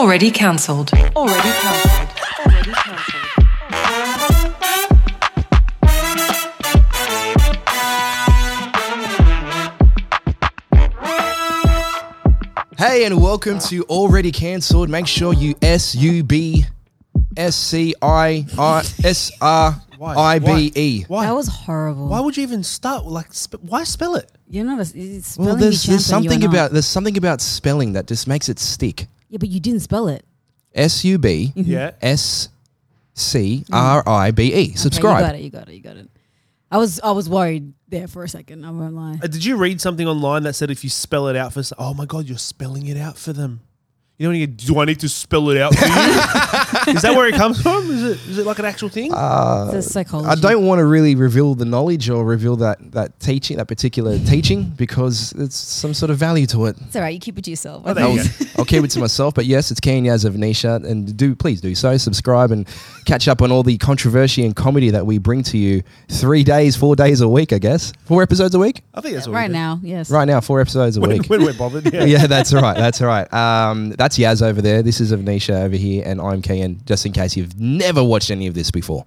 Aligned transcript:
Already 0.00 0.30
cancelled. 0.30 0.90
Already 1.14 1.50
cancelled. 1.60 2.08
Already 2.46 2.72
cancelled. 2.72 4.40
Hey, 12.78 13.04
and 13.04 13.20
welcome 13.20 13.58
to 13.58 13.82
Already 13.84 14.32
Cancelled. 14.32 14.88
Make 14.88 15.06
sure 15.06 15.34
you 15.34 15.54
S 15.60 15.94
U 15.94 16.24
B 16.24 16.64
S 17.36 17.54
C 17.54 17.94
I 18.00 18.46
I 18.58 18.78
S 19.04 19.30
R 19.42 19.76
I 20.00 20.38
B 20.38 20.72
E. 20.74 21.04
Why? 21.08 21.26
That 21.26 21.34
was 21.34 21.48
horrible. 21.48 22.08
Why 22.08 22.20
would 22.20 22.38
you 22.38 22.42
even 22.42 22.62
start? 22.62 23.04
Like, 23.04 23.34
sp- 23.36 23.60
why 23.60 23.84
spell 23.84 24.14
it? 24.14 24.32
You're 24.48 24.64
not 24.64 24.78
a 24.78 24.82
it's 24.98 25.28
spelling 25.28 25.46
Well, 25.46 25.56
bee 25.56 25.62
there's, 25.64 25.82
there's 25.84 26.06
something 26.06 26.40
you're 26.40 26.48
not. 26.48 26.54
about 26.54 26.72
there's 26.72 26.86
something 26.86 27.18
about 27.18 27.42
spelling 27.42 27.92
that 27.92 28.06
just 28.06 28.26
makes 28.26 28.48
it 28.48 28.58
stick. 28.58 29.06
Yeah, 29.30 29.38
but 29.38 29.48
you 29.48 29.60
didn't 29.60 29.80
spell 29.80 30.08
it. 30.08 30.24
S 30.74 31.04
U 31.04 31.16
B 31.18 31.52
Yeah. 31.56 31.92
S 32.02 32.48
C 33.14 33.64
R 33.72 34.02
I 34.06 34.30
B 34.30 34.54
E. 34.54 34.74
Okay, 34.98 34.98
you 34.98 35.02
got 35.26 35.34
it. 35.34 35.40
You 35.42 35.50
got 35.50 35.68
it. 35.68 35.74
You 35.74 35.80
got 35.80 35.96
it. 35.96 36.10
I 36.70 36.78
was 36.78 37.00
I 37.00 37.10
was 37.10 37.28
worried 37.28 37.72
there 37.88 38.06
for 38.06 38.22
a 38.22 38.28
second. 38.28 38.64
I 38.64 38.70
won't 38.70 38.94
lie. 38.94 39.14
Uh, 39.22 39.26
did 39.26 39.44
you 39.44 39.56
read 39.56 39.80
something 39.80 40.06
online 40.06 40.44
that 40.44 40.54
said 40.54 40.70
if 40.70 40.84
you 40.84 40.90
spell 40.90 41.26
it 41.26 41.34
out 41.34 41.52
for, 41.52 41.60
s- 41.60 41.72
oh 41.78 41.94
my 41.94 42.06
god, 42.06 42.26
you're 42.28 42.38
spelling 42.38 42.86
it 42.86 42.96
out 42.96 43.16
for 43.18 43.32
them? 43.32 43.60
You 44.20 44.26
know 44.26 44.32
when 44.32 44.40
you 44.42 44.46
go, 44.48 44.52
do 44.52 44.78
I 44.80 44.84
need 44.84 45.00
to 45.00 45.08
spell 45.08 45.48
it 45.48 45.56
out 45.56 45.74
for 45.74 45.86
you? 45.86 46.92
is 46.94 47.00
that 47.00 47.14
where 47.16 47.26
it 47.26 47.36
comes 47.36 47.62
from? 47.62 47.90
Is 47.90 48.02
it 48.04 48.28
is 48.28 48.36
it 48.36 48.44
like 48.44 48.58
an 48.58 48.66
actual 48.66 48.90
thing? 48.90 49.14
Uh, 49.14 49.70
it's 49.72 49.86
a 49.86 49.90
psychology. 49.90 50.28
I 50.28 50.34
don't 50.34 50.66
want 50.66 50.80
to 50.80 50.84
really 50.84 51.14
reveal 51.14 51.54
the 51.54 51.64
knowledge 51.64 52.10
or 52.10 52.22
reveal 52.22 52.54
that 52.56 52.92
that 52.92 53.18
teaching, 53.18 53.56
that 53.56 53.64
particular 53.66 54.18
teaching, 54.18 54.64
because 54.76 55.32
it's 55.38 55.56
some 55.56 55.94
sort 55.94 56.10
of 56.10 56.18
value 56.18 56.44
to 56.48 56.66
it. 56.66 56.76
It's 56.82 56.96
all 56.96 57.00
right. 57.00 57.14
You 57.14 57.18
keep 57.18 57.38
it 57.38 57.44
to 57.44 57.50
yourself. 57.50 57.84
Oh, 57.86 57.94
I'll, 57.96 58.16
go. 58.16 58.22
I'll 58.58 58.64
keep 58.66 58.84
it 58.84 58.90
to 58.90 59.00
myself. 59.00 59.32
But 59.32 59.46
yes, 59.46 59.70
it's 59.70 59.80
Kian 59.80 60.02
Yaz 60.02 60.30
Avneesha, 60.30 60.84
and 60.86 61.16
do 61.16 61.34
please 61.34 61.62
do 61.62 61.74
so. 61.74 61.96
Subscribe 61.96 62.50
and 62.50 62.68
catch 63.06 63.26
up 63.26 63.40
on 63.40 63.50
all 63.50 63.62
the 63.62 63.78
controversy 63.78 64.44
and 64.44 64.54
comedy 64.54 64.90
that 64.90 65.06
we 65.06 65.16
bring 65.16 65.42
to 65.44 65.56
you 65.56 65.82
three 66.10 66.44
days, 66.44 66.76
four 66.76 66.94
days 66.94 67.22
a 67.22 67.28
week. 67.28 67.54
I 67.54 67.58
guess 67.58 67.90
four 68.04 68.22
episodes 68.22 68.54
a 68.54 68.58
week. 68.58 68.82
I 68.92 69.00
think 69.00 69.14
that's 69.14 69.26
what 69.26 69.32
we 69.32 69.38
right 69.38 69.46
do. 69.46 69.54
now, 69.54 69.80
yes. 69.82 70.10
Right 70.10 70.26
now, 70.26 70.42
four 70.42 70.60
episodes 70.60 70.98
a 70.98 71.00
When, 71.00 71.08
week. 71.10 71.30
when 71.30 71.42
we're 71.42 71.54
bothered. 71.54 71.90
Yeah. 71.90 72.04
yeah, 72.04 72.26
that's 72.26 72.52
right. 72.52 72.76
That's 72.76 73.00
right. 73.00 73.32
Um, 73.32 73.92
that's 73.92 74.09
Yaz 74.18 74.42
over 74.42 74.60
there. 74.62 74.82
This 74.82 75.00
is 75.00 75.12
Avneesha 75.12 75.62
over 75.64 75.76
here, 75.76 76.02
and 76.06 76.20
I'm 76.20 76.42
Kian. 76.42 76.84
Just 76.84 77.06
in 77.06 77.12
case 77.12 77.36
you've 77.36 77.58
never 77.58 78.02
watched 78.02 78.30
any 78.30 78.46
of 78.46 78.54
this 78.54 78.70
before, 78.70 79.04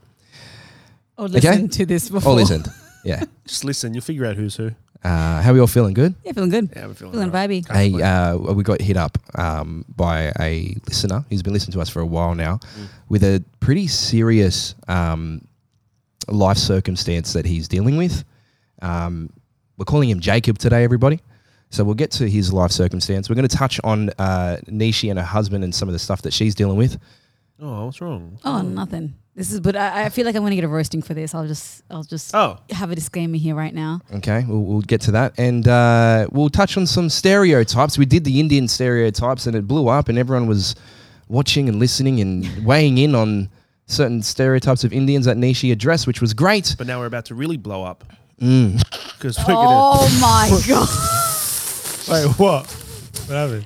Or 1.18 1.28
listen 1.28 1.50
Okay. 1.54 1.68
to 1.68 1.86
this 1.86 2.10
before. 2.10 2.34
or 2.34 2.36
listened. 2.36 2.68
Yeah. 3.06 3.26
Just 3.46 3.66
listen. 3.66 3.94
You'll 3.94 4.02
figure 4.02 4.26
out 4.26 4.38
who's 4.38 4.56
who. 4.56 4.72
Uh, 5.04 5.42
how 5.42 5.52
are 5.52 5.54
we 5.54 5.60
all 5.60 5.68
feeling? 5.68 5.94
Good. 5.94 6.16
Yeah, 6.24 6.32
feeling 6.32 6.50
good. 6.50 6.70
Yeah, 6.74 6.86
I'm 6.86 6.94
feeling, 6.94 7.12
Feeling 7.12 7.28
alright. 7.32 7.50
vibey. 7.50 7.70
Hey, 7.70 8.02
uh, 8.02 8.38
we 8.38 8.64
got 8.64 8.80
hit 8.80 8.96
up 8.96 9.18
um, 9.38 9.84
by 9.94 10.32
a 10.40 10.74
listener 10.88 11.26
who's 11.30 11.44
been 11.44 11.52
listening 11.52 11.74
to 11.74 11.82
us 11.82 11.90
for 11.90 12.00
a 12.00 12.06
while 12.06 12.34
now 12.34 12.62
with 13.10 13.22
a 13.26 13.44
pretty 13.60 13.88
serious 13.88 14.74
um, 14.88 15.46
life 16.30 16.56
circumstance 16.58 17.34
that 17.34 17.46
he's 17.46 17.68
dealing 17.68 17.98
with. 17.98 18.24
Um, 18.82 19.30
we're 19.78 19.84
calling 19.84 20.10
him 20.10 20.22
Jacob 20.22 20.58
today, 20.58 20.86
everybody. 20.86 21.20
So 21.74 21.84
we'll 21.84 21.96
get 21.96 22.12
to 22.12 22.30
his 22.30 22.54
life 22.54 22.72
circumstance. 22.72 23.30
We're 23.30 23.36
going 23.36 23.48
to 23.48 23.58
touch 23.58 23.80
on 23.84 24.10
uh, 24.20 24.58
Nishi 24.68 25.10
and 25.10 25.18
her 25.18 25.26
husband 25.26 25.64
and 25.64 25.74
some 25.74 25.90
of 25.90 25.94
the 25.94 26.00
stuff 26.00 26.22
that 26.22 26.32
she's 26.32 26.54
dealing 26.54 26.78
with. 26.78 27.00
oh, 27.60 27.86
what's 27.86 28.00
wrong? 28.00 28.38
Oh, 28.46 28.62
nothing. 28.62 29.16
This 29.36 29.52
is, 29.52 29.60
but 29.60 29.76
I, 29.76 30.06
I 30.06 30.10
feel 30.10 30.26
like 30.28 30.36
I'm 30.36 30.44
gonna 30.44 30.54
get 30.54 30.64
a 30.64 30.68
roasting 30.68 31.02
for 31.02 31.16
this. 31.16 31.34
I'll 31.34 31.48
just, 31.48 31.82
I'll 31.90 32.04
just 32.04 32.36
Oh, 32.36 32.60
have 32.70 32.92
a 32.92 32.96
disclaimer 32.96 33.38
here 33.38 33.56
right 33.56 33.74
now. 33.74 34.02
Okay, 34.14 34.46
we'll, 34.48 34.62
we'll 34.62 34.82
get 34.82 35.02
to 35.02 35.12
that, 35.14 35.34
and 35.40 35.68
uh, 35.68 36.28
we'll 36.32 36.52
touch 36.52 36.78
on 36.78 36.86
some 36.86 37.10
stereotypes. 37.10 37.98
We 37.98 38.06
did 38.06 38.26
the 38.26 38.40
Indian 38.40 38.68
stereotypes, 38.68 39.48
and 39.48 39.56
it 39.56 39.68
blew 39.68 39.88
up, 39.88 40.08
and 40.10 40.20
everyone 40.20 40.46
was 40.46 40.76
watching 41.30 41.68
and 41.68 41.80
listening 41.80 42.20
and 42.22 42.64
weighing 42.72 43.00
in 43.00 43.16
on 43.16 43.50
certain 43.88 44.22
stereotypes 44.22 44.84
of 44.84 44.94
Indians 44.94 45.26
that 45.26 45.38
Nishi 45.38 45.72
addressed, 45.72 46.06
which 46.06 46.22
was 46.22 46.36
great. 46.36 46.76
but 46.78 46.86
now 46.86 47.00
we're 47.00 47.08
about 47.08 47.26
to 47.26 47.34
really 47.36 47.58
blow 47.58 47.84
up 47.84 48.04
Mm. 48.40 48.78
because 49.18 49.38
we're 49.40 49.46
Oh 49.50 50.08
my 50.22 50.50
god. 50.68 50.90
gonna. 52.08 52.28
Wait, 52.28 52.40
what? 52.40 52.66
What 53.28 53.36
happened? 53.36 53.66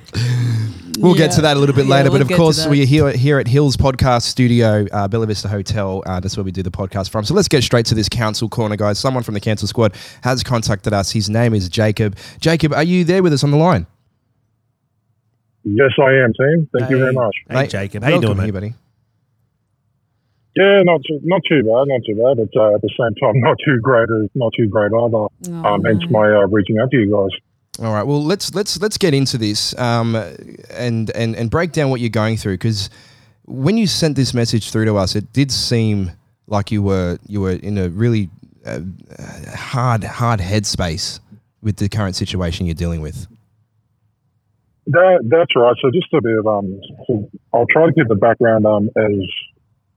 We'll 0.98 1.14
get 1.14 1.30
to 1.32 1.42
that 1.42 1.56
a 1.56 1.60
little 1.60 1.74
bit 1.74 1.86
Yeah, 1.86 1.94
later, 1.96 2.10
we'll 2.10 2.18
but 2.18 2.22
of 2.22 2.28
get 2.28 2.34
to 2.34 2.40
course, 2.40 2.56
that. 2.64 2.70
we 2.70 2.82
are 2.82 2.86
here 2.86 3.10
here 3.12 3.38
at 3.38 3.46
Hills 3.46 3.76
Podcast 3.76 4.22
Studio, 4.22 4.84
uh, 4.92 5.06
Bella 5.08 5.26
Vista 5.26 5.48
Hotel. 5.48 6.02
Uh, 6.06 6.18
that's 6.20 6.36
where 6.36 6.44
we 6.44 6.50
do 6.52 6.62
the 6.62 6.70
podcast 6.70 7.10
from. 7.10 7.24
So 7.24 7.34
let's 7.34 7.48
get 7.48 7.62
straight 7.62 7.86
to 7.86 7.94
this 7.94 8.08
council 8.08 8.48
corner, 8.48 8.76
guys. 8.76 8.98
Someone 8.98 9.22
from 9.22 9.34
the 9.34 9.40
council 9.40 9.68
squad 9.68 9.94
has 10.22 10.42
contacted 10.42 10.92
us. 10.92 11.10
His 11.12 11.30
name 11.30 11.54
is 11.54 11.68
Jacob. 11.68 12.16
Jacob, 12.40 12.72
are 12.72 12.82
you 12.82 13.04
there 13.04 13.22
with 13.22 13.32
us 13.32 13.44
on 13.44 13.50
the 13.52 13.56
line? 13.56 13.86
Yes, 15.64 15.90
I 16.00 16.12
am, 16.24 16.32
team. 16.32 16.68
Thank 16.76 16.90
you 16.90 16.98
very 16.98 17.12
much. 17.12 17.34
Hey, 17.48 17.54
Mate, 17.54 17.70
Jacob. 17.70 18.02
How 18.02 18.08
you 18.10 18.14
welcome 18.16 18.28
doing, 18.36 18.44
here, 18.46 18.54
mate? 18.54 18.60
buddy? 18.60 18.74
Yeah, 20.56 20.82
not 20.82 21.00
too, 21.06 21.20
not 21.22 21.42
too 21.48 21.62
bad, 21.62 21.86
not 21.86 22.00
too 22.06 22.14
bad. 22.16 22.36
But 22.52 22.60
uh, 22.60 22.74
at 22.74 22.82
the 22.82 22.90
same 22.98 23.14
time, 23.22 23.40
not 23.40 23.56
too 23.64 23.78
great, 23.80 24.08
uh, 24.10 24.26
not 24.34 24.52
too 24.56 24.66
great 24.66 24.90
either. 24.92 25.16
Oh, 25.16 25.74
Um, 25.74 25.84
hence 25.84 26.02
my 26.10 26.26
uh, 26.26 26.46
reaching 26.48 26.78
out 26.78 26.90
to 26.90 26.96
you 26.96 27.10
guys. 27.12 27.38
All 27.80 27.92
right. 27.92 28.02
Well, 28.02 28.24
let's 28.24 28.54
let's 28.54 28.80
let's 28.80 28.98
get 28.98 29.14
into 29.14 29.38
this 29.38 29.76
um, 29.78 30.16
and 30.70 31.10
and 31.10 31.36
and 31.36 31.50
break 31.50 31.72
down 31.72 31.90
what 31.90 32.00
you're 32.00 32.10
going 32.10 32.36
through 32.36 32.54
because 32.54 32.90
when 33.44 33.76
you 33.76 33.86
sent 33.86 34.16
this 34.16 34.34
message 34.34 34.70
through 34.70 34.86
to 34.86 34.96
us, 34.96 35.14
it 35.14 35.32
did 35.32 35.52
seem 35.52 36.10
like 36.48 36.72
you 36.72 36.82
were 36.82 37.18
you 37.26 37.40
were 37.40 37.52
in 37.52 37.78
a 37.78 37.88
really 37.88 38.30
uh, 38.66 38.80
uh, 39.18 39.56
hard 39.56 40.02
hard 40.02 40.40
headspace 40.40 41.20
with 41.62 41.76
the 41.76 41.88
current 41.88 42.16
situation 42.16 42.66
you're 42.66 42.74
dealing 42.74 43.00
with. 43.00 43.26
That, 44.86 45.20
that's 45.28 45.54
right. 45.54 45.76
So 45.82 45.90
just 45.90 46.12
a 46.14 46.20
bit 46.22 46.38
of 46.38 46.46
um, 46.46 46.80
so 47.06 47.30
I'll 47.52 47.66
try 47.70 47.86
to 47.86 47.92
keep 47.92 48.08
the 48.08 48.16
background 48.16 48.66
um 48.66 48.90
as 48.96 49.22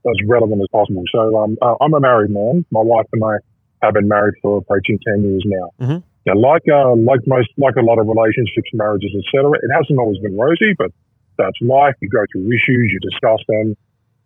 as 0.06 0.16
relevant 0.28 0.60
as 0.60 0.68
possible. 0.70 1.02
So 1.12 1.36
um, 1.42 1.56
uh, 1.62 1.74
I'm 1.80 1.94
a 1.94 2.00
married 2.00 2.30
man. 2.30 2.64
My 2.70 2.80
wife 2.80 3.06
and 3.12 3.24
I 3.24 3.36
have 3.82 3.94
been 3.94 4.08
married 4.08 4.34
for 4.40 4.58
approaching 4.58 4.98
ten 5.04 5.22
years 5.24 5.42
now. 5.46 5.70
Mhm. 5.80 6.02
Now, 6.26 6.36
like 6.36 6.62
uh, 6.70 6.94
like 6.96 7.20
most 7.26 7.48
like 7.58 7.74
a 7.76 7.82
lot 7.82 7.98
of 7.98 8.06
relationships, 8.06 8.70
marriages, 8.72 9.10
etc., 9.14 9.50
it 9.62 9.70
hasn't 9.74 9.98
always 9.98 10.18
been 10.18 10.36
rosy, 10.36 10.74
but 10.78 10.90
that's 11.36 11.58
life. 11.60 11.94
You 12.00 12.08
go 12.08 12.24
through 12.30 12.46
issues, 12.52 12.92
you 12.92 13.00
discuss 13.00 13.40
them, 13.48 13.76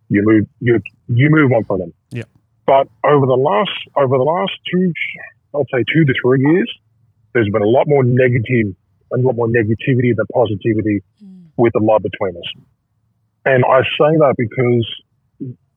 you 0.08 0.22
move 0.24 0.46
you 0.60 0.80
you 1.08 1.28
move 1.30 1.52
on 1.52 1.64
from 1.64 1.78
them. 1.78 1.92
Yeah. 2.10 2.24
But 2.66 2.88
over 3.04 3.24
the 3.26 3.40
last 3.40 3.70
over 3.96 4.18
the 4.18 4.24
last 4.24 4.52
two, 4.70 4.92
I'll 5.54 5.64
say 5.72 5.84
two 5.92 6.04
to 6.04 6.14
three 6.22 6.40
years, 6.40 6.70
there's 7.32 7.48
been 7.48 7.62
a 7.62 7.68
lot 7.68 7.88
more 7.88 8.04
negative, 8.04 8.74
a 9.14 9.18
lot 9.18 9.36
more 9.36 9.48
negativity 9.48 10.14
than 10.14 10.26
positivity 10.34 11.02
Mm. 11.24 11.48
with 11.56 11.72
the 11.72 11.80
love 11.80 12.02
between 12.02 12.36
us. 12.36 12.52
And 13.46 13.64
I 13.64 13.80
say 13.82 14.12
that 14.18 14.34
because 14.36 14.86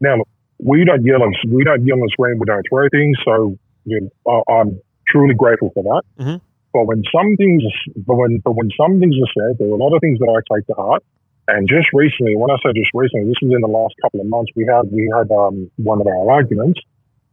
now 0.01 0.17
look, 0.17 0.27
we 0.57 0.83
don't 0.83 1.05
yell 1.05 1.23
and 1.23 1.33
we 1.49 1.63
don't 1.63 1.85
yell 1.85 1.97
and 1.97 2.09
scream, 2.09 2.39
we 2.39 2.45
don't 2.45 2.65
throw 2.69 2.89
things. 2.89 3.17
So 3.23 3.57
you 3.85 4.09
know, 4.25 4.43
I, 4.49 4.53
I'm 4.59 4.81
truly 5.09 5.33
grateful 5.33 5.71
for 5.73 5.83
that. 5.83 6.03
Mhm. 6.23 6.41
But 6.73 6.85
when 6.85 7.03
some 7.11 7.35
things, 7.35 7.63
but 8.05 8.15
when 8.15 8.37
but 8.43 8.53
when 8.55 8.69
some 8.77 8.99
things 8.99 9.15
are 9.17 9.31
said, 9.33 9.57
there 9.57 9.67
are 9.67 9.71
a 9.71 9.81
lot 9.83 9.93
of 9.93 10.01
things 10.01 10.19
that 10.19 10.29
I 10.29 10.39
take 10.55 10.67
to 10.67 10.73
heart. 10.73 11.03
And 11.47 11.67
just 11.67 11.89
recently, 11.93 12.35
when 12.35 12.51
I 12.51 12.57
say 12.63 12.71
just 12.75 12.91
recently, 12.93 13.25
this 13.27 13.41
is 13.41 13.51
in 13.51 13.61
the 13.61 13.67
last 13.67 13.95
couple 14.03 14.21
of 14.21 14.27
months, 14.27 14.51
we 14.55 14.65
had 14.65 14.91
we 14.91 15.09
had 15.17 15.31
um, 15.31 15.69
one 15.77 15.99
of 15.99 16.05
our 16.05 16.29
arguments, 16.29 16.79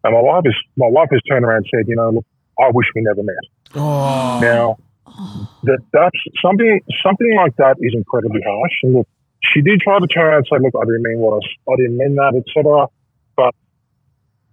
and 0.05 0.15
my 0.15 0.21
wife 0.21 0.45
is 0.47 0.57
my 0.77 0.89
wife 0.89 1.09
has 1.13 1.21
turned 1.29 1.45
around 1.45 1.59
and 1.59 1.71
said, 1.75 1.85
you 1.87 1.97
know, 1.97 2.11
look, 2.11 2.27
I 2.59 2.71
wish 2.73 2.87
we 2.95 3.03
never 3.03 3.23
met. 3.23 3.45
Oh, 3.75 4.39
Now 4.41 4.77
that 5.65 5.81
that's 5.93 6.21
something 6.41 6.81
something 7.05 7.35
like 7.37 7.57
that 7.57 7.77
is 7.81 7.93
incredibly 7.95 8.41
harsh. 8.41 8.73
And 8.83 8.95
look, 8.95 9.09
she 9.43 9.61
did 9.61 9.81
try 9.81 9.99
to 9.99 10.07
turn 10.07 10.25
around 10.25 10.39
and 10.39 10.47
say, 10.51 10.59
"Look, 10.65 10.75
I 10.81 10.85
didn't 10.85 11.03
mean 11.03 11.19
what 11.19 11.43
I, 11.45 11.73
I 11.73 11.77
didn't 11.77 11.99
mean 11.99 12.15
that, 12.17 12.33
etc." 12.41 12.87
But 13.37 13.55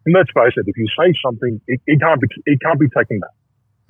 let's 0.07 0.29
face 0.33 0.53
it, 0.57 0.65
if 0.67 0.77
you 0.77 0.87
say 0.99 1.13
something, 1.23 1.61
it, 1.67 1.81
it 1.85 1.99
can't 1.99 2.19
be 2.19 2.27
it 2.45 2.59
can't 2.61 2.79
be 2.79 2.87
taken 2.89 3.19
back. 3.19 3.29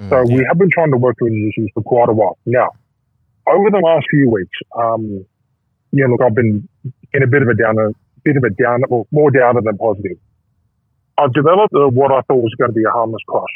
So 0.09 0.24
we 0.24 0.44
have 0.47 0.57
been 0.57 0.69
trying 0.69 0.91
to 0.91 0.97
work 0.97 1.18
through 1.18 1.29
these 1.29 1.53
issues 1.56 1.72
for 1.74 1.84
quite 1.84 2.09
a 2.09 2.13
while. 2.13 2.38
Now, 2.46 2.72
over 3.47 3.70
the 3.70 3.79
last 3.79 4.05
few 4.09 4.29
weeks, 4.29 4.58
um, 4.76 5.26
yeah, 5.91 6.05
look, 6.09 6.22
I've 6.22 6.35
been 6.35 6.67
in 7.14 7.23
a 7.23 7.28
bit 7.28 7.41
of 7.41 7.47
a 7.47 7.53
downer, 7.53 7.93
bit 8.23 8.35
of 8.35 8.43
a 8.43 8.49
downer, 8.49 8.85
well, 8.90 9.08
more 9.11 9.32
downer 9.32 9.61
than 9.61 9.78
positive. 9.78 10.17
I've 11.17 11.34
developed 11.34 11.73
uh, 11.76 11.88
what 11.88 12.11
I 12.11 12.22
thought 12.22 12.41
was 12.41 12.53
going 12.58 12.72
to 12.72 12.76
be 12.76 12.84
a 12.84 12.91
harmless 12.91 13.22
crush 13.28 13.53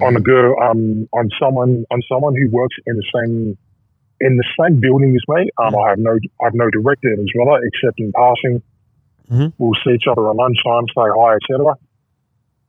on 0.00 0.16
a 0.16 0.20
girl, 0.20 0.56
um, 0.62 1.08
on 1.12 1.28
someone, 1.40 1.84
on 1.90 2.02
someone 2.10 2.34
who 2.34 2.48
works 2.50 2.76
in 2.86 2.96
the 2.96 3.04
same, 3.14 3.58
in 4.20 4.36
the 4.36 4.44
same 4.58 4.80
building 4.80 5.14
as 5.14 5.22
me. 5.28 5.50
Um, 5.58 5.76
I 5.76 5.90
have 5.90 5.98
no, 5.98 6.18
I 6.40 6.44
have 6.44 6.54
no 6.54 6.68
direct 6.70 7.04
as 7.04 7.26
well, 7.36 7.58
except 7.62 8.00
in 8.00 8.12
passing. 8.12 8.62
Mhm. 9.30 9.52
We'll 9.58 9.74
see 9.84 9.92
each 9.94 10.06
other 10.10 10.28
at 10.28 10.36
lunchtime, 10.36 10.86
say 10.88 11.08
hi, 11.16 11.34
etc. 11.36 11.74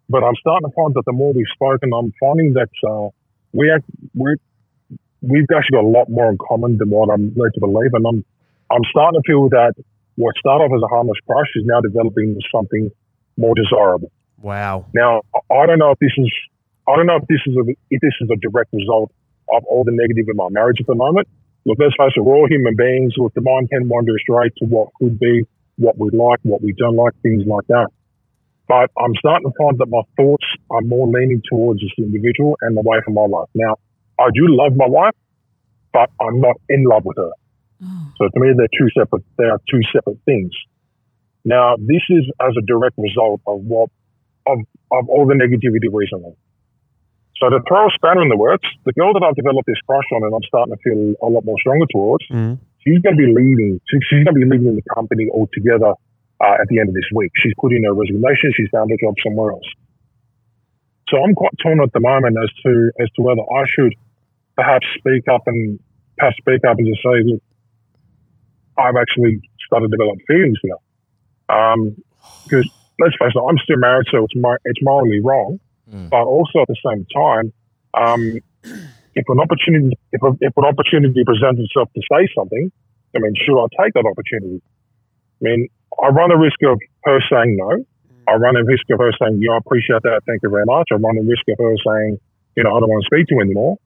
But 0.09 0.23
I'm 0.23 0.35
starting 0.35 0.69
to 0.69 0.75
find 0.75 0.93
that 0.95 1.03
the 1.05 1.13
more 1.13 1.33
we've 1.33 1.45
spoken, 1.53 1.91
I'm 1.93 2.11
finding 2.19 2.53
that 2.53 2.69
uh, 2.87 3.07
we 3.53 3.71
act, 3.71 3.85
we're, 4.13 4.35
we've 5.21 5.45
actually 5.55 5.75
got 5.77 5.83
a 5.85 5.87
lot 5.87 6.09
more 6.09 6.29
in 6.29 6.37
common 6.37 6.77
than 6.77 6.89
what 6.89 7.09
I'm 7.09 7.33
led 7.35 7.53
to 7.53 7.59
believe, 7.59 7.93
and 7.93 8.05
I'm, 8.05 8.25
I'm 8.71 8.83
starting 8.91 9.21
to 9.21 9.23
feel 9.25 9.49
that 9.49 9.73
what 10.15 10.35
started 10.37 10.65
off 10.65 10.71
as 10.75 10.83
a 10.83 10.87
harmless 10.87 11.17
crush 11.25 11.47
is 11.55 11.63
now 11.65 11.81
developing 11.81 12.29
into 12.29 12.41
something 12.53 12.91
more 13.37 13.55
desirable. 13.55 14.11
wow. 14.41 14.85
Now, 14.93 15.21
I- 15.33 15.53
I 15.55 15.65
don't 15.65 15.79
know 15.79 15.91
if 15.91 15.99
this 15.99 16.11
is, 16.17 16.31
I 16.87 16.95
don't 16.97 17.07
know 17.07 17.15
if 17.15 17.27
this 17.27 17.39
is 17.47 17.55
a, 17.55 17.63
if 17.89 18.01
this 18.01 18.13
is 18.21 18.29
a 18.29 18.35
direct 18.35 18.73
result 18.73 19.11
of 19.53 19.63
all 19.65 19.83
the 19.83 19.91
negative 19.91 20.25
in 20.29 20.35
my 20.35 20.49
marriage 20.49 20.77
at 20.81 20.85
the 20.87 20.95
moment, 20.95 21.27
look, 21.65 21.77
let's 21.79 21.95
face 21.97 22.11
it, 22.15 22.19
we're 22.21 22.35
all 22.35 22.47
human 22.47 22.75
beings. 22.75 23.13
Look, 23.17 23.33
the 23.33 23.41
mind 23.41 23.69
can 23.69 23.87
wander 23.87 24.13
straight 24.19 24.51
to 24.57 24.65
what 24.65 24.89
could 24.99 25.17
be, 25.17 25.43
what 25.77 25.97
we 25.97 26.09
like, 26.11 26.39
what 26.43 26.61
we 26.61 26.73
don't 26.73 26.95
like, 26.95 27.13
things 27.21 27.43
like 27.45 27.67
that. 27.67 27.87
But 28.67 28.89
I'm 28.97 29.13
starting 29.19 29.49
to 29.49 29.53
find 29.57 29.77
that 29.79 29.89
my 29.89 30.01
thoughts 30.15 30.45
are 30.69 30.81
more 30.81 31.07
leaning 31.07 31.41
towards 31.49 31.81
this 31.81 31.91
individual 31.97 32.57
and 32.61 32.77
away 32.77 32.99
from 33.03 33.15
my 33.15 33.25
wife. 33.25 33.49
Now, 33.53 33.75
I 34.19 34.29
do 34.33 34.47
love 34.47 34.73
my 34.75 34.87
wife, 34.87 35.15
but 35.91 36.09
I'm 36.21 36.39
not 36.39 36.55
in 36.69 36.85
love 36.85 37.03
with 37.05 37.17
her. 37.17 37.31
Oh. 37.83 38.07
So 38.17 38.29
to 38.33 38.39
me, 38.39 38.53
they're 38.55 38.67
two 38.77 38.89
separate. 38.97 39.23
They 39.37 39.45
are 39.45 39.59
two 39.69 39.81
separate 39.91 40.19
things. 40.25 40.51
Now, 41.43 41.75
this 41.75 42.01
is 42.09 42.23
as 42.39 42.53
a 42.57 42.61
direct 42.65 42.97
result 42.97 43.41
of 43.47 43.59
what 43.61 43.89
of 44.47 44.59
of 44.91 45.09
all 45.09 45.25
the 45.25 45.33
negativity 45.33 45.91
recently. 45.91 46.35
So 47.37 47.49
to 47.49 47.59
throw 47.67 47.87
a 47.87 47.91
spanner 47.95 48.21
in 48.21 48.29
the 48.29 48.37
works, 48.37 48.67
the 48.85 48.93
girl 48.93 49.11
that 49.13 49.23
I've 49.23 49.35
developed 49.35 49.67
this 49.67 49.81
crush 49.87 50.05
on, 50.15 50.23
and 50.23 50.33
I'm 50.33 50.43
starting 50.47 50.75
to 50.75 50.79
feel 50.83 51.15
a 51.21 51.29
lot 51.29 51.43
more 51.43 51.57
stronger 51.59 51.85
towards, 51.91 52.25
Mhm. 52.29 52.59
She's 52.83 52.99
going 52.99 53.17
to 53.17 53.21
be 53.21 53.31
leaving. 53.31 53.79
She's 53.89 54.23
going 54.23 54.25
to 54.25 54.33
be 54.33 54.45
leaving 54.45 54.75
the 54.75 54.83
company 54.93 55.27
altogether 55.31 55.93
uh, 56.41 56.55
at 56.61 56.67
the 56.69 56.79
end 56.79 56.89
of 56.89 56.95
this 56.95 57.09
week. 57.13 57.31
She's 57.35 57.53
put 57.59 57.73
in 57.73 57.83
her 57.83 57.93
resignation. 57.93 58.51
She's 58.55 58.69
found 58.69 58.91
a 58.91 58.97
job 58.97 59.15
somewhere 59.23 59.51
else. 59.51 59.69
So 61.09 61.17
I'm 61.23 61.35
quite 61.35 61.53
torn 61.61 61.81
at 61.81 61.93
the 61.93 61.99
moment 61.99 62.37
as 62.41 62.49
to 62.63 62.91
as 62.99 63.09
to 63.15 63.21
whether 63.21 63.41
I 63.41 63.65
should 63.67 63.93
perhaps 64.55 64.85
speak 64.97 65.27
up 65.27 65.43
and 65.47 65.79
perhaps 66.17 66.37
speak 66.37 66.63
up 66.65 66.77
and 66.77 66.87
just 66.87 67.01
say, 67.03 67.23
look, 67.23 67.43
I've 68.77 68.95
actually 68.95 69.41
started 69.65 69.91
to 69.91 69.97
develop 69.97 70.17
feelings 70.27 70.57
here. 70.61 70.77
Um, 71.49 71.95
because 72.45 72.69
let's 72.99 73.15
face 73.19 73.31
it, 73.35 73.43
I'm 73.47 73.57
still 73.59 73.77
married, 73.77 74.07
so 74.11 74.23
it's 74.23 74.35
mor- 74.35 74.61
it's 74.65 74.79
morally 74.81 75.19
wrong. 75.21 75.59
Mm. 75.91 76.09
But 76.09 76.23
also 76.23 76.61
at 76.61 76.67
the 76.67 76.77
same 76.83 77.05
time, 77.13 77.53
um, 77.93 78.39
if 79.15 79.25
an 79.29 79.39
opportunity 79.39 79.97
if, 80.11 80.21
a, 80.21 80.31
if 80.41 80.53
an 80.57 80.65
opportunity 80.65 81.23
presents 81.23 81.61
itself 81.61 81.89
to 81.93 82.01
say 82.11 82.27
something, 82.35 82.71
I 83.15 83.19
mean, 83.19 83.33
should 83.35 83.57
I 83.59 83.67
take 83.81 83.93
that 83.93 84.05
opportunity? 84.05 84.61
I 84.61 85.41
mean, 85.41 85.67
I 86.01 86.07
run 86.09 86.31
a 86.31 86.37
risk 86.37 86.57
of 86.63 86.79
her 87.05 87.19
saying 87.29 87.57
no. 87.57 87.85
I 88.27 88.35
run 88.35 88.55
a 88.55 88.63
risk 88.63 88.83
of 88.89 88.99
her 88.99 89.11
saying, 89.19 89.39
"Yeah, 89.41 89.53
I 89.53 89.57
appreciate 89.57 90.01
that. 90.03 90.21
Thank 90.25 90.41
you 90.43 90.49
very 90.49 90.65
much." 90.65 90.87
I 90.91 90.95
run 90.95 91.17
a 91.17 91.23
risk 91.27 91.43
of 91.49 91.57
her 91.59 91.75
saying, 91.85 92.17
"You 92.55 92.63
know, 92.63 92.75
I 92.75 92.79
don't 92.79 92.89
want 92.89 93.03
to 93.03 93.09
speak 93.11 93.27
to 93.27 93.35
you 93.35 93.41
anymore." 93.41 93.77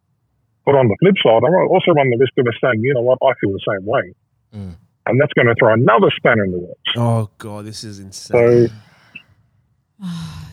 But 0.65 0.75
on 0.75 0.87
the 0.87 0.95
flip 1.01 1.15
side, 1.23 1.41
I 1.43 1.49
also 1.71 1.91
run 1.91 2.09
the 2.09 2.17
risk 2.17 2.33
of 2.37 2.45
her 2.45 2.57
saying, 2.61 2.83
"You 2.83 2.93
know 2.93 3.01
what? 3.01 3.17
I 3.23 3.33
feel 3.41 3.51
the 3.51 3.65
same 3.67 3.85
way," 3.85 4.13
Mm. 4.55 4.75
and 5.07 5.19
that's 5.19 5.33
going 5.33 5.47
to 5.47 5.55
throw 5.55 5.73
another 5.73 6.11
spanner 6.15 6.45
in 6.45 6.51
the 6.51 6.59
works. 6.59 6.91
Oh 6.95 7.29
god, 7.37 7.65
this 7.65 7.83
is 7.83 7.99
insane. 7.99 8.67
So, 8.67 10.05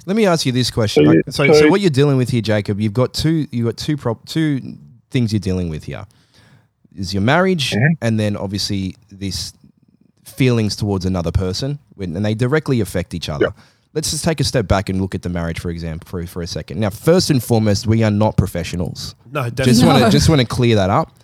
Let 0.07 0.17
me 0.17 0.27
ask 0.27 0.45
you 0.47 0.53
this 0.53 0.71
question. 0.71 1.05
So 1.07 1.11
you- 1.13 1.17
Like, 1.27 1.35
So, 1.35 1.47
so, 1.47 1.53
so- 1.61 1.69
what 1.69 1.81
you're 1.81 1.91
dealing 1.91 2.17
with 2.17 2.31
here, 2.31 2.43
Jacob, 2.43 2.81
you've 2.81 2.93
got 2.93 3.15
two, 3.15 3.47
you've 3.51 3.67
got 3.67 3.77
two 3.77 3.97
prop, 3.97 4.25
two 4.27 4.77
things 5.11 5.33
you're 5.33 5.41
dealing 5.41 5.69
with 5.69 5.85
here. 5.85 6.07
Is 6.97 7.13
your 7.13 7.23
marriage, 7.23 7.73
Mhm. 7.73 7.97
and 8.03 8.21
then 8.21 8.37
obviously 8.37 8.95
this 9.11 9.53
feelings 10.25 10.77
towards 10.77 11.05
another 11.05 11.31
person, 11.33 11.79
when, 11.97 12.15
and 12.17 12.25
they 12.25 12.35
directly 12.35 12.81
affect 12.81 13.15
each 13.15 13.29
other. 13.29 13.47
Yeah. 13.57 13.63
Let's 13.95 14.11
just 14.11 14.25
take 14.25 14.41
a 14.41 14.45
step 14.45 14.67
back 14.67 14.89
and 14.89 15.01
look 15.01 15.15
at 15.15 15.23
the 15.23 15.29
marriage, 15.29 15.61
for 15.61 15.71
example, 15.71 16.09
for, 16.09 16.27
for 16.27 16.43
a 16.43 16.47
second. 16.47 16.81
Now, 16.81 16.91
first 16.91 17.31
and 17.31 17.43
foremost, 17.43 17.87
we 17.87 18.03
are 18.03 18.11
not 18.11 18.37
professionals. 18.37 19.15
no, 19.31 19.43
definitely. 19.43 19.65
Just 19.65 19.81
definitely. 19.81 20.01
want 20.03 20.13
to 20.13 20.17
just 20.19 20.29
want 20.29 20.41
to 20.41 20.47
clear 20.47 20.77
that 20.77 20.91
up. 20.91 21.17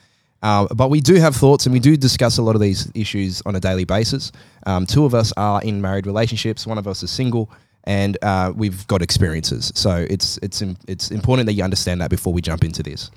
Uh, 0.42 0.66
but 0.74 0.88
we 0.88 1.00
do 1.00 1.14
have 1.16 1.36
thoughts, 1.36 1.66
and 1.66 1.72
we 1.72 1.80
do 1.80 1.96
discuss 1.96 2.38
a 2.38 2.42
lot 2.42 2.54
of 2.54 2.60
these 2.60 2.90
issues 2.94 3.42
on 3.44 3.54
a 3.56 3.60
daily 3.60 3.84
basis. 3.84 4.32
Um, 4.66 4.86
two 4.86 5.04
of 5.04 5.14
us 5.14 5.32
are 5.36 5.60
in 5.62 5.80
married 5.82 6.06
relationships. 6.06 6.66
One 6.66 6.78
of 6.78 6.86
us 6.88 7.02
is 7.02 7.10
single, 7.10 7.50
and 7.84 8.16
uh, 8.22 8.52
we've 8.56 8.86
got 8.86 9.02
experiences. 9.02 9.72
So 9.74 10.06
it's 10.10 10.38
it's 10.42 10.62
it's 10.88 11.10
important 11.10 11.46
that 11.46 11.54
you 11.54 11.64
understand 11.64 12.00
that 12.00 12.10
before 12.10 12.32
we 12.32 12.40
jump 12.40 12.64
into 12.64 12.82
this. 12.82 13.10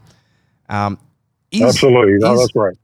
Um, 0.70 0.98
is, 1.52 1.62
absolutely, 1.62 2.14
no, 2.20 2.34
is- 2.34 2.40
that's 2.40 2.52
great. 2.52 2.78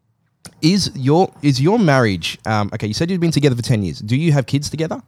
is 0.62 0.92
your 0.96 1.32
is 1.42 1.60
your 1.62 1.80
marriage 1.80 2.38
um, 2.46 2.70
okay? 2.74 2.88
You 2.88 2.94
said 2.94 3.10
you've 3.10 3.20
been 3.22 3.32
together 3.32 3.56
for 3.56 3.62
ten 3.64 3.82
years. 3.84 4.00
Do 4.00 4.16
you 4.16 4.32
have 4.32 4.46
kids 4.46 4.70
together? 4.70 5.02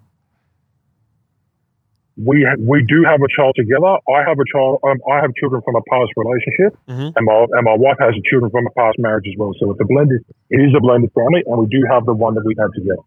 we 2.18 2.44
ha- 2.48 2.60
we 2.60 2.84
do 2.86 3.04
have 3.04 3.20
a 3.22 3.28
child 3.36 3.56
together. 3.56 3.88
I 4.10 4.22
have 4.28 4.38
a 4.38 4.46
child. 4.54 4.80
Um, 4.84 5.00
I 5.10 5.22
have 5.22 5.34
children 5.36 5.62
from 5.64 5.76
a 5.76 5.82
past 5.90 6.12
relationship, 6.18 6.78
Mhm. 6.88 7.14
and 7.16 7.26
my 7.26 7.46
and 7.52 7.64
my 7.64 7.76
wife 7.76 7.98
has 8.00 8.14
children 8.30 8.52
from 8.52 8.68
a 8.68 8.70
past 8.72 9.00
marriage 9.00 9.26
as 9.28 9.34
well. 9.38 9.54
So 9.60 9.72
it's 9.72 9.80
a 9.82 9.86
blended. 9.86 10.22
It 10.50 10.60
is 10.62 10.74
a 10.76 10.82
blended 10.82 11.12
family, 11.14 11.42
and 11.48 11.58
we 11.62 11.68
do 11.68 11.84
have 11.90 12.06
the 12.06 12.14
one 12.14 12.36
that 12.36 12.44
we 12.46 12.54
had 12.60 12.68
together. 12.76 13.02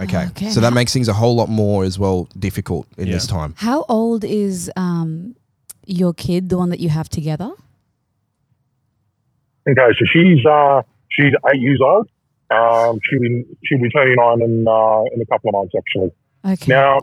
Okay, 0.00 0.26
Okay. 0.30 0.50
so 0.50 0.60
that 0.60 0.72
makes 0.72 0.92
things 0.92 1.06
a 1.08 1.12
whole 1.12 1.34
lot 1.36 1.48
more 1.48 1.84
as 1.84 1.98
well 1.98 2.28
difficult 2.38 2.86
in 2.98 3.06
Yeah. 3.06 3.14
this 3.14 3.26
time. 3.26 3.54
How 3.58 3.84
old 3.88 4.24
is 4.24 4.70
um 4.76 5.34
your 5.86 6.12
kid, 6.14 6.48
the 6.48 6.56
one 6.58 6.70
that 6.70 6.80
you 6.80 6.88
have 6.88 7.08
together? 7.08 7.50
Okay, 9.68 9.88
so 9.98 10.04
she's 10.12 10.44
uh 10.44 10.82
she's 11.10 11.32
eight 11.52 11.60
years 11.60 11.80
old. 11.82 12.08
Um, 12.50 12.98
she'll 13.04 13.20
be 13.20 13.44
she'll 13.64 13.80
be 13.80 13.88
turning 13.90 14.16
nine 14.16 14.42
in 14.42 14.66
uh, 14.68 15.02
in 15.14 15.20
a 15.20 15.26
couple 15.26 15.48
of 15.50 15.54
months 15.54 15.74
actually. 15.76 16.10
Okay. 16.44 16.66
Now 16.72 16.98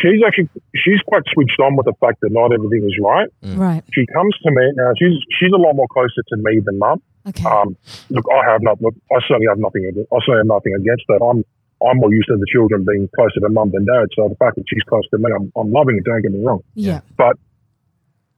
she's 0.00 0.20
actually 0.26 0.48
she's 0.74 1.00
quite 1.06 1.22
switched 1.32 1.58
on 1.60 1.76
with 1.76 1.86
the 1.86 1.94
fact 2.00 2.20
that 2.20 2.30
not 2.32 2.52
everything 2.52 2.84
is 2.88 2.96
right. 3.02 3.28
right. 3.56 3.82
She 3.92 4.06
comes 4.06 4.34
to 4.44 4.50
me 4.50 4.72
now. 4.76 4.92
She's 4.98 5.16
she's 5.38 5.52
a 5.52 5.56
lot 5.58 5.74
more 5.74 5.88
closer 5.88 6.22
to 6.28 6.36
me 6.36 6.60
than 6.64 6.78
mum. 6.78 7.02
Okay. 7.28 7.44
Um, 7.44 7.76
look, 8.10 8.24
I 8.32 8.48
have 8.50 8.62
not. 8.62 8.80
Look, 8.80 8.94
I 9.10 9.18
certainly 9.26 9.48
have 9.48 9.58
nothing. 9.58 9.84
ag- 9.88 10.06
I 10.12 10.16
certainly 10.20 10.38
have 10.38 10.46
nothing 10.46 10.74
against 10.74 11.04
that. 11.08 11.20
I'm 11.24 11.44
I'm 11.84 11.98
more 11.98 12.12
used 12.12 12.28
to 12.28 12.36
the 12.36 12.46
children 12.52 12.84
being 12.88 13.08
closer 13.14 13.40
to 13.40 13.48
mum 13.48 13.70
than 13.72 13.84
dad. 13.84 14.08
So 14.16 14.28
the 14.28 14.36
fact 14.36 14.56
that 14.56 14.64
she's 14.68 14.82
close 14.88 15.06
to 15.10 15.18
me, 15.18 15.30
I'm, 15.34 15.52
I'm 15.56 15.70
loving 15.72 15.96
it. 15.98 16.04
Don't 16.04 16.22
get 16.22 16.32
me 16.32 16.42
wrong. 16.44 16.60
yeah. 16.74 17.00
But 17.16 17.36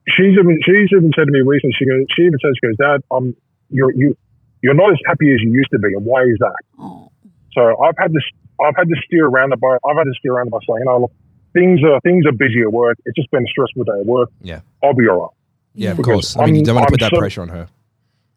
she's 0.09 0.33
even 0.39 0.59
she's 0.65 0.91
even 0.91 1.13
said 1.15 1.27
to 1.27 1.33
me 1.33 1.41
recently. 1.41 1.75
She 1.79 1.85
goes. 1.87 2.05
She 2.17 2.23
even 2.23 2.39
says, 2.43 2.53
"She 2.61 2.67
goes, 2.67 2.77
Dad, 2.77 3.03
um, 3.11 3.37
you're 3.71 3.93
you 3.95 4.17
you're 4.63 4.75
not 4.75 4.91
as 4.93 4.99
happy 5.07 5.33
as 5.33 5.41
you 5.43 5.53
used 5.53 5.71
to 5.71 5.79
be, 5.79 5.95
and 5.95 6.05
why 6.05 6.23
is 6.23 6.37
that?" 6.41 6.57
Oh. 6.79 7.11
So 7.53 7.81
I've 7.83 7.95
had 7.99 8.13
this. 8.13 8.25
I've 8.61 8.75
had 8.77 8.89
to 8.89 8.97
steer 9.07 9.27
around 9.27 9.51
the 9.51 9.57
by. 9.57 9.77
I've 9.89 9.97
had 9.97 10.05
to 10.05 10.15
steer 10.19 10.33
around 10.35 10.49
it 10.49 10.51
by 10.51 10.59
saying, 10.67 10.79
"You 10.81 10.85
know, 10.87 10.99
look, 11.03 11.13
things 11.53 11.81
are 11.85 12.01
things 12.01 12.27
are 12.27 12.33
busy 12.33 12.63
at 12.63 12.73
work. 12.73 12.99
It's 13.05 13.15
just 13.17 13.31
been 13.31 13.45
a 13.45 13.47
stressful 13.47 13.85
day 13.85 14.01
at 14.01 14.07
work. 14.07 14.31
Yeah. 14.41 14.61
I'll 14.83 14.95
be 14.95 15.09
all 15.09 15.21
right." 15.21 15.31
Yeah, 15.75 15.93
of 15.93 16.03
course. 16.03 16.37
I 16.37 16.47
mean, 16.47 16.55
you 16.57 16.61
I'm- 16.61 16.65
don't 16.65 16.75
want 16.77 16.89
to 16.89 16.93
put 16.93 17.03
I'm 17.03 17.07
that 17.07 17.15
so- 17.17 17.21
pressure 17.21 17.43
on 17.43 17.49
her. 17.51 17.69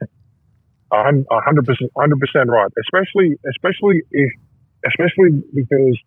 I'm 0.92 1.26
a 1.32 1.40
hundred 1.42 1.66
percent, 1.66 1.92
hundred 1.98 2.20
percent 2.20 2.50
right. 2.50 2.70
Especially, 2.80 3.38
especially 3.50 4.04
if, 4.12 4.30
especially 4.86 5.44
because 5.54 5.98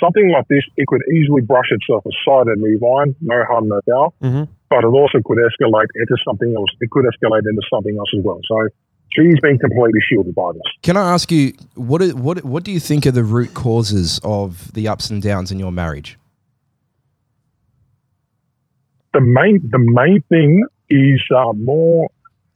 something 0.00 0.30
like 0.30 0.48
this, 0.48 0.64
it 0.76 0.86
could 0.86 1.02
easily 1.14 1.42
brush 1.42 1.70
itself 1.70 2.04
aside 2.06 2.46
and 2.48 2.60
move 2.60 2.82
on. 2.82 3.14
No 3.20 3.44
harm, 3.44 3.68
no 3.68 3.80
foul. 3.88 4.14
Mhm. 4.22 4.48
But 4.70 4.84
it 4.84 4.86
also 4.86 5.18
could 5.24 5.38
escalate 5.38 5.88
into 5.94 6.16
something 6.24 6.54
else. 6.56 6.70
It 6.80 6.90
could 6.90 7.04
escalate 7.04 7.42
into 7.48 7.62
something 7.68 7.96
else 7.96 8.10
as 8.16 8.24
well. 8.24 8.40
So 8.46 8.68
she's 9.10 9.38
been 9.40 9.58
completely 9.58 10.00
shielded 10.08 10.34
by 10.34 10.52
this. 10.52 10.62
Can 10.82 10.96
I 10.96 11.12
ask 11.12 11.30
you 11.30 11.52
what 11.74 12.02
what 12.14 12.44
what 12.44 12.64
do 12.64 12.72
you 12.72 12.80
think 12.80 13.06
are 13.06 13.10
the 13.10 13.24
root 13.24 13.52
causes 13.54 14.18
of 14.24 14.72
the 14.72 14.88
ups 14.88 15.10
and 15.10 15.22
downs 15.22 15.52
in 15.52 15.58
your 15.58 15.72
marriage? 15.72 16.18
The 19.12 19.20
main, 19.20 19.60
the 19.70 19.78
main 19.78 20.22
thing 20.30 20.64
is 20.88 21.20
uh, 21.36 21.52
more, 21.52 22.08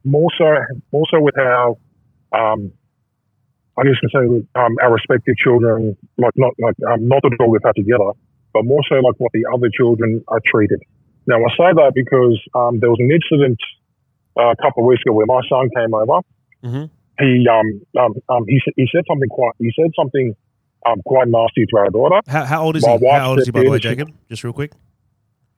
more 0.04 0.30
so, 0.38 0.56
more 0.90 1.04
so 1.10 1.20
with 1.20 1.34
how. 1.36 1.76
Um, 2.32 2.72
I 3.78 3.84
guess 3.84 3.98
can 4.00 4.10
say 4.10 4.26
with, 4.26 4.46
um, 4.54 4.76
our 4.82 4.92
respective 4.92 5.36
children, 5.36 5.96
like 6.16 6.32
not 6.36 6.52
like 6.58 6.76
um, 6.90 7.08
not 7.08 7.22
the 7.22 7.34
dog 7.38 7.50
we've 7.50 7.60
had 7.64 7.76
together, 7.76 8.12
but 8.52 8.64
more 8.64 8.80
so 8.88 8.96
like 8.96 9.14
what 9.18 9.32
the 9.32 9.44
other 9.52 9.68
children 9.68 10.24
are 10.28 10.40
treated. 10.44 10.80
Now 11.26 11.36
I 11.36 11.50
say 11.56 11.70
that 11.76 11.92
because 11.94 12.40
um, 12.54 12.80
there 12.80 12.90
was 12.90 13.00
an 13.00 13.10
incident 13.10 13.58
uh, 14.38 14.52
a 14.52 14.56
couple 14.56 14.84
of 14.84 14.88
weeks 14.88 15.02
ago 15.04 15.12
where 15.12 15.26
my 15.26 15.40
son 15.48 15.68
came 15.76 15.92
over. 15.92 16.20
Mhm. 16.64 16.90
He 17.18 17.46
um, 17.48 17.82
um, 18.00 18.14
um 18.28 18.44
he, 18.48 18.60
he 18.76 18.88
said 18.92 19.04
something 19.08 19.28
quite 19.28 19.52
he 19.58 19.72
said 19.76 19.90
something 19.94 20.34
um, 20.86 21.02
quite 21.04 21.28
nasty 21.28 21.66
to 21.66 21.76
our 21.78 21.90
daughter. 21.90 22.20
How, 22.26 22.44
how 22.44 22.62
old 22.64 22.76
is 22.76 22.86
My 22.86 22.96
he? 22.96 23.04
wife 23.04 23.20
How 23.20 23.30
old 23.30 23.40
is 23.40 23.46
he, 23.46 23.50
by 23.50 23.64
the 23.64 23.70
way, 23.70 23.78
Jacob? 23.78 24.10
Just 24.28 24.44
real 24.44 24.52
quick. 24.52 24.72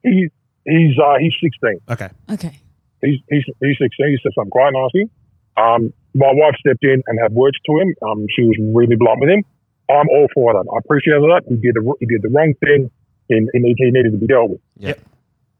He 0.02 0.28
he's 0.64 0.98
uh, 0.98 1.16
he's 1.20 1.34
sixteen. 1.42 1.80
Okay. 1.88 2.08
Okay. 2.30 2.60
He's 3.02 3.20
he's 3.28 3.44
he's 3.60 3.78
sixteen. 3.78 4.10
He 4.10 4.18
said 4.22 4.32
something 4.34 4.50
quite 4.50 4.72
nasty. 4.72 5.10
Um, 5.56 5.92
my 6.18 6.32
wife 6.34 6.54
stepped 6.58 6.82
in 6.82 7.02
and 7.06 7.18
had 7.22 7.32
words 7.32 7.56
to 7.66 7.72
him. 7.78 7.94
Um, 8.02 8.26
she 8.34 8.42
was 8.42 8.56
really 8.74 8.96
blunt 8.96 9.20
with 9.20 9.30
him. 9.30 9.44
I'm 9.90 10.08
all 10.10 10.26
for 10.34 10.52
that. 10.52 10.66
I 10.74 10.78
appreciate 10.84 11.20
that. 11.20 11.42
He 11.48 11.56
did 11.56 11.74
the 11.76 11.94
he 12.00 12.06
did 12.06 12.22
the 12.22 12.28
wrong 12.28 12.52
thing, 12.64 12.90
and, 13.30 13.48
and 13.54 13.64
he 13.64 13.74
he 13.78 13.90
needed 13.90 14.12
to 14.12 14.18
be 14.18 14.26
dealt 14.26 14.50
with. 14.50 14.60
Yep. 14.78 15.00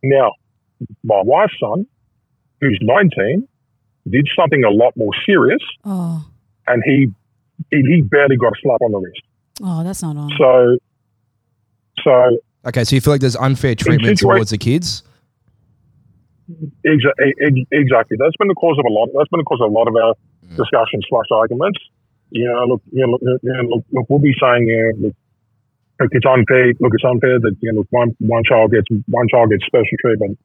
Now, 0.03 0.33
my 1.05 1.23
wife's 1.25 1.55
son, 1.61 1.87
who's 2.61 2.79
19, 2.83 3.47
did 4.11 4.29
something 4.39 4.65
a 4.65 4.71
lot 4.71 4.93
more 4.97 5.11
serious, 5.25 5.63
Oh. 5.85 6.25
and 6.67 6.83
he 6.85 7.07
he, 7.71 7.83
he 7.95 8.01
barely 8.03 8.37
got 8.37 8.49
a 8.53 8.57
slap 8.63 8.81
on 8.83 8.93
the 8.93 8.99
wrist. 8.99 9.23
Oh, 9.63 9.83
that's 9.83 10.03
not 10.03 10.17
on. 10.17 10.31
So, 10.39 10.79
so 12.05 12.39
Okay, 12.67 12.85
so 12.85 12.95
you 12.97 13.01
feel 13.01 13.15
like 13.15 13.21
there's 13.21 13.37
unfair 13.37 13.75
treatment 13.75 14.19
situa- 14.19 14.35
towards 14.37 14.51
the 14.51 14.59
kids? 14.59 15.03
Exa- 16.87 17.13
e- 17.27 17.35
e- 17.61 17.67
exactly. 17.73 18.17
That's 18.19 18.37
been 18.39 18.49
the 18.49 18.55
cause 18.55 18.79
of 18.79 18.85
a 18.89 18.93
lot. 18.93 19.09
That's 19.17 19.29
been 19.29 19.39
the 19.39 19.45
cause 19.45 19.61
of 19.63 19.71
a 19.71 19.75
lot 19.75 19.87
of 19.89 19.95
our 19.97 20.15
Mm-hmm. 20.49 20.57
discussions 20.57 21.05
slash 21.09 21.27
arguments. 21.31 21.79
You 22.31 22.47
know, 22.49 22.65
look, 22.65 22.83
you 22.91 23.07
know, 23.07 23.13
look, 23.21 23.41
you 23.43 23.53
know, 23.53 23.63
look, 23.77 23.85
look 23.93 24.07
we'll 24.09 24.19
be 24.19 24.35
saying, 24.41 24.67
you 24.69 24.93
know, 25.01 25.07
look, 25.09 25.17
look, 26.01 26.11
it's 26.13 26.27
unfair. 26.27 26.73
Look, 26.81 26.93
it's 26.95 27.05
unfair 27.05 27.39
that 27.41 27.57
you 27.61 27.73
know, 27.73 27.79
look, 27.81 27.87
one 27.91 28.17
one 28.21 28.45
child 28.45 28.73
gets 28.73 28.87
one 29.07 29.29
child 29.29 29.51
gets 29.51 29.65
special 29.67 29.97
treatment, 30.01 30.39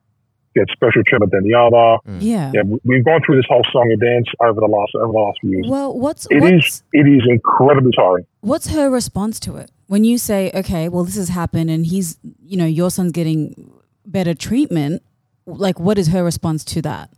gets 0.55 0.71
special 0.71 1.03
treatment 1.05 1.31
than 1.31 1.43
the 1.43 1.53
other. 1.55 1.99
Mm. 2.07 2.17
Yeah. 2.21 2.51
Yeah, 2.53 2.61
we- 2.63 2.79
we've 2.85 3.05
gone 3.05 3.21
through 3.25 3.35
this 3.37 3.45
whole 3.49 3.63
song 3.71 3.91
and 3.91 3.99
dance 3.99 4.27
over 4.41 4.59
the 4.59 4.67
last 4.67 4.91
over 4.95 5.11
the 5.11 5.19
last 5.19 5.39
few 5.41 5.51
years. 5.51 5.65
Well, 5.67 5.97
what's 5.97 6.25
It 6.31 6.41
what's 6.41 6.65
is 6.67 6.83
it 6.93 7.07
is 7.07 7.23
incredibly 7.29 7.91
tiring. 7.97 8.25
what's 8.41 8.67
her 8.73 8.89
response 8.89 9.39
to 9.41 9.57
it 9.57 9.71
when 9.87 10.03
you 10.05 10.17
say, 10.17 10.51
okay, 10.55 10.87
well, 10.89 11.03
this 11.03 11.15
has 11.17 11.29
happened, 11.29 11.69
and 11.69 11.85
he's, 11.85 12.17
you 12.41 12.57
know, 12.57 12.65
your 12.65 12.89
son's 12.89 13.11
getting 13.11 13.71
better 14.05 14.33
treatment? 14.33 15.01
Like, 15.45 15.79
what 15.79 15.97
is 15.97 16.07
her 16.09 16.23
response 16.23 16.63
to 16.65 16.81
that? 16.83 17.09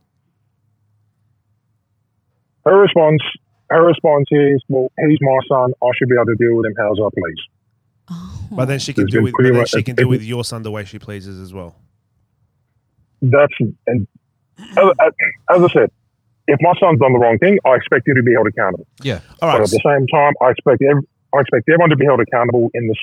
Her 2.65 2.77
response 2.81 3.21
her 3.71 3.83
response 3.83 4.27
is, 4.31 4.61
"Well, 4.69 4.91
he's 5.07 5.17
my 5.21 5.37
son. 5.49 5.73
I 5.81 5.87
should 5.97 6.07
be 6.09 6.15
able 6.15 6.25
to 6.27 6.35
deal 6.35 6.55
with 6.55 6.65
him 6.67 6.73
however 6.77 7.07
I 7.07 7.09
please." 7.13 7.43
Oh. 8.11 8.47
But 8.51 8.65
then 8.65 8.79
she 8.79 8.93
can 8.93 9.05
It's 9.05 9.13
do 9.13 9.23
with 9.23 9.31
but 9.33 9.37
pretty 9.37 9.51
then 9.51 9.59
much- 9.61 9.69
she 9.71 9.81
can 9.83 9.95
do 9.95 10.01
it's- 10.01 10.09
with 10.09 10.23
your 10.23 10.43
son 10.43 10.61
the 10.63 10.71
way 10.71 10.83
she 10.85 10.99
pleases 10.99 11.39
as 11.39 11.53
well. 11.53 11.75
That's 13.21 13.53
and 13.87 14.07
as, 14.59 14.85
as 15.49 15.63
I 15.63 15.67
said, 15.73 15.91
if 16.47 16.59
my 16.61 16.73
son's 16.79 16.99
done 16.99 17.13
the 17.13 17.19
wrong 17.19 17.37
thing, 17.39 17.57
I 17.65 17.75
expect 17.75 18.07
him 18.07 18.15
to 18.15 18.23
be 18.23 18.33
held 18.33 18.47
accountable. 18.47 18.85
Yeah. 19.01 19.19
All 19.41 19.51
But 19.51 19.61
at 19.61 19.69
the 19.69 19.81
same 19.83 20.05
time, 20.07 20.33
I 20.41 20.51
expect 20.51 20.81
every, 20.83 21.01
I 21.33 21.39
expect 21.41 21.67
everyone 21.67 21.89
to 21.89 21.95
be 21.95 22.05
held 22.05 22.19
accountable 22.19 22.69
in 22.75 22.87
this 22.87 22.97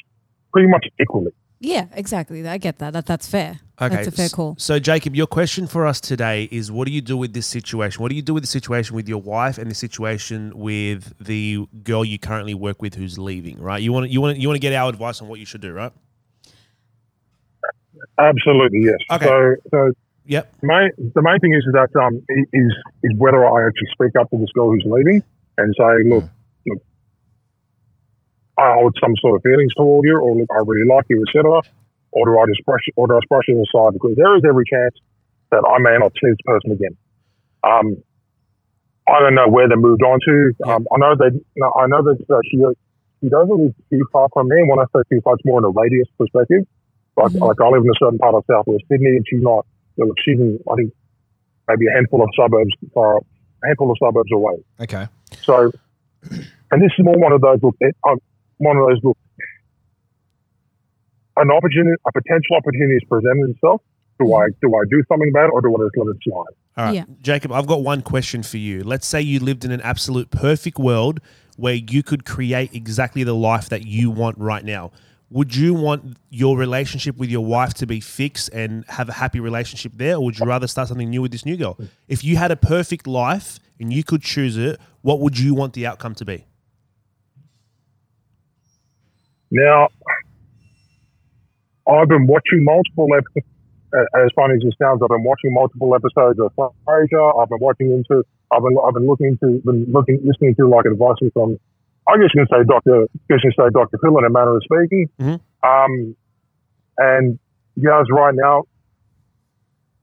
pretty 0.52 0.68
much 0.68 0.86
equally. 1.00 1.32
Yeah, 1.58 1.86
exactly. 1.94 2.46
I 2.46 2.58
get 2.58 2.78
that. 2.78 2.92
That 2.92 3.06
that's 3.06 3.28
fair. 3.28 3.60
Okay. 3.82 3.96
That's 3.96 4.08
a 4.08 4.12
fair 4.12 4.28
call. 4.28 4.54
So, 4.58 4.78
Jacob, 4.78 5.16
your 5.16 5.26
question 5.26 5.66
for 5.66 5.86
us 5.86 6.00
today 6.00 6.48
is 6.52 6.70
what 6.70 6.86
do 6.86 6.92
you 6.92 7.00
do 7.00 7.16
with 7.16 7.32
this 7.32 7.46
situation? 7.46 8.00
What 8.00 8.10
do 8.10 8.14
you 8.14 8.22
do 8.22 8.32
with 8.32 8.44
the 8.44 8.48
situation 8.48 8.94
with 8.94 9.08
your 9.08 9.20
wife 9.20 9.58
and 9.58 9.68
the 9.68 9.74
situation 9.74 10.52
with 10.54 11.12
the 11.18 11.66
girl 11.82 12.04
you 12.04 12.18
currently 12.18 12.54
work 12.54 12.80
with 12.80 12.94
who's 12.94 13.18
leaving, 13.18 13.58
right? 13.60 13.82
You 13.82 13.92
want 13.92 14.06
to, 14.06 14.12
you 14.12 14.20
want 14.20 14.36
to, 14.36 14.40
you 14.40 14.48
want 14.48 14.56
to 14.56 14.60
get 14.60 14.72
our 14.72 14.88
advice 14.88 15.20
on 15.20 15.28
what 15.28 15.40
you 15.40 15.46
should 15.46 15.62
do, 15.62 15.72
right? 15.72 15.92
Absolutely, 18.18 18.84
yes. 18.84 18.98
Okay. 19.10 19.26
So, 19.26 19.54
so 19.70 19.92
Yep. 20.24 20.54
main, 20.62 20.90
the 21.14 21.22
main 21.22 21.40
thing 21.40 21.52
is 21.52 21.66
that 21.72 21.90
um, 22.00 22.22
is 22.52 22.72
is 23.02 23.18
whether 23.18 23.44
I 23.44 23.66
actually 23.66 23.88
speak 23.92 24.14
up 24.18 24.30
to 24.30 24.38
this 24.38 24.50
girl 24.52 24.70
who's 24.70 24.84
leaving 24.86 25.22
and 25.58 25.74
say, 25.76 26.08
look, 26.08 26.24
look, 26.66 26.82
I 28.56 28.74
hold 28.74 28.96
some 29.00 29.16
sort 29.20 29.36
of 29.36 29.42
feelings 29.42 29.74
toward 29.74 30.06
you, 30.06 30.16
or 30.16 30.36
look, 30.36 30.48
I 30.52 30.62
really 30.64 30.86
like 30.86 31.06
you, 31.08 31.24
etc. 31.26 31.62
Or 32.12 32.26
do 32.26 32.38
I 32.38 32.44
just 32.46 32.64
brush, 32.64 32.84
or 32.96 33.08
do 33.08 33.14
I 33.16 33.20
brush 33.28 33.48
it 33.48 33.56
aside 33.56 33.94
because 33.94 34.14
there 34.16 34.36
is 34.36 34.42
every 34.46 34.64
chance 34.68 34.94
that 35.50 35.64
I 35.64 35.78
may 35.80 35.96
not 35.98 36.12
see 36.12 36.28
this 36.30 36.40
person 36.44 36.72
again. 36.72 36.96
Um, 37.64 37.96
I 39.08 39.18
don't 39.20 39.34
know 39.34 39.48
where 39.48 39.68
they 39.68 39.74
moved 39.76 40.02
on 40.02 40.20
to. 40.24 40.52
Um, 40.70 40.86
I 40.92 40.98
know 40.98 41.16
that 41.16 41.32
no, 41.56 41.72
I 41.74 41.86
know 41.86 42.02
that 42.04 42.18
uh, 42.30 42.38
she 42.50 42.58
she 43.20 43.28
doesn't 43.28 43.50
live 43.56 43.74
too 43.90 44.06
far 44.12 44.28
from 44.32 44.48
me. 44.48 44.56
And 44.60 44.68
when 44.68 44.78
I 44.78 44.84
say 44.94 45.02
too 45.10 45.20
far, 45.22 45.34
it's 45.34 45.44
more 45.44 45.58
in 45.58 45.64
a 45.64 45.70
radius 45.70 46.08
perspective. 46.18 46.66
Like, 47.16 47.32
Mhm. 47.32 47.46
like 47.46 47.60
I 47.60 47.68
live 47.68 47.84
in 47.84 47.90
a 47.90 47.98
certain 47.98 48.18
part 48.18 48.34
of 48.34 48.44
Southwest 48.50 48.84
Sydney, 48.88 49.16
and 49.16 49.24
she's 49.28 49.42
not. 49.42 49.66
you 49.96 50.06
know, 50.06 50.14
She's 50.24 50.40
in, 50.40 50.58
I 50.70 50.74
think, 50.76 50.92
maybe 51.68 51.86
a 51.86 51.92
handful 51.92 52.22
of 52.22 52.30
suburbs, 52.34 52.72
far, 52.94 53.18
a 53.18 53.66
handful 53.66 53.90
of 53.90 53.98
suburbs 54.02 54.30
away. 54.32 54.54
Okay. 54.80 55.06
So, 55.42 55.70
and 56.70 56.80
this 56.82 56.90
is 56.98 57.04
more 57.04 57.18
one 57.18 57.32
of 57.32 57.42
those 57.42 57.62
look, 57.62 57.76
uh, 57.82 58.16
one 58.56 58.76
of 58.78 58.88
those 58.88 59.00
look, 59.04 59.18
an 61.42 61.50
opportunity, 61.50 61.96
a 62.06 62.12
potential 62.12 62.56
opportunity 62.56 62.96
is 62.96 63.04
presented 63.08 63.50
itself. 63.50 63.82
Do 64.18 64.34
I 64.34 64.48
do 64.60 64.74
I 64.74 64.84
do 64.88 65.02
something 65.08 65.28
about 65.30 65.46
it, 65.46 65.52
or 65.52 65.60
do 65.60 65.74
I 65.74 65.84
just 65.84 65.96
let 65.96 66.14
it 66.14 66.22
slide? 66.22 66.54
All 66.76 66.84
right. 66.84 66.94
Yeah. 66.94 67.04
Jacob, 67.20 67.52
I've 67.52 67.66
got 67.66 67.82
one 67.82 68.02
question 68.02 68.42
for 68.42 68.58
you. 68.58 68.82
Let's 68.84 69.06
say 69.06 69.20
you 69.20 69.40
lived 69.40 69.64
in 69.64 69.72
an 69.72 69.80
absolute 69.80 70.30
perfect 70.30 70.78
world 70.78 71.20
where 71.56 71.74
you 71.74 72.02
could 72.02 72.24
create 72.24 72.72
exactly 72.74 73.24
the 73.24 73.34
life 73.34 73.68
that 73.68 73.84
you 73.86 74.10
want 74.10 74.38
right 74.38 74.64
now. 74.64 74.90
Would 75.30 75.56
you 75.56 75.72
want 75.74 76.18
your 76.30 76.58
relationship 76.58 77.16
with 77.16 77.30
your 77.30 77.44
wife 77.44 77.72
to 77.74 77.86
be 77.86 78.00
fixed 78.00 78.50
and 78.52 78.84
have 78.88 79.08
a 79.08 79.12
happy 79.12 79.40
relationship 79.40 79.92
there, 79.96 80.16
or 80.16 80.24
would 80.26 80.38
you 80.38 80.46
rather 80.46 80.66
start 80.66 80.88
something 80.88 81.08
new 81.08 81.22
with 81.22 81.32
this 81.32 81.46
new 81.46 81.56
girl? 81.56 81.78
If 82.06 82.22
you 82.22 82.36
had 82.36 82.50
a 82.50 82.56
perfect 82.56 83.06
life 83.06 83.58
and 83.80 83.92
you 83.92 84.04
could 84.04 84.22
choose 84.22 84.56
it, 84.58 84.78
what 85.00 85.20
would 85.20 85.38
you 85.38 85.54
want 85.54 85.72
the 85.72 85.86
outcome 85.86 86.14
to 86.16 86.24
be? 86.24 86.44
Now, 89.50 89.88
I've 91.94 92.08
been 92.08 92.26
watching 92.26 92.64
multiple 92.64 93.08
episodes. 93.16 93.46
As 93.92 94.30
funny 94.34 94.54
as 94.56 94.64
it 94.64 94.74
sounds, 94.80 95.02
I've 95.02 95.10
been 95.10 95.22
watching 95.22 95.52
multiple 95.52 95.94
episodes 95.94 96.40
of 96.40 96.50
Frasier. 96.56 97.40
I've 97.40 97.48
been 97.50 97.60
watching 97.60 97.92
into. 97.92 98.24
I've 98.50 98.62
been. 98.62 98.76
I've 98.82 98.94
been 98.94 99.06
looking 99.06 99.26
into 99.36 99.60
Been 99.64 99.84
looking, 99.92 100.18
listening 100.24 100.54
to 100.56 100.66
like 100.68 100.86
advice 100.86 101.16
from. 101.34 101.58
I 102.08 102.16
guess 102.16 102.30
you 102.34 102.44
can 102.44 102.48
say 102.48 102.64
Doctor. 102.66 103.02
I 103.02 103.06
guess 103.28 103.44
you 103.44 103.52
can 103.52 103.66
say 103.66 103.70
Doctor 103.72 103.98
Phil 104.02 104.16
in 104.18 104.24
a 104.24 104.30
manner 104.30 104.56
of 104.56 104.62
speaking. 104.64 105.08
Mhm. 105.20 105.40
Um, 105.62 106.16
and 106.96 107.38
guys, 107.84 108.04
right 108.10 108.34
now, 108.34 108.64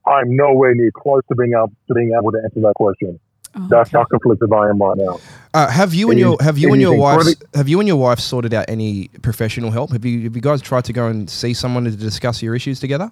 I'm 0.05 0.35
nowhere 0.35 0.75
near 0.75 0.91
close 0.93 1.21
to 1.29 1.35
being 1.35 1.53
able 1.57 1.73
to 1.87 1.93
being 1.93 2.11
able 2.17 2.31
to 2.31 2.39
answer 2.43 2.61
that 2.61 2.73
question. 2.75 3.19
Oh, 3.55 3.67
That's 3.69 3.89
okay. 3.89 3.97
how 3.97 4.03
conflicted 4.05 4.51
I 4.53 4.69
am 4.69 4.79
right 4.79 4.95
now. 4.97 5.19
Uh, 5.53 5.67
have 5.69 5.93
you 5.93 6.11
and 6.11 6.19
It 6.19 6.21
your 6.21 6.37
is- 6.39 6.45
have 6.45 6.57
you 6.59 6.71
and 6.71 6.81
your 6.81 6.95
wife 6.97 7.25
have 7.55 7.67
you 7.67 7.79
and 7.79 7.87
your 7.87 7.97
wife 7.97 8.19
sorted 8.19 8.53
out 8.53 8.65
any 8.67 9.07
professional 9.21 9.71
help? 9.71 9.91
Have 9.91 10.05
you 10.05 10.21
have 10.25 10.35
you 10.35 10.41
guys 10.41 10.61
tried 10.61 10.85
to 10.85 10.93
go 10.93 11.07
and 11.07 11.29
see 11.29 11.53
someone 11.53 11.83
to 11.85 11.91
discuss 11.91 12.41
your 12.43 12.55
issues 12.55 12.79
together? 12.79 13.11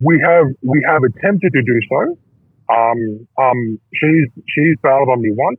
we 0.00 0.20
have 0.24 0.46
we 0.62 0.84
have 0.86 1.02
attempted 1.02 1.52
to 1.52 1.62
do 1.62 1.80
so. 1.88 2.18
Um, 2.68 3.26
um, 3.38 3.80
she's 3.94 4.28
she's 4.48 4.76
bailed 4.82 5.08
on 5.08 5.22
me 5.22 5.30
once, 5.32 5.58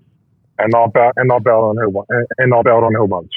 and 0.60 0.74
I 0.76 0.86
bailed 0.94 1.14
and 1.16 1.32
I 1.32 1.40
bailed 1.40 1.64
on 1.66 1.78
her 1.78 1.90
one, 1.90 2.06
and 2.38 2.54
I 2.54 2.62
bailed 2.62 2.84
on 2.84 2.94
her 2.94 3.06
once. 3.06 3.30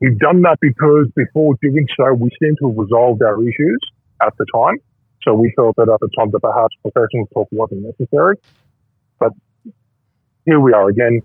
We've 0.00 0.18
done 0.18 0.42
that 0.42 0.58
because 0.60 1.06
before 1.14 1.54
doing 1.62 1.86
so, 1.96 2.14
we 2.14 2.30
seem 2.42 2.56
to 2.60 2.68
have 2.68 2.76
resolved 2.78 3.22
our 3.22 3.40
issues 3.42 3.78
at 4.22 4.32
the 4.38 4.46
time. 4.52 4.76
So 5.22 5.34
we 5.34 5.52
felt 5.56 5.76
that 5.76 5.88
at 5.88 6.00
the 6.00 6.08
time 6.16 6.30
that 6.30 6.40
perhaps 6.40 6.74
professional 6.82 7.26
talk 7.34 7.48
wasn't 7.50 7.82
necessary. 7.82 8.36
But 9.18 9.32
here 10.46 10.60
we 10.60 10.72
are 10.72 10.88
again. 10.88 11.20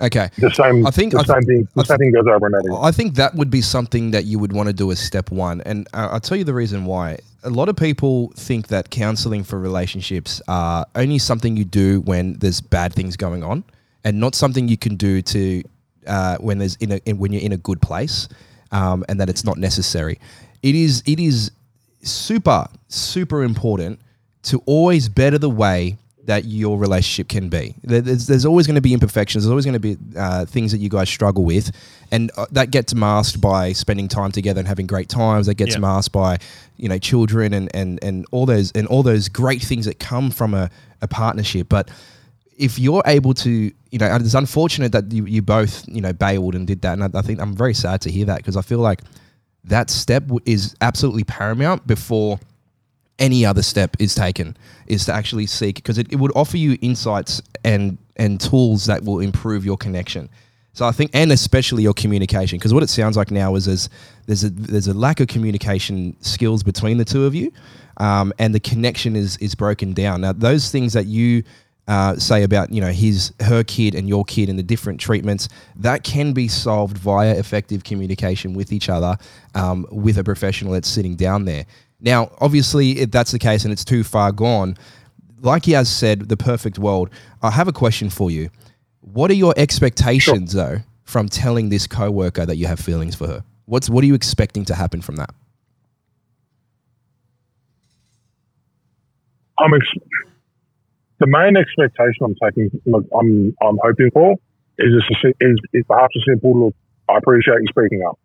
Okay. 0.00 0.28
The 0.38 0.50
same. 0.50 0.86
I 0.86 0.90
think- 0.90 1.12
the 1.12 1.18
I 1.18 1.22
th- 1.22 1.34
same 1.34 1.42
thing. 1.42 1.68
I 1.76 1.80
The 1.80 1.84
same 1.86 1.98
thing 1.98 2.12
goes 2.12 2.26
over 2.28 2.46
and 2.46 2.54
over. 2.54 2.84
I 2.84 2.92
think 2.92 3.14
that 3.16 3.34
would 3.34 3.50
be 3.50 3.60
something 3.60 4.12
that 4.12 4.26
you 4.26 4.38
would 4.38 4.52
want 4.52 4.68
to 4.68 4.72
do 4.72 4.92
as 4.92 5.00
step 5.00 5.30
one. 5.32 5.60
And 5.62 5.88
uh, 5.92 6.08
I'll 6.12 6.20
tell 6.20 6.36
you 6.36 6.44
the 6.44 6.54
reason 6.54 6.84
why. 6.84 7.18
A 7.42 7.50
lot 7.50 7.68
of 7.68 7.76
people 7.76 8.32
think 8.36 8.68
that 8.68 8.90
counseling 8.90 9.42
for 9.44 9.58
relationships 9.58 10.40
are 10.46 10.86
only 10.94 11.18
something 11.18 11.56
you 11.56 11.64
do 11.64 12.00
when 12.02 12.34
there's 12.34 12.60
bad 12.60 12.92
things 12.92 13.16
going 13.16 13.42
on 13.42 13.64
and 14.04 14.20
not 14.20 14.34
something 14.34 14.68
you 14.68 14.76
can 14.76 14.96
do 14.96 15.22
to 15.22 15.62
uh, 16.06 16.36
when 16.38 16.58
there's 16.58 16.76
in 16.76 16.92
a 16.92 16.96
in, 17.04 17.18
when 17.18 17.32
you're 17.32 17.42
in 17.42 17.52
a 17.52 17.56
good 17.56 17.80
place 17.82 18.28
um, 18.72 19.04
and 19.08 19.20
that 19.20 19.28
it's 19.28 19.44
not 19.44 19.58
necessary. 19.58 20.18
It 20.62 20.74
is 20.74 21.02
it 21.06 21.18
is 21.18 21.50
super 22.02 22.66
super 22.88 23.42
important 23.42 24.00
to 24.44 24.62
always 24.66 25.08
better 25.08 25.38
the 25.38 25.50
way 25.50 25.96
that 26.24 26.44
your 26.44 26.76
relationship 26.78 27.26
can 27.28 27.48
be. 27.48 27.74
There's, 27.82 28.26
there's 28.26 28.44
always 28.44 28.66
going 28.66 28.74
to 28.74 28.82
be 28.82 28.92
imperfections. 28.92 29.44
There's 29.44 29.50
always 29.50 29.64
going 29.64 29.80
to 29.80 29.80
be 29.80 29.96
uh, 30.14 30.44
things 30.44 30.72
that 30.72 30.78
you 30.78 30.90
guys 30.90 31.08
struggle 31.08 31.42
with, 31.42 31.70
and 32.12 32.30
uh, 32.36 32.44
that 32.52 32.70
gets 32.70 32.94
masked 32.94 33.40
by 33.40 33.72
spending 33.72 34.08
time 34.08 34.30
together 34.30 34.58
and 34.58 34.68
having 34.68 34.86
great 34.86 35.08
times. 35.08 35.46
That 35.46 35.54
gets 35.54 35.72
Yeah. 35.74 35.80
masked 35.80 36.12
by 36.12 36.38
you 36.76 36.88
know 36.88 36.98
children 36.98 37.54
and 37.54 37.70
and 37.74 37.98
and 38.02 38.26
all 38.30 38.44
those 38.46 38.72
and 38.72 38.86
all 38.88 39.02
those 39.02 39.28
great 39.30 39.62
things 39.62 39.86
that 39.86 39.98
come 39.98 40.30
from 40.30 40.52
a, 40.54 40.70
a 41.00 41.08
partnership. 41.08 41.68
But 41.68 41.88
if 42.58 42.78
you're 42.78 43.02
able 43.06 43.32
to, 43.34 43.50
you 43.50 43.98
know, 43.98 44.06
and 44.06 44.24
it's 44.24 44.34
unfortunate 44.34 44.92
that 44.92 45.10
you, 45.12 45.24
you 45.26 45.40
both, 45.42 45.86
you 45.88 46.00
know, 46.00 46.12
bailed 46.12 46.54
and 46.56 46.66
did 46.66 46.82
that. 46.82 46.98
And 46.98 47.04
I, 47.04 47.18
I 47.20 47.22
think 47.22 47.40
I'm 47.40 47.54
very 47.54 47.72
sad 47.72 48.00
to 48.02 48.10
hear 48.10 48.26
that 48.26 48.38
because 48.38 48.56
I 48.56 48.62
feel 48.62 48.80
like 48.80 49.00
that 49.68 49.90
step 49.90 50.24
is 50.44 50.74
absolutely 50.80 51.24
paramount 51.24 51.86
before 51.86 52.38
any 53.18 53.44
other 53.44 53.62
step 53.62 53.96
is 53.98 54.14
taken 54.14 54.56
is 54.86 55.04
to 55.06 55.12
actually 55.12 55.46
seek 55.46 55.76
because 55.76 55.98
it, 55.98 56.12
it 56.12 56.16
would 56.16 56.32
offer 56.36 56.56
you 56.56 56.78
insights 56.80 57.42
and 57.64 57.98
and 58.16 58.40
tools 58.40 58.86
that 58.86 59.04
will 59.04 59.20
improve 59.20 59.64
your 59.64 59.76
connection. 59.76 60.28
So 60.72 60.86
i 60.86 60.92
think 60.92 61.10
and 61.12 61.32
especially 61.32 61.82
your 61.82 61.94
communication 61.94 62.58
because 62.58 62.72
what 62.72 62.84
it 62.84 62.88
sounds 62.88 63.16
like 63.16 63.30
now 63.32 63.56
is 63.56 63.64
there's 63.64 63.88
there's 64.26 64.44
a 64.44 64.50
there's 64.50 64.86
a 64.86 64.94
lack 64.94 65.18
of 65.18 65.26
communication 65.26 66.16
skills 66.20 66.62
between 66.62 66.98
the 66.98 67.04
two 67.04 67.24
of 67.24 67.34
you 67.34 67.52
um, 67.96 68.32
and 68.38 68.54
the 68.54 68.60
connection 68.60 69.16
is 69.16 69.36
is 69.38 69.54
broken 69.54 69.92
down. 69.92 70.20
Now 70.20 70.32
those 70.32 70.70
things 70.70 70.92
that 70.92 71.06
you 71.06 71.42
uh, 71.88 72.16
say 72.16 72.42
about 72.42 72.70
you 72.70 72.80
know 72.80 72.92
his 72.92 73.32
her 73.40 73.64
kid 73.64 73.94
and 73.94 74.08
your 74.08 74.24
kid 74.24 74.48
and 74.48 74.58
the 74.58 74.62
different 74.62 75.00
treatments 75.00 75.48
that 75.74 76.04
can 76.04 76.32
be 76.32 76.46
solved 76.46 76.96
via 76.98 77.34
effective 77.34 77.82
communication 77.82 78.54
with 78.54 78.72
each 78.72 78.88
other 78.88 79.16
um, 79.54 79.86
with 79.90 80.18
a 80.18 80.22
professional 80.22 80.72
that's 80.74 80.88
sitting 80.88 81.16
down 81.16 81.46
there. 81.46 81.64
Now 82.00 82.30
obviously 82.40 83.00
if 83.00 83.10
that's 83.10 83.32
the 83.32 83.38
case 83.38 83.64
and 83.64 83.72
it's 83.72 83.84
too 83.84 84.04
far 84.04 84.30
gone 84.30 84.76
like 85.40 85.64
he 85.64 85.72
has 85.72 85.88
said 85.88 86.28
the 86.28 86.36
perfect 86.36 86.78
world. 86.78 87.10
I 87.42 87.50
have 87.50 87.68
a 87.68 87.72
question 87.72 88.10
for 88.10 88.30
you. 88.30 88.50
What 89.00 89.30
are 89.30 89.34
your 89.34 89.54
expectations 89.56 90.52
though 90.52 90.78
from 91.04 91.28
telling 91.28 91.70
this 91.70 91.86
coworker 91.86 92.44
that 92.44 92.56
you 92.56 92.66
have 92.66 92.80
feelings 92.80 93.14
for 93.14 93.26
her? 93.26 93.44
What's 93.64 93.88
what 93.88 94.04
are 94.04 94.06
you 94.06 94.14
expecting 94.14 94.64
to 94.66 94.74
happen 94.74 95.00
from 95.00 95.16
that? 95.16 95.30
I'm 99.58 99.74
ex- 99.74 100.27
the 101.18 101.26
main 101.26 101.56
expectation 101.56 102.24
I'm 102.24 102.36
taking, 102.42 102.70
look, 102.86 103.04
I'm 103.18 103.54
I'm 103.62 103.78
hoping 103.82 104.10
for 104.12 104.36
is 104.78 104.94
a, 104.94 105.28
is, 105.40 105.58
is 105.72 105.84
perhaps 105.86 106.14
a 106.16 106.20
simple 106.30 106.66
look. 106.66 106.74
I 107.08 107.18
appreciate 107.18 107.58
you 107.60 107.68
speaking 107.68 108.02
up. 108.08 108.18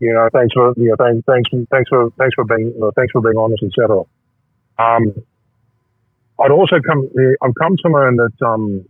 You 0.00 0.12
know, 0.12 0.28
thanks 0.32 0.52
for 0.52 0.74
you 0.76 0.88
know, 0.88 0.96
thanks 0.98 1.22
thanks 1.26 1.50
thanks 1.70 1.88
for 1.88 2.10
thanks 2.18 2.34
for 2.34 2.44
being 2.44 2.74
uh, 2.82 2.90
thanks 2.96 3.12
for 3.12 3.20
being 3.20 3.36
honest, 3.36 3.62
etc. 3.62 4.02
Um, 4.78 5.14
I'd 6.40 6.50
also 6.50 6.80
come 6.84 7.08
I've 7.42 7.54
come 7.60 7.76
to 7.76 7.88
learn 7.88 8.16
that 8.16 8.46
um, 8.46 8.84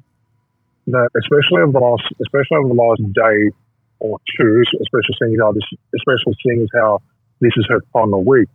that 0.86 1.10
especially 1.16 1.60
over 1.62 1.72
the 1.72 1.80
last 1.80 2.04
especially 2.22 2.56
over 2.56 2.68
the 2.68 2.80
last 2.80 3.02
day 3.12 3.52
or 3.98 4.18
two, 4.36 4.62
especially 4.80 5.16
seeing 5.20 5.36
how 5.38 5.52
this 5.52 5.68
especially 5.94 6.34
seeing 6.42 6.66
how 6.74 7.02
this 7.40 7.52
is 7.56 7.66
her 7.68 7.80
final 7.92 8.24
week, 8.24 8.48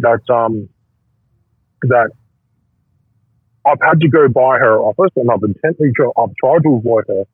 that 0.00 0.20
um, 0.28 0.68
that 1.82 2.10
I've 3.66 3.80
had 3.80 4.00
to 4.00 4.08
go 4.08 4.28
by 4.28 4.58
her 4.58 4.78
office 4.78 5.10
and 5.16 5.30
I've 5.30 5.42
intently 5.42 5.88
I've 6.16 6.34
tried 6.36 6.62
to 6.64 6.76
avoid 6.76 7.04
her. 7.08 7.24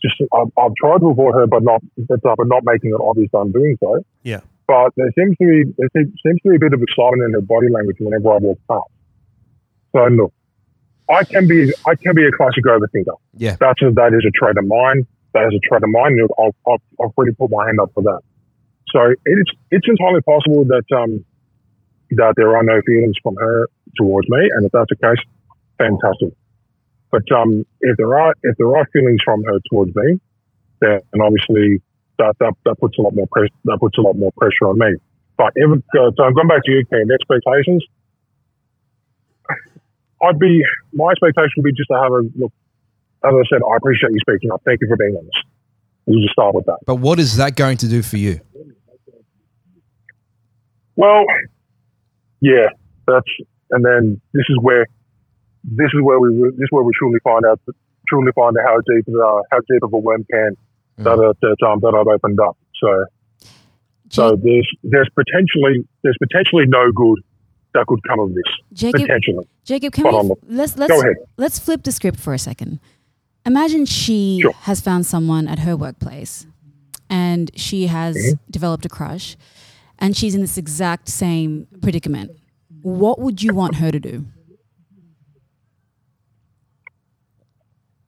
Just 0.00 0.14
I've, 0.32 0.52
I've 0.58 0.74
tried 0.76 0.98
to 1.00 1.08
avoid 1.08 1.34
her, 1.34 1.46
but 1.46 1.62
not 1.62 1.82
but, 1.96 2.20
not 2.22 2.62
making 2.64 2.90
it 2.90 3.00
obvious 3.00 3.30
I'm 3.34 3.50
doing 3.52 3.76
so. 3.80 4.04
Yeah. 4.22 4.40
But 4.68 4.92
there 4.96 5.10
seems 5.18 5.36
to 5.38 5.46
be 5.46 5.72
there 5.78 5.88
seems 5.96 6.12
seems 6.24 6.40
to 6.42 6.50
be 6.50 6.56
a 6.56 6.58
bit 6.58 6.72
of 6.72 6.82
excitement 6.82 7.22
in 7.24 7.32
her 7.32 7.40
body 7.40 7.68
language 7.70 7.96
whenever 7.98 8.32
I 8.32 8.38
walk 8.38 8.58
past. 8.68 8.90
So 9.92 10.04
look, 10.06 10.32
I 11.08 11.24
can 11.24 11.48
be 11.48 11.72
I 11.86 11.94
can 11.94 12.14
be 12.14 12.26
a 12.26 12.32
classic 12.32 12.64
overthinker. 12.64 13.16
Yeah. 13.34 13.56
That's 13.58 13.82
a, 13.82 13.90
that 13.92 14.12
is 14.12 14.24
a 14.26 14.30
trait 14.30 14.58
of 14.58 14.66
mine. 14.66 15.06
That 15.34 15.48
is 15.52 15.58
a 15.58 15.62
trait 15.68 15.82
of 15.82 15.90
mine. 15.90 16.18
I'll, 16.38 16.54
I'll 16.66 17.14
really 17.16 17.32
put 17.32 17.50
my 17.50 17.66
hand 17.66 17.80
up 17.80 17.90
for 17.94 18.02
that. 18.02 18.20
So 18.90 19.14
it's 19.24 19.50
it's 19.70 19.88
entirely 19.88 20.22
possible 20.22 20.64
that 20.64 20.84
um 20.94 21.24
that 22.10 22.34
there 22.36 22.56
are 22.56 22.62
no 22.62 22.80
feelings 22.86 23.16
from 23.22 23.34
her 23.36 23.68
towards 23.96 24.28
me, 24.28 24.48
and 24.54 24.66
if 24.66 24.72
that's 24.72 24.90
the 24.90 24.96
case, 24.96 25.18
fantastic. 25.78 26.32
But 27.10 27.30
um, 27.32 27.64
if 27.80 27.96
there 27.96 28.18
are 28.18 28.34
if 28.42 28.56
there 28.58 28.76
are 28.76 28.86
feelings 28.92 29.20
from 29.24 29.42
her 29.44 29.58
towards 29.70 29.94
me, 29.94 30.20
then 30.80 31.00
obviously 31.22 31.80
that, 32.18 32.34
that 32.40 32.52
that 32.64 32.76
puts 32.80 32.98
a 32.98 33.02
lot 33.02 33.14
more 33.14 33.26
pressure 33.30 33.54
that 33.64 33.78
puts 33.80 33.96
a 33.98 34.00
lot 34.00 34.16
more 34.16 34.32
pressure 34.36 34.66
on 34.66 34.78
me. 34.78 34.96
But 35.36 35.52
if, 35.54 35.70
uh, 35.70 36.10
so 36.16 36.24
I'm 36.24 36.34
going 36.34 36.48
back 36.48 36.62
to 36.64 36.72
you, 36.72 36.84
Kian. 36.86 37.12
Expectations. 37.12 37.84
I'd 40.22 40.38
be 40.38 40.62
my 40.92 41.10
expectation 41.10 41.52
would 41.58 41.64
be 41.64 41.72
just 41.72 41.88
to 41.90 41.98
have 42.02 42.12
a 42.12 42.22
look. 42.36 42.52
As 43.24 43.32
I 43.32 43.42
said, 43.50 43.60
I 43.62 43.76
appreciate 43.76 44.12
you 44.12 44.20
speaking 44.20 44.50
up. 44.50 44.62
Thank 44.64 44.80
you 44.80 44.88
for 44.88 44.96
being 44.96 45.16
honest. 45.16 45.44
We'll 46.06 46.20
just 46.20 46.32
start 46.32 46.54
with 46.54 46.66
that. 46.66 46.78
But 46.86 46.96
what 46.96 47.18
is 47.18 47.36
that 47.36 47.56
going 47.56 47.76
to 47.78 47.88
do 47.88 48.02
for 48.02 48.16
you? 48.16 48.40
Well, 50.94 51.24
yeah, 52.40 52.68
that's 53.06 53.28
and 53.70 53.84
then 53.84 54.20
this 54.32 54.44
is 54.48 54.58
where 54.60 54.86
this 55.66 55.90
is 55.92 56.00
where 56.02 56.18
we 56.20 56.28
this 56.56 56.64
is 56.64 56.70
where 56.70 56.82
we 56.84 56.92
truly 56.98 57.18
find 57.24 57.44
out 57.44 57.60
truly 58.08 58.30
find 58.34 58.56
out 58.56 58.64
how 58.64 58.76
deep 58.94 59.04
uh, 59.08 59.40
how 59.50 59.58
deep 59.68 59.82
of 59.82 59.92
a 59.92 59.98
worm 59.98 60.24
can 60.30 60.56
that 60.98 61.18
uh, 61.18 61.32
that 61.42 61.66
um, 61.66 61.80
that 61.80 61.94
I've 61.98 62.06
opened 62.06 62.38
up. 62.40 62.56
So 62.80 63.04
so 64.10 64.36
there's 64.36 64.68
there's 64.82 65.08
potentially 65.14 65.86
there's 66.02 66.16
potentially 66.18 66.64
no 66.66 66.92
good 66.92 67.18
that 67.74 67.86
could 67.86 68.00
come 68.08 68.20
of 68.20 68.32
this 68.34 68.44
Jacob, 68.72 69.02
potentially. 69.02 69.46
Jacob, 69.64 69.92
can 69.92 70.04
But 70.04 70.24
we 70.24 70.30
let's 70.48 70.76
let's 70.78 70.92
Go 70.92 71.00
ahead. 71.00 71.16
let's 71.36 71.58
flip 71.58 71.82
the 71.82 71.92
script 71.92 72.18
for 72.18 72.32
a 72.32 72.38
second. 72.38 72.78
Imagine 73.44 73.84
she 73.86 74.40
Sure. 74.42 74.52
has 74.62 74.80
found 74.80 75.06
someone 75.06 75.46
at 75.46 75.60
her 75.60 75.76
workplace, 75.76 76.46
and 77.10 77.50
she 77.54 77.86
has 77.88 78.16
Mm-hmm. 78.16 78.50
developed 78.50 78.84
a 78.86 78.88
crush, 78.88 79.36
and 79.98 80.16
she's 80.16 80.34
in 80.34 80.40
this 80.40 80.56
exact 80.56 81.08
same 81.08 81.66
predicament. 81.82 82.30
What 82.82 83.18
would 83.20 83.42
you 83.42 83.52
want 83.54 83.76
her 83.76 83.90
to 83.90 83.98
do? 84.00 84.24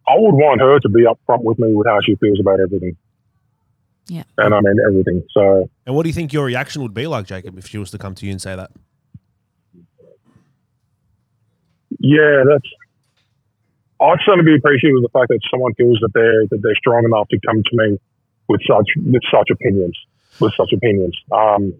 I 0.08 0.14
would 0.18 0.34
want 0.34 0.60
her 0.60 0.78
to 0.80 0.88
be 0.88 1.02
upfront 1.04 1.42
with 1.44 1.58
me 1.58 1.74
with 1.74 1.86
how 1.86 1.98
she 2.04 2.14
feels 2.16 2.40
about 2.40 2.60
everything, 2.60 2.96
Yeah. 4.08 4.22
and 4.38 4.54
I 4.54 4.60
mean 4.60 4.76
everything. 4.86 5.22
So 5.32 5.68
And 5.86 5.94
what 5.94 6.04
do 6.04 6.08
you 6.08 6.14
think 6.14 6.32
your 6.32 6.46
reaction 6.46 6.82
would 6.82 6.94
be 6.94 7.06
like, 7.06 7.26
Jacob, 7.26 7.58
if 7.58 7.66
she 7.66 7.78
was 7.78 7.90
to 7.90 7.98
come 7.98 8.14
to 8.16 8.24
you 8.26 8.32
and 8.32 8.40
say 8.40 8.56
that? 8.56 8.70
yeah, 11.98 12.42
that's. 12.48 12.68
I'd 14.00 14.18
certainly 14.24 14.44
be 14.52 14.54
appreciative 14.56 14.96
of 14.98 15.02
the 15.02 15.08
fact 15.12 15.28
that 15.28 15.40
someone 15.50 15.74
feels 15.74 15.98
that 16.00 16.10
they're 16.14 16.46
that 16.50 16.62
they're 16.62 16.76
strong 16.76 17.04
enough 17.04 17.26
to 17.30 17.38
come 17.44 17.62
to 17.64 17.70
me 17.72 17.98
with 18.48 18.60
such 18.62 18.86
with 18.96 19.22
such 19.30 19.48
opinions 19.50 19.98
with 20.40 20.52
such 20.56 20.72
opinions. 20.72 21.18
Um, 21.32 21.74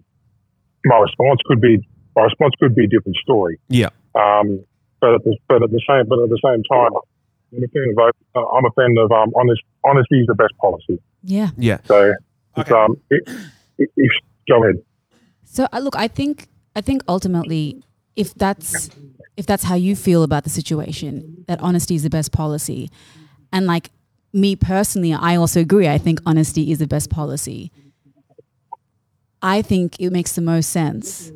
my 0.85 0.97
response 0.97 1.39
could 1.45 1.61
be 1.61 1.79
my 2.15 2.23
response 2.23 2.53
could 2.59 2.75
be 2.75 2.83
a 2.85 2.87
different 2.87 3.15
story. 3.17 3.57
Yeah. 3.69 3.89
Um, 4.15 4.65
but 4.99 5.15
at 5.15 5.23
the, 5.23 5.37
but 5.47 5.63
at 5.63 5.71
the 5.71 5.81
same 5.87 6.07
but 6.09 6.19
at 6.19 6.27
the 6.29 6.39
same 6.43 6.61
time, 6.63 6.91
I'm 7.51 7.63
a 7.63 7.67
fan 7.67 7.93
of 7.97 8.13
uh, 8.35 8.47
I'm 8.55 8.65
a 8.65 8.71
fan 8.71 8.95
of 8.97 9.11
um, 9.11 9.31
honest 9.35 9.61
honesty 9.83 10.19
is 10.21 10.27
the 10.27 10.35
best 10.35 10.55
policy. 10.57 10.99
Yeah. 11.23 11.49
Yeah. 11.57 11.79
So 11.85 12.13
it's, 12.57 12.71
Okay. 12.71 12.73
um, 12.75 12.95
it, 13.09 13.23
it, 13.77 13.89
it, 13.95 14.11
go 14.47 14.63
ahead. 14.63 14.75
So 15.45 15.67
uh, 15.73 15.79
look, 15.79 15.95
I 15.95 16.07
think 16.07 16.47
I 16.75 16.81
think 16.81 17.03
ultimately, 17.07 17.83
if 18.15 18.33
that's 18.35 18.89
if 19.37 19.45
that's 19.45 19.63
how 19.63 19.75
you 19.75 19.95
feel 19.95 20.23
about 20.23 20.43
the 20.43 20.49
situation, 20.49 21.43
that 21.47 21.59
honesty 21.61 21.95
is 21.95 22.03
the 22.03 22.09
best 22.09 22.31
policy, 22.31 22.89
and 23.51 23.65
like 23.65 23.89
me 24.33 24.55
personally, 24.55 25.13
I 25.13 25.35
also 25.35 25.59
agree. 25.61 25.87
I 25.87 25.97
think 25.97 26.19
honesty 26.25 26.71
is 26.71 26.77
the 26.79 26.87
best 26.87 27.09
policy. 27.09 27.71
I 29.41 29.61
think 29.61 29.99
it 29.99 30.11
makes 30.11 30.33
the 30.33 30.41
most 30.41 30.69
sense, 30.69 31.31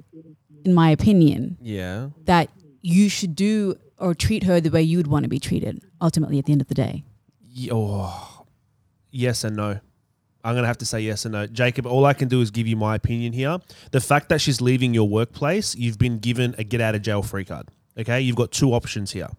in 0.66 0.74
my 0.74 0.90
opinion, 0.90 1.58
Yeah. 1.62 2.10
that 2.26 2.50
you 2.82 3.08
should 3.10 3.34
do 3.36 3.76
or 3.98 4.14
treat 4.14 4.44
her 4.44 4.60
the 4.60 4.70
way 4.70 4.82
you 4.84 4.98
would 4.98 5.08
want 5.08 5.24
to 5.24 5.30
be 5.30 5.40
treated. 5.40 5.82
Ultimately, 6.04 6.38
at 6.38 6.46
the 6.46 6.52
end 6.52 6.62
of 6.62 6.68
the 6.68 6.76
day, 6.76 7.04
Oh, 7.72 8.46
yes 9.12 9.44
and 9.44 9.56
no. 9.56 9.80
I'm 10.44 10.54
going 10.54 10.64
to 10.64 10.68
have 10.68 10.80
to 10.80 10.86
say 10.86 11.00
yes 11.00 11.24
and 11.24 11.32
no. 11.32 11.48
Jacob, 11.48 11.86
all 11.86 12.06
I 12.06 12.14
can 12.14 12.28
do 12.28 12.42
is 12.42 12.52
give 12.52 12.68
you 12.68 12.76
my 12.76 12.96
opinion 12.96 13.32
here. 13.32 13.60
The 13.92 14.02
fact 14.02 14.28
that 14.30 14.42
she's 14.42 14.60
leaving 14.60 14.94
your 14.94 15.08
workplace, 15.08 15.74
you've 15.76 15.98
been 15.98 16.20
given 16.20 16.54
a 16.58 16.64
get 16.66 16.82
out 16.82 16.96
of 16.96 17.02
jail 17.02 17.22
free 17.24 17.46
card. 17.46 17.70
Okay? 17.98 18.20
You've 18.20 18.36
got 18.36 18.52
two 18.52 18.74
options 18.74 19.12
here. 19.12 19.30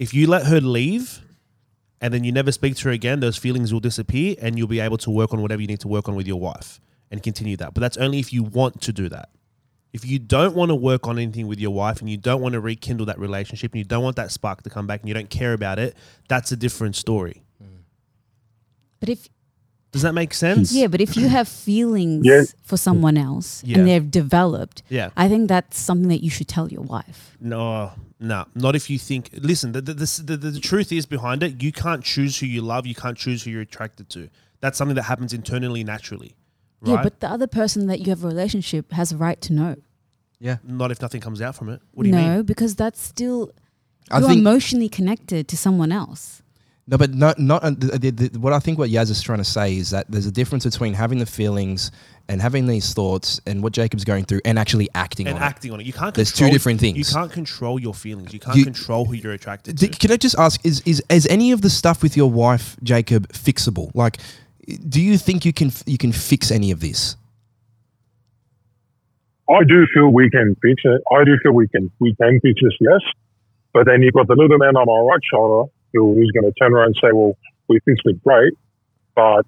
If 0.00 0.12
you 0.12 0.26
let 0.26 0.46
her 0.46 0.60
leave 0.60 1.20
and 2.00 2.12
then 2.12 2.24
you 2.24 2.32
never 2.32 2.50
speak 2.50 2.74
to 2.76 2.88
her 2.88 2.90
again, 2.90 3.20
those 3.20 3.36
feelings 3.36 3.72
will 3.72 3.80
disappear 3.80 4.34
and 4.40 4.58
you'll 4.58 4.66
be 4.66 4.80
able 4.80 4.98
to 4.98 5.10
work 5.10 5.32
on 5.32 5.40
whatever 5.42 5.62
you 5.62 5.68
need 5.68 5.80
to 5.80 5.88
work 5.88 6.08
on 6.08 6.16
with 6.16 6.26
your 6.26 6.40
wife 6.40 6.80
and 7.12 7.22
continue 7.22 7.56
that. 7.58 7.74
But 7.74 7.80
that's 7.82 7.98
only 7.98 8.18
if 8.18 8.32
you 8.32 8.42
want 8.42 8.80
to 8.82 8.92
do 8.92 9.08
that. 9.10 9.28
If 9.92 10.06
you 10.06 10.18
don't 10.18 10.54
want 10.54 10.70
to 10.70 10.74
work 10.74 11.06
on 11.06 11.18
anything 11.18 11.46
with 11.48 11.60
your 11.60 11.70
wife 11.72 12.00
and 12.00 12.08
you 12.08 12.16
don't 12.16 12.40
want 12.40 12.54
to 12.54 12.60
rekindle 12.60 13.06
that 13.06 13.18
relationship 13.18 13.72
and 13.72 13.78
you 13.78 13.84
don't 13.84 14.02
want 14.02 14.16
that 14.16 14.30
spark 14.30 14.62
to 14.62 14.70
come 14.70 14.86
back 14.86 15.00
and 15.00 15.08
you 15.08 15.14
don't 15.14 15.28
care 15.28 15.52
about 15.52 15.78
it, 15.78 15.94
that's 16.28 16.50
a 16.50 16.56
different 16.56 16.96
story. 16.96 17.42
Mm. 17.62 17.66
but 19.00 19.08
if 19.10 19.28
Does 19.90 20.00
that 20.02 20.14
make 20.14 20.32
sense? 20.32 20.72
yeah, 20.72 20.86
but 20.86 21.02
if 21.02 21.14
you 21.18 21.28
have 21.28 21.46
feelings 21.46 22.24
Yeah. 22.24 22.44
for 22.62 22.78
someone 22.78 23.18
else 23.18 23.62
Yeah. 23.64 23.78
and 23.78 23.88
they've 23.88 24.10
developed, 24.10 24.82
Yeah. 24.88 25.10
I 25.14 25.28
think 25.28 25.48
that's 25.48 25.78
something 25.78 26.08
that 26.08 26.22
you 26.22 26.30
should 26.30 26.48
tell 26.48 26.68
your 26.70 26.80
wife. 26.82 27.36
No, 27.38 27.92
no, 28.18 28.46
not 28.54 28.74
if 28.74 28.88
you 28.88 28.98
think. 28.98 29.28
Listen, 29.34 29.72
the 29.72 29.82
the, 29.82 29.92
the, 29.92 30.22
the 30.36 30.36
the 30.52 30.60
truth 30.60 30.90
is 30.92 31.04
behind 31.04 31.42
it. 31.42 31.62
You 31.62 31.70
can't 31.72 32.02
choose 32.02 32.38
who 32.38 32.46
you 32.46 32.62
love. 32.62 32.86
You 32.86 32.94
can't 32.94 33.18
choose 33.18 33.42
who 33.42 33.50
you're 33.50 33.60
attracted 33.60 34.08
to. 34.10 34.30
That's 34.60 34.78
something 34.78 34.94
that 34.94 35.02
happens 35.02 35.32
internally, 35.34 35.84
naturally. 35.84 36.34
Right? 36.82 36.92
Yeah, 36.94 37.02
but 37.02 37.20
the 37.20 37.30
other 37.30 37.46
person 37.46 37.86
that 37.86 38.00
you 38.00 38.06
have 38.10 38.24
a 38.24 38.26
relationship 38.28 38.92
has 38.92 39.12
a 39.12 39.16
right 39.16 39.40
to 39.42 39.52
know. 39.52 39.76
Yeah. 40.40 40.56
not 40.64 40.90
if 40.90 41.00
nothing 41.00 41.20
comes 41.20 41.40
out 41.40 41.54
from 41.54 41.68
it. 41.68 41.80
What 41.92 42.02
do 42.02 42.08
you 42.10 42.16
no, 42.16 42.36
mean? 42.36 42.42
because 42.42 42.74
that's 42.74 43.00
still 43.00 43.52
I 44.10 44.18
you're 44.18 44.32
emotionally 44.32 44.88
connected 44.88 45.46
to 45.48 45.56
someone 45.56 45.92
else. 45.92 46.42
no, 46.88 46.98
but 46.98 47.14
not 47.14 47.38
not 47.38 47.62
uh, 47.62 47.70
the, 47.70 47.98
the, 47.98 48.10
the, 48.10 48.38
what 48.40 48.52
I 48.52 48.58
think 48.58 48.76
what 48.76 48.90
Yaz 48.90 49.08
is 49.10 49.22
trying 49.22 49.38
to 49.38 49.44
say 49.44 49.76
is 49.76 49.90
that 49.90 50.10
there's 50.10 50.26
a 50.26 50.32
difference 50.32 50.64
between 50.64 50.94
having 50.94 51.18
the 51.20 51.26
feelings 51.26 51.92
and 52.28 52.42
having 52.42 52.66
these 52.66 52.92
thoughts 52.92 53.40
and 53.46 53.62
what 53.62 53.72
Jacob's 53.72 54.04
going 54.04 54.24
through 54.24 54.40
and 54.44 54.58
actually 54.58 54.88
acting 54.96 55.28
on 55.28 55.32
it. 55.32 55.36
And 55.36 55.44
on 55.44 55.48
acting 55.48 55.70
on 55.72 55.80
it, 55.80 55.86
you 55.86 55.92
can't. 55.92 56.12
There's 56.12 56.32
two 56.32 56.50
different 56.50 56.80
things. 56.80 56.98
You 56.98 57.04
can't 57.04 57.30
control 57.30 57.78
your 57.80 57.94
feelings. 57.94 58.32
You 58.32 58.40
can't 58.40 58.56
You- 58.56 58.64
control 58.64 59.04
who 59.04 59.14
you're 59.14 59.32
attracted 59.32 59.74
it. 59.74 59.78
to. 59.78 59.88
D- 59.92 59.96
Can 59.96 60.10
I 60.10 60.16
just 60.16 60.36
ask 60.36 60.60
is 60.66 60.82
is 60.84 61.00
is 61.08 61.26
any 61.28 61.52
of 61.52 61.60
the 61.62 61.70
stuff 61.70 62.02
with 62.02 62.16
your 62.16 62.28
wife 62.30 62.76
Jacob 62.82 63.28
fixable? 63.32 63.92
Like, 63.94 64.18
do 64.66 65.00
you 65.00 65.18
think 65.18 65.44
you 65.44 65.52
can 65.52 65.70
you 65.86 65.98
can 65.98 66.12
fix 66.12 66.50
any 66.50 66.70
of 66.70 66.80
this? 66.80 67.16
I 69.50 69.64
do 69.64 69.86
feel 69.92 70.08
we 70.08 70.30
can 70.30 70.54
fix 70.62 70.82
it. 70.84 71.02
I 71.12 71.24
do 71.24 71.36
feel 71.42 71.52
we 71.52 71.68
can 71.68 71.90
we 71.98 72.14
can 72.14 72.40
fix 72.40 72.60
this, 72.62 72.72
yes. 72.80 73.00
But 73.72 73.86
then 73.86 74.02
you've 74.02 74.14
got 74.14 74.28
the 74.28 74.36
little 74.36 74.58
man 74.58 74.76
on 74.76 74.86
my 74.86 75.12
right 75.12 75.20
shoulder 75.24 75.70
who's 75.92 76.30
going 76.32 76.44
to 76.44 76.52
turn 76.60 76.72
around 76.72 76.86
and 76.86 76.96
say, 77.02 77.12
"Well, 77.12 77.36
we 77.68 77.80
fixed 77.84 78.06
it 78.06 78.22
great, 78.22 78.54
but 79.14 79.44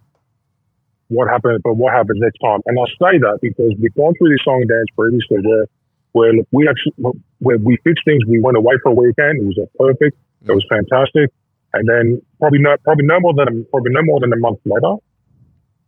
what 1.09 1.29
happened? 1.29 1.61
But 1.62 1.74
what 1.74 1.92
happens 1.92 2.20
next 2.20 2.38
time?" 2.38 2.61
And 2.66 2.79
I 2.79 2.85
say 2.98 3.18
that 3.18 3.38
because 3.40 3.72
we've 3.81 3.94
gone 3.94 4.14
through 4.18 4.31
this 4.31 4.44
song 4.44 4.61
and 4.62 4.68
dance 4.68 4.88
previously, 4.96 5.38
where 5.42 5.66
where 6.12 6.33
look, 6.33 6.48
we 6.53 6.68
actually 6.68 6.94
where 7.38 7.59
we 7.59 7.77
fixed 7.85 8.05
things. 8.05 8.24
We 8.27 8.40
went 8.40 8.57
away 8.57 8.74
for 8.83 8.90
a 8.90 8.94
weekend. 8.94 9.40
It 9.40 9.46
was 9.46 9.59
a 9.59 9.66
perfect. 9.79 10.16
It 10.42 10.48
mm. 10.48 10.55
was 10.55 10.66
fantastic. 10.68 11.31
And 11.74 11.88
then 11.88 12.22
probably 12.40 12.60
no 12.60 12.76
probably 12.84 13.06
no 13.06 13.20
more 13.20 13.34
than 13.34 13.48
a, 13.48 13.64
probably 13.64 13.92
no 13.92 14.02
more 14.02 14.20
than 14.20 14.32
a 14.32 14.37
month 14.37 14.60
later, 14.64 14.94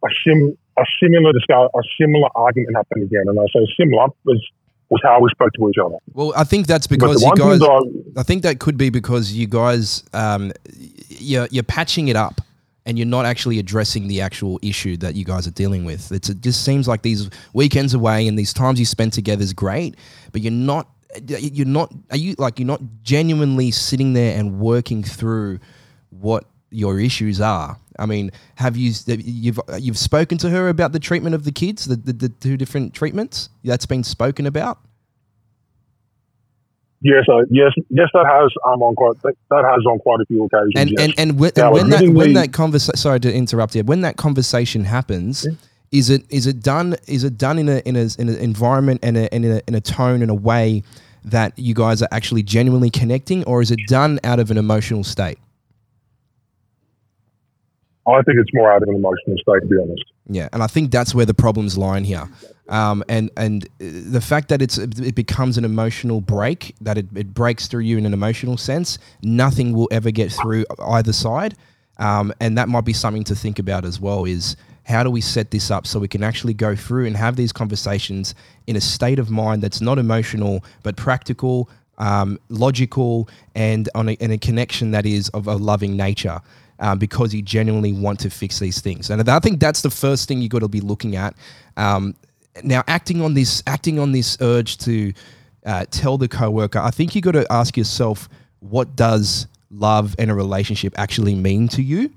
a 0.04 0.08
sim 0.24 0.56
a 0.76 0.84
similar 1.00 1.30
a 1.30 1.82
similar 2.00 2.28
argument 2.34 2.76
happened 2.76 3.04
again. 3.04 3.24
And 3.26 3.38
I 3.38 3.44
say 3.54 3.66
similar 3.78 4.08
was 4.24 4.42
was 4.88 5.00
how 5.02 5.20
we 5.20 5.28
spoke 5.30 5.52
to 5.54 5.68
each 5.68 5.78
other. 5.84 5.96
Well, 6.12 6.32
I 6.36 6.44
think 6.44 6.66
that's 6.66 6.86
because 6.86 7.22
you 7.22 7.32
guys. 7.36 7.58
that 7.58 8.14
I 8.16 8.22
think 8.22 8.42
that 8.42 8.60
could 8.60 8.76
be 8.76 8.90
because 8.90 9.32
you 9.32 9.46
guys, 9.46 10.04
um, 10.12 10.52
you're, 11.08 11.48
you're 11.50 11.64
patching 11.64 12.08
it 12.08 12.16
up 12.16 12.40
and 12.84 12.96
you're 12.96 13.06
not 13.06 13.26
actually 13.26 13.58
addressing 13.58 14.06
the 14.06 14.20
actual 14.20 14.60
issue 14.62 14.96
that 14.98 15.16
you 15.16 15.24
guys 15.24 15.46
are 15.46 15.52
dealing 15.52 15.84
with. 15.84 16.12
It's, 16.12 16.28
it 16.28 16.40
just 16.40 16.64
seems 16.64 16.86
like 16.86 17.02
these 17.02 17.28
weekends 17.52 17.94
away 17.94 18.28
and 18.28 18.38
these 18.38 18.52
times 18.52 18.78
you 18.78 18.86
spend 18.86 19.12
together 19.12 19.42
is 19.42 19.52
great, 19.52 19.96
but 20.32 20.40
you're 20.40 20.52
not. 20.52 20.88
You're 21.26 21.66
not. 21.66 21.92
Are 22.10 22.16
you 22.16 22.34
like 22.38 22.58
you're 22.58 22.66
not 22.66 22.82
genuinely 23.02 23.70
sitting 23.70 24.12
there 24.12 24.38
and 24.38 24.58
working 24.58 25.02
through 25.02 25.58
what 26.10 26.44
your 26.70 27.00
issues 27.00 27.40
are? 27.40 27.78
I 27.98 28.06
mean, 28.06 28.30
have 28.56 28.76
you 28.76 28.92
you've 29.06 29.60
you've 29.78 29.98
spoken 29.98 30.38
to 30.38 30.50
her 30.50 30.68
about 30.68 30.92
the 30.92 31.00
treatment 31.00 31.34
of 31.34 31.44
the 31.44 31.52
kids, 31.52 31.86
the 31.86 31.96
the, 31.96 32.12
the 32.12 32.28
two 32.28 32.56
different 32.56 32.94
treatments 32.94 33.48
that's 33.64 33.86
been 33.86 34.04
spoken 34.04 34.46
about? 34.46 34.78
Yes, 37.02 37.24
uh, 37.28 37.42
yes, 37.50 37.72
yes. 37.90 38.08
That 38.14 38.26
has 38.26 38.50
um, 38.66 38.82
on 38.82 38.94
quite 38.94 39.20
that, 39.22 39.34
that 39.50 39.64
has 39.64 39.84
on 39.86 39.98
quite 39.98 40.20
a 40.20 40.26
few 40.26 40.44
occasions. 40.44 40.72
And 40.76 40.90
yes. 40.90 41.00
and 41.00 41.14
and 41.18 41.38
when, 41.38 41.52
and 41.56 41.72
when 41.72 41.90
that 41.90 42.08
when 42.08 42.32
that 42.34 42.52
conversation 42.52 42.96
sorry 42.96 43.20
to 43.20 43.32
interrupt 43.32 43.74
you 43.74 43.84
when 43.84 44.00
that 44.00 44.16
conversation 44.16 44.84
happens 44.84 45.46
is 45.92 46.10
it 46.10 46.24
is 46.30 46.46
it 46.46 46.62
done 46.62 46.96
is 47.06 47.24
it 47.24 47.38
done 47.38 47.58
in 47.58 47.68
a 47.68 47.78
in 47.80 47.96
a 47.96 48.08
in 48.18 48.28
an 48.28 48.36
environment 48.36 49.00
and 49.02 49.16
a, 49.16 49.34
in 49.34 49.44
a 49.44 49.60
in 49.68 49.74
a 49.74 49.80
tone 49.80 50.22
and 50.22 50.30
a 50.30 50.34
way 50.34 50.82
that 51.26 51.58
you 51.58 51.74
guys 51.74 52.00
are 52.02 52.08
actually 52.10 52.42
genuinely 52.42 52.90
connecting 52.90 53.44
or 53.44 53.60
is 53.60 53.70
it 53.70 53.80
done 53.86 54.18
out 54.24 54.40
of 54.40 54.50
an 54.50 54.56
emotional 54.56 55.04
state 55.04 55.38
I 58.08 58.22
think 58.22 58.38
it's 58.38 58.50
more 58.54 58.72
out 58.72 58.82
of 58.82 58.88
an 58.88 58.94
emotional 58.94 59.36
state, 59.36 59.60
to 59.60 59.66
be 59.66 59.76
honest. 59.82 60.04
Yeah, 60.28 60.48
and 60.52 60.62
I 60.62 60.68
think 60.68 60.90
that's 60.90 61.14
where 61.14 61.26
the 61.26 61.34
problems 61.34 61.76
lie 61.76 61.98
in 61.98 62.04
here. 62.04 62.28
Um, 62.68 63.04
and 63.08 63.30
and 63.36 63.64
uh, 63.64 63.68
the 63.80 64.20
fact 64.20 64.48
that 64.48 64.62
it's 64.62 64.78
it 64.78 65.14
becomes 65.14 65.58
an 65.58 65.64
emotional 65.64 66.20
break, 66.20 66.74
that 66.80 66.98
it, 66.98 67.06
it 67.14 67.34
breaks 67.34 67.66
through 67.66 67.82
you 67.82 67.98
in 67.98 68.06
an 68.06 68.12
emotional 68.12 68.56
sense, 68.56 68.98
nothing 69.22 69.72
will 69.72 69.88
ever 69.90 70.10
get 70.10 70.32
through 70.32 70.64
either 70.80 71.12
side. 71.12 71.56
Um, 71.98 72.32
and 72.40 72.58
that 72.58 72.68
might 72.68 72.84
be 72.84 72.92
something 72.92 73.24
to 73.24 73.34
think 73.34 73.58
about 73.58 73.84
as 73.84 74.00
well. 74.00 74.24
Is 74.24 74.56
how 74.84 75.02
do 75.02 75.10
we 75.10 75.20
set 75.20 75.50
this 75.50 75.70
up 75.70 75.86
so 75.86 75.98
we 75.98 76.08
can 76.08 76.22
actually 76.22 76.54
go 76.54 76.76
through 76.76 77.06
and 77.06 77.16
have 77.16 77.36
these 77.36 77.52
conversations 77.52 78.34
in 78.66 78.76
a 78.76 78.80
state 78.80 79.18
of 79.18 79.30
mind 79.30 79.62
that's 79.62 79.80
not 79.80 79.98
emotional 79.98 80.64
but 80.82 80.96
practical, 80.96 81.68
um, 81.98 82.38
logical, 82.48 83.28
and 83.54 83.88
on 83.94 84.10
a, 84.10 84.12
in 84.12 84.30
a 84.30 84.38
connection 84.38 84.92
that 84.92 85.04
is 85.04 85.28
of 85.30 85.48
a 85.48 85.56
loving 85.56 85.96
nature 85.96 86.40
um, 86.78 86.98
because 86.98 87.34
you 87.34 87.42
genuinely 87.42 87.92
want 87.92 88.20
to 88.20 88.30
fix 88.30 88.58
these 88.58 88.80
things. 88.80 89.10
And 89.10 89.28
I 89.28 89.38
think 89.40 89.60
that's 89.60 89.82
the 89.82 89.90
first 89.90 90.28
thing 90.28 90.40
you've 90.40 90.52
got 90.52 90.60
to 90.60 90.68
be 90.68 90.80
looking 90.80 91.16
at. 91.16 91.34
Um, 91.76 92.14
now, 92.62 92.82
acting 92.86 93.22
on 93.22 93.34
this, 93.34 93.62
acting 93.66 93.98
on 93.98 94.12
this 94.12 94.38
urge 94.40 94.78
to 94.78 95.12
uh, 95.64 95.84
tell 95.90 96.16
the 96.16 96.28
coworker, 96.28 96.78
I 96.78 96.90
think 96.90 97.14
you've 97.14 97.24
got 97.24 97.32
to 97.32 97.50
ask 97.50 97.76
yourself, 97.76 98.28
what 98.60 98.96
does 98.96 99.46
love 99.70 100.14
and 100.18 100.30
a 100.30 100.34
relationship 100.34 100.94
actually 100.96 101.34
mean 101.34 101.68
to 101.68 101.82
you? 101.82 102.12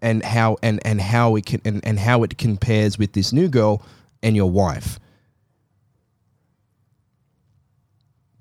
And 0.00 0.24
how 0.24 0.56
and, 0.62 0.80
and 0.84 1.00
how 1.00 1.36
it 1.36 1.46
can 1.46 1.60
and, 1.64 1.84
and 1.84 1.98
how 1.98 2.24
it 2.24 2.36
compares 2.36 2.98
with 2.98 3.12
this 3.12 3.32
new 3.32 3.48
girl 3.48 3.82
and 4.22 4.34
your 4.34 4.50
wife. 4.50 4.98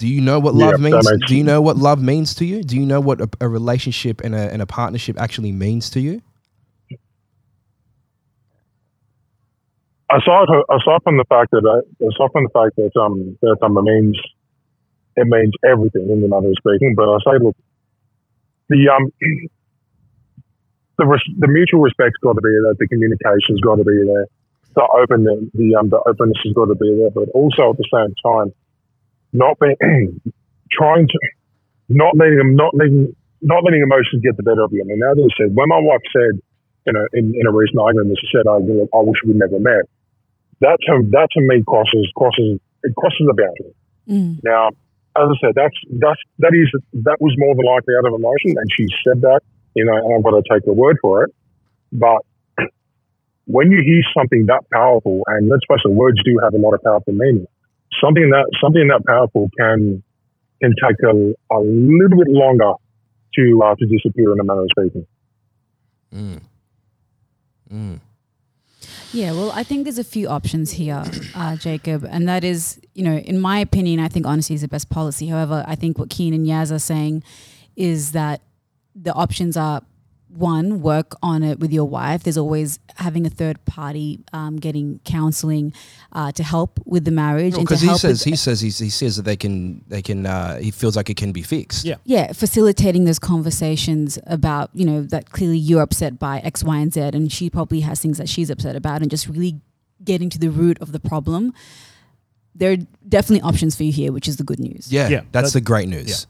Do 0.01 0.07
you 0.07 0.19
know 0.19 0.39
what 0.39 0.55
love 0.55 0.71
that 0.71 0.79
means? 0.79 1.11
makes 1.11 1.27
Do 1.27 1.37
you 1.37 1.43
know 1.43 1.61
what 1.61 1.77
love 1.77 2.01
means 2.01 2.33
to 2.35 2.45
you? 2.45 2.63
Do 2.63 2.75
you 2.75 2.87
know 2.87 2.99
what 2.99 3.21
a, 3.21 3.29
a 3.39 3.47
relationship 3.47 4.21
and 4.21 4.33
a, 4.33 4.51
and 4.51 4.59
a 4.59 4.65
partnership 4.65 5.21
actually 5.21 5.51
means 5.51 5.91
to 5.91 5.99
you? 5.99 6.23
Aside 10.09 10.47
aside 10.69 11.03
from 11.03 11.17
the 11.17 11.25
fact 11.29 11.51
that 11.51 11.63
uh, 11.63 12.07
aside 12.07 12.31
from 12.33 12.45
the 12.45 12.49
fact 12.51 12.75
that 12.77 12.99
um 12.99 13.37
that 13.43 13.57
um 13.61 13.77
it 13.77 13.83
means 13.83 14.19
it 15.15 15.27
means 15.27 15.53
everything 15.65 16.09
in 16.09 16.31
of 16.31 16.43
speaking, 16.57 16.95
but 16.95 17.09
I 17.09 17.17
say 17.25 17.43
look, 17.43 17.55
the 18.69 18.89
um 18.89 19.11
the 20.97 21.05
res- 21.05 21.35
the 21.37 21.47
mutual 21.47 21.81
respect's 21.81 22.17
got 22.21 22.33
to 22.33 22.41
be 22.41 22.49
there, 22.63 22.73
the 22.77 22.87
communication's 22.87 23.61
got 23.61 23.75
to 23.75 23.83
be 23.83 23.97
there, 24.05 24.27
the 24.75 24.87
open 24.95 25.23
the, 25.23 25.49
the 25.53 25.75
um 25.75 25.89
the 25.89 25.99
openness 26.07 26.39
has 26.43 26.53
got 26.53 26.65
to 26.65 26.75
be 26.75 26.95
there, 26.97 27.11
but 27.11 27.29
also 27.33 27.71
at 27.71 27.77
the 27.77 27.87
same 27.91 28.13
time, 28.23 28.53
not 29.33 29.57
being 29.59 29.75
trying 30.71 31.07
to 31.07 31.19
not 31.89 32.15
letting 32.15 32.37
them 32.37 32.55
not 32.55 32.73
letting 32.73 33.15
not 33.41 33.63
letting 33.63 33.81
emotions 33.81 34.23
get 34.23 34.37
the 34.37 34.43
better 34.43 34.63
of 34.63 34.71
you. 34.71 34.81
I 34.81 34.85
mean, 34.85 34.99
now 34.99 35.13
that 35.13 35.21
I 35.21 35.31
said 35.35 35.55
when 35.55 35.67
my 35.67 35.79
wife 35.81 36.05
said, 36.13 36.39
you 36.87 36.93
know, 36.93 37.05
in, 37.13 37.33
in 37.35 37.45
a 37.47 37.51
recent 37.51 37.79
argument, 37.79 38.17
she 38.21 38.29
said, 38.31 38.47
"I, 38.47 38.57
I 38.57 39.01
wish 39.01 39.19
we 39.25 39.33
never 39.33 39.59
met." 39.59 39.89
That 40.61 40.77
to 40.87 41.03
that 41.11 41.27
to 41.33 41.41
me 41.41 41.63
crosses 41.67 42.07
crosses 42.15 42.59
it 42.83 42.95
crosses 42.95 43.25
the 43.27 43.33
boundary. 43.33 43.75
Mm. 44.07 44.43
Now, 44.43 44.69
as 45.15 45.27
I 45.27 45.35
said, 45.41 45.53
that's 45.55 45.75
that's 45.99 46.21
that 46.39 46.53
is 46.55 46.71
that 47.03 47.17
was 47.19 47.35
more 47.37 47.55
than 47.55 47.65
likely 47.65 47.95
out 47.99 48.07
of 48.07 48.13
emotion, 48.13 48.55
and 48.55 48.67
she 48.71 48.87
said 49.03 49.21
that, 49.21 49.41
you 49.75 49.83
know, 49.85 49.95
and 49.95 50.15
I've 50.15 50.23
got 50.23 50.31
to 50.31 50.43
take 50.49 50.65
her 50.65 50.73
word 50.73 50.97
for 51.01 51.23
it. 51.25 51.35
But 51.91 52.23
when 53.45 53.71
you 53.71 53.81
hear 53.83 54.01
something 54.15 54.45
that 54.47 54.63
powerful, 54.71 55.23
and 55.27 55.49
let's 55.49 55.65
face 55.67 55.83
it, 55.83 55.91
words 55.91 56.17
do 56.23 56.39
have 56.43 56.53
a 56.53 56.57
lot 56.57 56.73
of 56.73 56.83
powerful 56.83 57.13
meaning. 57.13 57.47
Something 58.01 58.29
that 58.29 58.45
something 58.63 58.87
that 58.87 59.03
powerful 59.05 59.49
can 59.57 60.01
can 60.61 60.73
take 60.79 60.99
a, 61.03 61.13
a 61.53 61.59
little 61.59 62.17
bit 62.17 62.29
longer 62.29 62.73
to 63.35 63.61
uh, 63.63 63.75
to 63.75 63.85
disappear 63.85 64.31
in 64.31 64.39
a 64.39 64.43
manner 64.43 64.63
of 64.63 64.69
speaking. 64.77 65.07
Mm. 66.13 66.41
Mm. 67.71 67.99
Yeah, 69.13 69.33
well, 69.33 69.51
I 69.51 69.63
think 69.63 69.83
there's 69.83 69.99
a 69.99 70.05
few 70.05 70.29
options 70.29 70.71
here, 70.71 71.03
uh, 71.35 71.57
Jacob, 71.57 72.05
and 72.09 72.29
that 72.29 72.45
is, 72.45 72.79
you 72.93 73.03
know, 73.03 73.17
in 73.17 73.39
my 73.39 73.59
opinion, 73.59 73.99
I 73.99 74.07
think 74.07 74.25
honesty 74.25 74.53
is 74.53 74.61
the 74.61 74.69
best 74.69 74.89
policy. 74.89 75.27
However, 75.27 75.65
I 75.67 75.75
think 75.75 75.97
what 75.97 76.07
Kian 76.09 76.33
and 76.33 76.47
Yaz 76.47 76.71
are 76.71 76.79
saying 76.79 77.23
is 77.75 78.13
that 78.13 78.41
the 78.95 79.13
options 79.13 79.57
are 79.57 79.81
one, 80.33 80.81
work 80.81 81.15
on 81.21 81.43
it 81.43 81.59
with 81.59 81.71
your 81.73 81.85
wife. 81.85 82.23
There's 82.23 82.37
always 82.37 82.79
having 82.95 83.25
a 83.25 83.29
third 83.29 83.63
party 83.65 84.19
um, 84.33 84.57
getting 84.57 84.99
counseling 85.03 85.73
uh, 86.13 86.31
to 86.33 86.43
help 86.43 86.79
with 86.85 87.05
the 87.05 87.11
marriage 87.11 87.53
and 87.55 87.67
to 87.67 87.73
Because 87.75 87.81
he 87.81 87.95
says 87.97 88.23
he 88.23 88.35
says 88.35 88.61
he 88.61 88.89
says 88.89 89.15
that 89.17 89.23
they 89.23 89.35
can 89.35 89.83
they 89.87 90.01
can 90.01 90.25
uh, 90.25 90.57
he 90.59 90.71
feels 90.71 90.95
like 90.95 91.09
it 91.09 91.17
can 91.17 91.31
be 91.31 91.41
fixed. 91.41 91.85
Yeah. 91.85 91.95
yeah, 92.05 92.31
facilitating 92.31 93.05
those 93.05 93.19
conversations 93.19 94.17
about, 94.25 94.69
you 94.73 94.85
know, 94.85 95.01
that 95.03 95.31
clearly 95.31 95.57
you're 95.57 95.81
upset 95.81 96.17
by 96.19 96.39
X, 96.39 96.63
Y, 96.63 96.77
and 96.77 96.93
Z, 96.93 96.99
and 97.01 97.31
she 97.31 97.49
probably 97.49 97.81
has 97.81 97.99
things 97.99 98.17
that 98.17 98.29
she's 98.29 98.49
upset 98.49 98.75
about, 98.75 99.01
and 99.01 99.11
just 99.11 99.27
really 99.27 99.59
getting 100.03 100.29
to 100.29 100.39
the 100.39 100.49
root 100.49 100.77
of 100.81 100.91
the 100.91 100.99
problem. 100.99 101.53
There 102.53 102.73
are 102.73 102.77
definitely 103.07 103.41
options 103.41 103.75
for 103.75 103.83
you 103.83 103.91
here, 103.93 104.11
which 104.11 104.27
is 104.27 104.37
the 104.37 104.43
good 104.43 104.59
news. 104.59 104.91
Yeah, 104.91 105.07
Yeah, 105.07 105.21
that's 105.31 105.53
that- 105.53 105.59
the 105.59 105.61
great 105.61 105.87
news. 105.87 106.27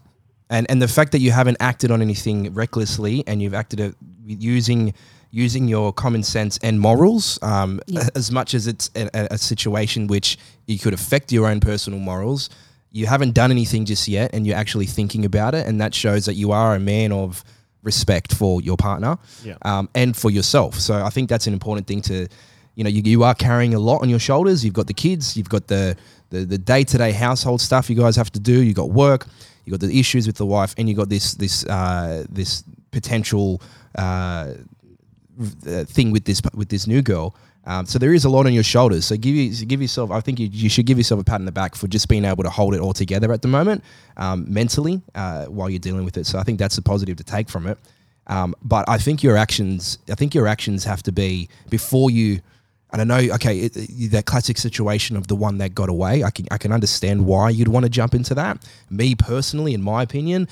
And 0.51 0.69
and 0.69 0.79
the 0.81 0.87
fact 0.87 1.11
that 1.13 1.19
you 1.21 1.31
haven't 1.31 1.57
acted 1.59 1.89
on 1.91 2.01
anything 2.01 2.53
recklessly 2.53 3.23
and 3.27 3.41
you've 3.41 3.55
acted 3.55 3.79
uh, 3.81 3.91
using 4.27 4.93
using 5.33 5.67
your 5.69 5.93
common 5.93 6.23
sense 6.23 6.59
and 6.61 6.77
morals, 6.79 7.39
um, 7.41 7.79
Yeah. 7.87 8.09
as 8.15 8.31
much 8.31 8.53
as 8.53 8.67
it's 8.67 8.89
a, 8.95 9.03
a- 9.13 9.27
a 9.31 9.37
situation 9.37 10.07
which 10.07 10.37
you 10.67 10.77
could 10.77 10.93
affect 10.93 11.31
your 11.31 11.47
own 11.47 11.59
personal 11.61 11.99
morals, 11.99 12.49
you 12.91 13.05
haven't 13.07 13.33
done 13.33 13.49
anything 13.49 13.85
just 13.85 14.07
yet, 14.09 14.31
and 14.33 14.45
you're 14.45 14.57
actually 14.57 14.87
thinking 14.87 15.23
about 15.25 15.55
it, 15.55 15.65
and 15.67 15.79
that 15.79 15.93
shows 15.95 16.25
that 16.25 16.33
you 16.35 16.51
are 16.51 16.75
a 16.75 16.79
man 16.79 17.11
of 17.13 17.43
respect 17.83 18.35
for 18.35 18.61
your 18.61 18.75
partner 18.77 19.17
Yeah. 19.43 19.55
um, 19.63 19.87
and 19.95 20.15
for 20.17 20.29
yourself. 20.29 20.75
So 20.79 20.93
I 21.05 21.09
think 21.09 21.29
that's 21.29 21.47
an 21.47 21.53
important 21.53 21.87
thing 21.87 22.01
to, 22.01 22.27
you 22.75 22.83
know, 22.83 22.89
you, 22.89 23.01
you 23.05 23.23
are 23.23 23.33
carrying 23.33 23.73
a 23.73 23.79
lot 23.79 24.01
on 24.01 24.09
your 24.09 24.19
shoulders. 24.19 24.63
You've 24.65 24.73
got 24.81 24.87
the 24.87 24.93
kids, 24.93 25.37
you've 25.37 25.49
got 25.49 25.67
the 25.67 25.95
the, 26.29 26.45
the 26.45 26.57
day-to-day 26.57 27.11
household 27.11 27.59
stuff 27.59 27.89
you 27.89 27.95
guys 27.95 28.15
have 28.15 28.31
to 28.31 28.39
do. 28.39 28.61
you've 28.63 28.75
got 28.83 28.89
work, 28.91 29.27
you 29.65 29.71
got 29.71 29.79
the 29.79 29.99
issues 29.99 30.27
with 30.27 30.37
the 30.37 30.45
wife, 30.45 30.73
and 30.77 30.89
you 30.89 30.95
got 30.95 31.09
this 31.09 31.33
this 31.35 31.65
uh, 31.65 32.25
this 32.29 32.63
potential 32.91 33.61
uh, 33.97 34.53
uh, 35.67 35.83
thing 35.85 36.11
with 36.11 36.25
this 36.25 36.41
with 36.53 36.69
this 36.69 36.87
new 36.87 37.01
girl. 37.01 37.35
Um, 37.65 37.85
so 37.85 37.99
there 37.99 38.13
is 38.13 38.25
a 38.25 38.29
lot 38.29 38.47
on 38.47 38.53
your 38.53 38.63
shoulders. 38.63 39.05
So 39.05 39.15
give 39.15 39.35
you 39.35 39.65
give 39.65 39.81
yourself. 39.81 40.11
I 40.11 40.19
think 40.19 40.39
you, 40.39 40.47
you 40.51 40.69
should 40.69 40.85
give 40.85 40.97
yourself 40.97 41.21
a 41.21 41.23
pat 41.23 41.35
on 41.35 41.45
the 41.45 41.51
back 41.51 41.75
for 41.75 41.87
just 41.87 42.07
being 42.07 42.25
able 42.25 42.43
to 42.43 42.49
hold 42.49 42.73
it 42.73 42.79
all 42.79 42.93
together 42.93 43.31
at 43.31 43.41
the 43.41 43.47
moment, 43.47 43.83
um, 44.17 44.51
mentally, 44.51 45.01
uh, 45.13 45.45
while 45.45 45.69
you're 45.69 45.79
dealing 45.79 46.05
with 46.05 46.17
it. 46.17 46.25
So 46.25 46.39
I 46.39 46.43
think 46.43 46.57
that's 46.57 46.77
a 46.77 46.81
positive 46.81 47.17
to 47.17 47.23
take 47.23 47.49
from 47.49 47.67
it. 47.67 47.77
Um, 48.27 48.55
but 48.63 48.87
I 48.89 48.97
think 48.97 49.21
your 49.21 49.37
actions. 49.37 49.99
I 50.09 50.15
think 50.15 50.33
your 50.33 50.47
actions 50.47 50.83
have 50.85 51.03
to 51.03 51.11
be 51.11 51.49
before 51.69 52.09
you. 52.09 52.41
And 52.91 53.01
I 53.01 53.05
know, 53.05 53.33
okay, 53.35 53.59
it, 53.59 53.75
it- 53.77 54.11
that 54.11 54.25
classic 54.25 54.57
situation 54.57 55.15
of 55.15 55.27
the 55.27 55.35
one 55.35 55.57
that 55.59 55.73
got 55.73 55.89
away. 55.89 56.23
I 56.23 56.29
can 56.31 56.45
I 56.51 56.57
can 56.57 56.71
understand 56.71 57.25
why 57.25 57.49
you'd 57.49 57.69
want 57.69 57.83
to 57.85 57.89
jump 57.89 58.13
into 58.13 58.35
that. 58.35 58.67
Me 58.89 59.15
personally, 59.15 59.73
in 59.73 59.81
my 59.81 60.03
opinion, 60.03 60.47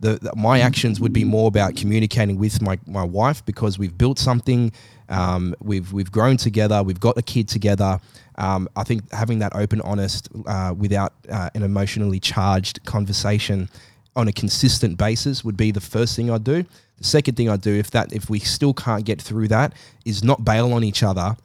the, 0.00 0.18
the- 0.20 0.34
my 0.36 0.60
actions 0.60 1.00
would 1.00 1.12
be 1.12 1.24
more 1.24 1.46
about 1.48 1.76
communicating 1.76 2.36
with 2.38 2.60
my, 2.60 2.78
my 2.86 3.04
wife 3.04 3.44
because 3.46 3.78
we've 3.78 3.96
built 3.96 4.18
something, 4.18 4.72
um, 5.08 5.54
we've 5.60 5.92
we've 5.92 6.10
grown 6.10 6.36
together, 6.36 6.82
we've 6.82 7.00
got 7.00 7.16
a 7.16 7.22
kid 7.22 7.48
together. 7.48 8.00
Um, 8.36 8.68
I 8.74 8.82
think 8.82 9.12
having 9.12 9.38
that 9.38 9.54
open, 9.54 9.80
honest, 9.82 10.28
uh, 10.46 10.74
without 10.76 11.12
uh, 11.30 11.50
an 11.54 11.62
emotionally 11.62 12.18
charged 12.18 12.84
conversation 12.84 13.68
on 14.16 14.26
a 14.26 14.32
consistent 14.32 14.98
basis 14.98 15.44
would 15.44 15.56
be 15.56 15.70
the 15.70 15.80
first 15.80 16.16
thing 16.16 16.30
I'd 16.30 16.42
do. 16.42 16.64
The 16.98 17.04
second 17.04 17.36
thing 17.36 17.48
I'd 17.48 17.60
do, 17.60 17.72
if 17.74 17.90
that 17.92 18.12
if 18.12 18.28
we 18.28 18.40
still 18.40 18.74
can't 18.74 19.04
get 19.04 19.22
through 19.22 19.48
that, 19.48 19.72
is 20.04 20.24
not 20.24 20.44
bail 20.44 20.72
on 20.72 20.82
each 20.82 21.02
other 21.04 21.36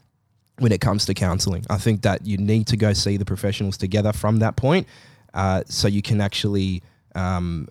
when 0.60 0.72
it 0.72 0.82
comes 0.82 1.06
to 1.06 1.14
counseling. 1.14 1.66
I 1.70 1.78
think 1.78 2.02
that 2.04 2.26
you 2.26 2.38
need 2.38 2.68
to 2.68 2.78
go 2.78 2.94
see 2.94 3.18
the 3.18 3.26
professionals 3.26 3.78
together 3.78 4.14
from 4.14 4.38
that 4.38 4.56
point 4.56 4.88
uh, 5.34 5.64
so 5.68 5.88
you 5.88 6.02
can 6.02 6.22
actually 6.22 6.84
um, 7.16 7.68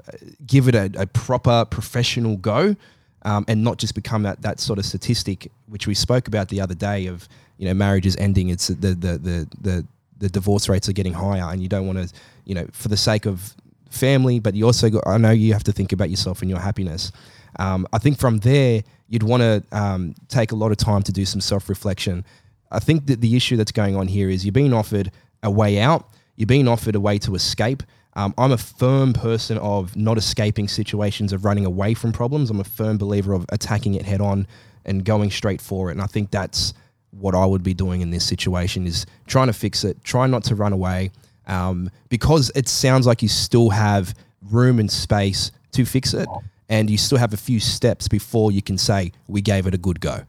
give 0.46 0.68
it 0.68 0.74
a, 0.74 0.90
a 0.98 1.06
proper 1.06 1.64
professional 1.64 2.36
go 2.36 2.76
um, 3.22 3.44
and 3.48 3.62
not 3.62 3.78
just 3.78 3.94
become 3.94 4.22
that 4.22 4.42
that 4.42 4.60
sort 4.60 4.78
of 4.78 4.84
statistic 4.84 5.50
which 5.66 5.86
we 5.86 5.94
spoke 5.94 6.28
about 6.28 6.48
the 6.48 6.60
other 6.60 6.74
day 6.74 7.06
of 7.06 7.28
you 7.58 7.66
know 7.66 7.74
marriages 7.74 8.16
ending. 8.16 8.48
It's 8.48 8.68
the 8.68 8.74
the 8.74 9.18
the 9.18 9.48
the, 9.60 9.86
the 10.18 10.28
divorce 10.28 10.68
rates 10.68 10.88
are 10.88 10.92
getting 10.92 11.12
higher, 11.12 11.52
and 11.52 11.62
you 11.62 11.68
don't 11.68 11.86
want 11.86 11.98
to 11.98 12.14
you 12.44 12.54
know 12.54 12.66
for 12.72 12.88
the 12.88 12.96
sake 12.96 13.26
of 13.26 13.54
family, 13.90 14.38
but 14.38 14.54
you 14.54 14.64
also 14.66 14.90
got, 14.90 15.06
I 15.06 15.16
know 15.16 15.30
you 15.30 15.52
have 15.52 15.64
to 15.64 15.72
think 15.72 15.92
about 15.92 16.10
yourself 16.10 16.42
and 16.42 16.50
your 16.50 16.60
happiness. 16.60 17.10
Um, 17.58 17.86
I 17.92 17.98
think 17.98 18.18
from 18.18 18.38
there 18.38 18.82
you'd 19.08 19.22
want 19.22 19.40
to 19.42 19.62
um, 19.72 20.14
take 20.28 20.52
a 20.52 20.54
lot 20.54 20.70
of 20.70 20.76
time 20.76 21.02
to 21.02 21.12
do 21.12 21.24
some 21.24 21.40
self 21.40 21.68
reflection. 21.68 22.24
I 22.70 22.78
think 22.78 23.06
that 23.06 23.20
the 23.20 23.36
issue 23.36 23.56
that's 23.56 23.72
going 23.72 23.96
on 23.96 24.08
here 24.08 24.28
is 24.28 24.44
you're 24.44 24.52
being 24.52 24.72
offered 24.72 25.10
a 25.42 25.50
way 25.50 25.78
out, 25.80 26.08
you're 26.36 26.46
being 26.46 26.68
offered 26.68 26.94
a 26.94 27.00
way 27.00 27.18
to 27.18 27.34
escape. 27.34 27.82
Um, 28.14 28.34
I'm 28.36 28.52
a 28.52 28.58
firm 28.58 29.12
person 29.12 29.58
of 29.58 29.94
not 29.94 30.18
escaping 30.18 30.68
situations, 30.68 31.32
of 31.32 31.44
running 31.44 31.64
away 31.64 31.94
from 31.94 32.12
problems. 32.12 32.50
I'm 32.50 32.60
a 32.60 32.64
firm 32.64 32.98
believer 32.98 33.32
of 33.32 33.46
attacking 33.50 33.94
it 33.94 34.04
head 34.04 34.20
on 34.20 34.46
and 34.84 35.04
going 35.04 35.30
straight 35.30 35.60
for 35.60 35.88
it. 35.88 35.92
And 35.92 36.02
I 36.02 36.06
think 36.06 36.30
that's 36.30 36.74
what 37.10 37.34
I 37.34 37.46
would 37.46 37.62
be 37.62 37.74
doing 37.74 38.00
in 38.00 38.10
this 38.10 38.24
situation 38.24 38.86
is 38.86 39.06
trying 39.26 39.46
to 39.46 39.52
fix 39.52 39.84
it, 39.84 40.02
try 40.04 40.26
not 40.26 40.44
to 40.44 40.54
run 40.54 40.72
away, 40.72 41.10
um, 41.46 41.90
because 42.08 42.50
it 42.54 42.68
sounds 42.68 43.06
like 43.06 43.22
you 43.22 43.28
still 43.28 43.70
have 43.70 44.14
room 44.50 44.78
and 44.78 44.90
space 44.90 45.50
to 45.72 45.84
fix 45.84 46.14
it, 46.14 46.28
and 46.68 46.90
you 46.90 46.98
still 46.98 47.18
have 47.18 47.32
a 47.32 47.36
few 47.36 47.60
steps 47.60 48.08
before 48.08 48.52
you 48.52 48.62
can 48.62 48.76
say 48.78 49.12
we 49.26 49.40
gave 49.40 49.66
it 49.66 49.74
a 49.74 49.78
good 49.78 50.00
go. 50.00 50.22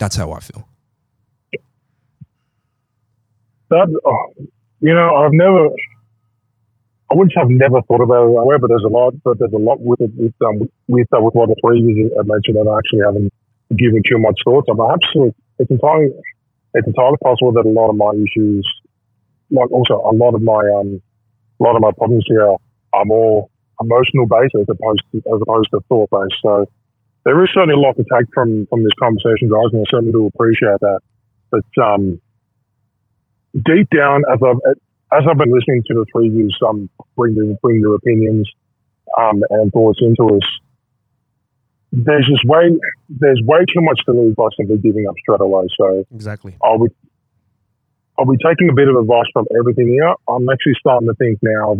That's 0.00 0.16
how 0.16 0.32
I 0.32 0.40
feel. 0.40 0.66
That, 3.68 3.86
oh, 4.04 4.48
you 4.80 4.94
know, 4.94 5.14
I've 5.14 5.32
never, 5.32 5.68
I 7.10 7.14
wouldn't 7.14 7.32
say 7.36 7.40
I've 7.42 7.50
never 7.50 7.82
thought 7.82 8.00
about 8.00 8.26
it 8.26 8.34
that 8.34 8.46
way, 8.48 8.56
but 8.58 8.68
there's 8.68 8.82
a 8.82 8.88
lot, 8.88 9.12
but 9.22 9.38
there's 9.38 9.52
a 9.52 9.60
lot 9.60 9.78
with 9.78 10.00
it, 10.00 10.10
with, 10.16 10.32
um, 10.40 10.66
with, 10.88 11.06
uh, 11.12 11.20
with 11.20 11.34
what 11.34 11.50
the 11.50 11.54
years 11.76 12.10
I 12.18 12.24
mentioned 12.24 12.56
that 12.56 12.66
I 12.66 12.78
actually 12.80 13.04
haven't 13.04 13.30
given 13.76 14.02
too 14.08 14.18
much 14.18 14.40
thought 14.42 14.64
to. 14.66 14.74
But 14.74 14.88
absolutely, 14.96 15.34
it's 15.60 15.70
entirely, 15.70 16.08
it's 16.72 16.86
entirely 16.88 17.18
possible 17.22 17.52
that 17.52 17.66
a 17.66 17.68
lot 17.68 17.90
of 17.90 17.96
my 17.96 18.10
issues, 18.16 18.64
like 19.50 19.70
also 19.70 20.00
a 20.00 20.16
lot 20.16 20.34
of 20.34 20.40
my, 20.40 20.64
um, 20.80 21.02
a 21.60 21.62
lot 21.62 21.76
of 21.76 21.82
my 21.82 21.92
problems 21.92 22.24
here 22.26 22.48
are 22.48 23.04
more 23.04 23.50
emotional 23.80 24.26
based 24.26 24.56
as 24.56 24.66
opposed 24.66 25.04
to, 25.12 25.18
as 25.18 25.42
opposed 25.42 25.68
to 25.76 25.80
thought 25.88 26.08
based. 26.08 26.40
So 26.42 26.66
there 27.24 27.42
is 27.44 27.50
certainly 27.52 27.74
a 27.74 27.78
lot 27.78 27.96
to 27.96 28.04
take 28.04 28.26
from, 28.32 28.66
from 28.66 28.82
this 28.82 28.92
conversation, 28.98 29.48
guys, 29.48 29.72
and 29.72 29.86
I 29.86 29.90
certainly 29.90 30.12
do 30.12 30.26
appreciate 30.26 30.80
that. 30.80 31.00
But, 31.50 31.82
um, 31.82 32.20
deep 33.54 33.88
down, 33.90 34.22
as 34.32 34.38
I've 34.42 34.76
as 35.12 35.24
I've 35.28 35.38
been 35.38 35.52
listening 35.52 35.82
to 35.88 35.94
the 35.94 36.06
three 36.12 36.28
of 36.28 36.34
you 36.34 36.48
um, 36.68 36.88
bring 37.16 37.34
their, 37.34 37.56
bring 37.62 37.82
their 37.82 37.94
opinions 37.94 38.48
um, 39.18 39.42
and 39.50 39.72
thoughts 39.72 39.98
into 40.00 40.36
us, 40.36 40.46
there's 41.92 42.26
just 42.26 42.44
way 42.44 42.70
there's 43.08 43.42
way 43.44 43.58
too 43.66 43.82
much 43.82 44.00
to 44.06 44.12
lose 44.12 44.34
by 44.36 44.46
simply 44.56 44.78
giving 44.78 45.06
up 45.08 45.14
straight 45.20 45.40
away. 45.40 45.66
So 45.76 46.04
Exactly. 46.14 46.56
I'll 46.62 46.78
be 46.78 46.94
I'll 48.18 48.26
be 48.26 48.38
taking 48.44 48.68
a 48.68 48.74
bit 48.74 48.88
of 48.88 48.96
advice 48.96 49.26
from 49.32 49.46
everything 49.58 49.88
here. 49.88 50.14
I'm 50.28 50.48
actually 50.48 50.74
starting 50.78 51.08
to 51.08 51.14
think 51.14 51.38
now 51.42 51.74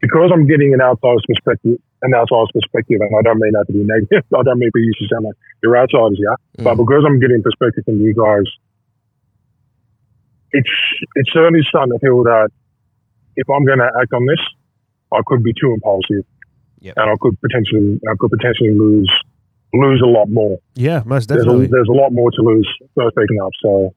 because 0.00 0.30
I'm 0.32 0.46
getting 0.46 0.74
an 0.74 0.82
outsider's 0.82 1.24
perspective, 1.26 1.78
an 2.04 2.12
outsider's 2.14 2.52
perspective, 2.52 3.00
and 3.00 3.10
I 3.16 3.22
don't 3.22 3.40
mean 3.40 3.52
that 3.56 3.64
to 3.66 3.72
be 3.72 3.82
negative. 3.84 4.22
I 4.38 4.42
don't 4.44 4.58
mean 4.60 4.70
for 4.70 4.78
you 4.78 4.92
to 4.92 5.04
sound 5.08 5.24
like 5.24 5.34
you're 5.62 5.76
outsiders, 5.76 6.20
yeah. 6.20 6.36
But 6.62 6.76
because 6.76 7.02
I'm 7.06 7.18
getting 7.20 7.42
perspective 7.42 7.84
from 7.84 8.00
you 8.00 8.14
guys, 8.14 8.44
it's 10.52 10.70
it's 11.16 11.32
certainly 11.32 11.60
starting 11.68 11.92
to 11.92 11.98
feel 11.98 12.22
that 12.24 12.50
if 13.36 13.48
I'm 13.50 13.64
going 13.64 13.78
to 13.78 13.90
act 14.00 14.12
on 14.12 14.26
this, 14.26 14.38
I 15.12 15.20
could 15.26 15.42
be 15.42 15.52
too 15.60 15.72
impulsive, 15.72 16.24
Yep. 16.80 16.94
and 16.98 17.10
I 17.10 17.14
could 17.20 17.40
potentially 17.40 18.00
I 18.08 18.14
could 18.18 18.30
potentially 18.30 18.74
lose 18.76 19.10
lose 19.72 20.00
a 20.04 20.06
lot 20.06 20.26
more. 20.30 20.58
Yeah, 20.76 21.02
most 21.04 21.28
There's 21.28 21.44
definitely. 21.44 21.66
a, 21.66 21.68
there's 21.68 21.88
a 21.88 21.92
lot 21.96 22.10
more 22.12 22.30
to 22.30 22.42
lose. 22.42 22.68
So 22.94 23.10
speaking 23.10 23.40
up, 23.42 23.50
so 23.62 23.94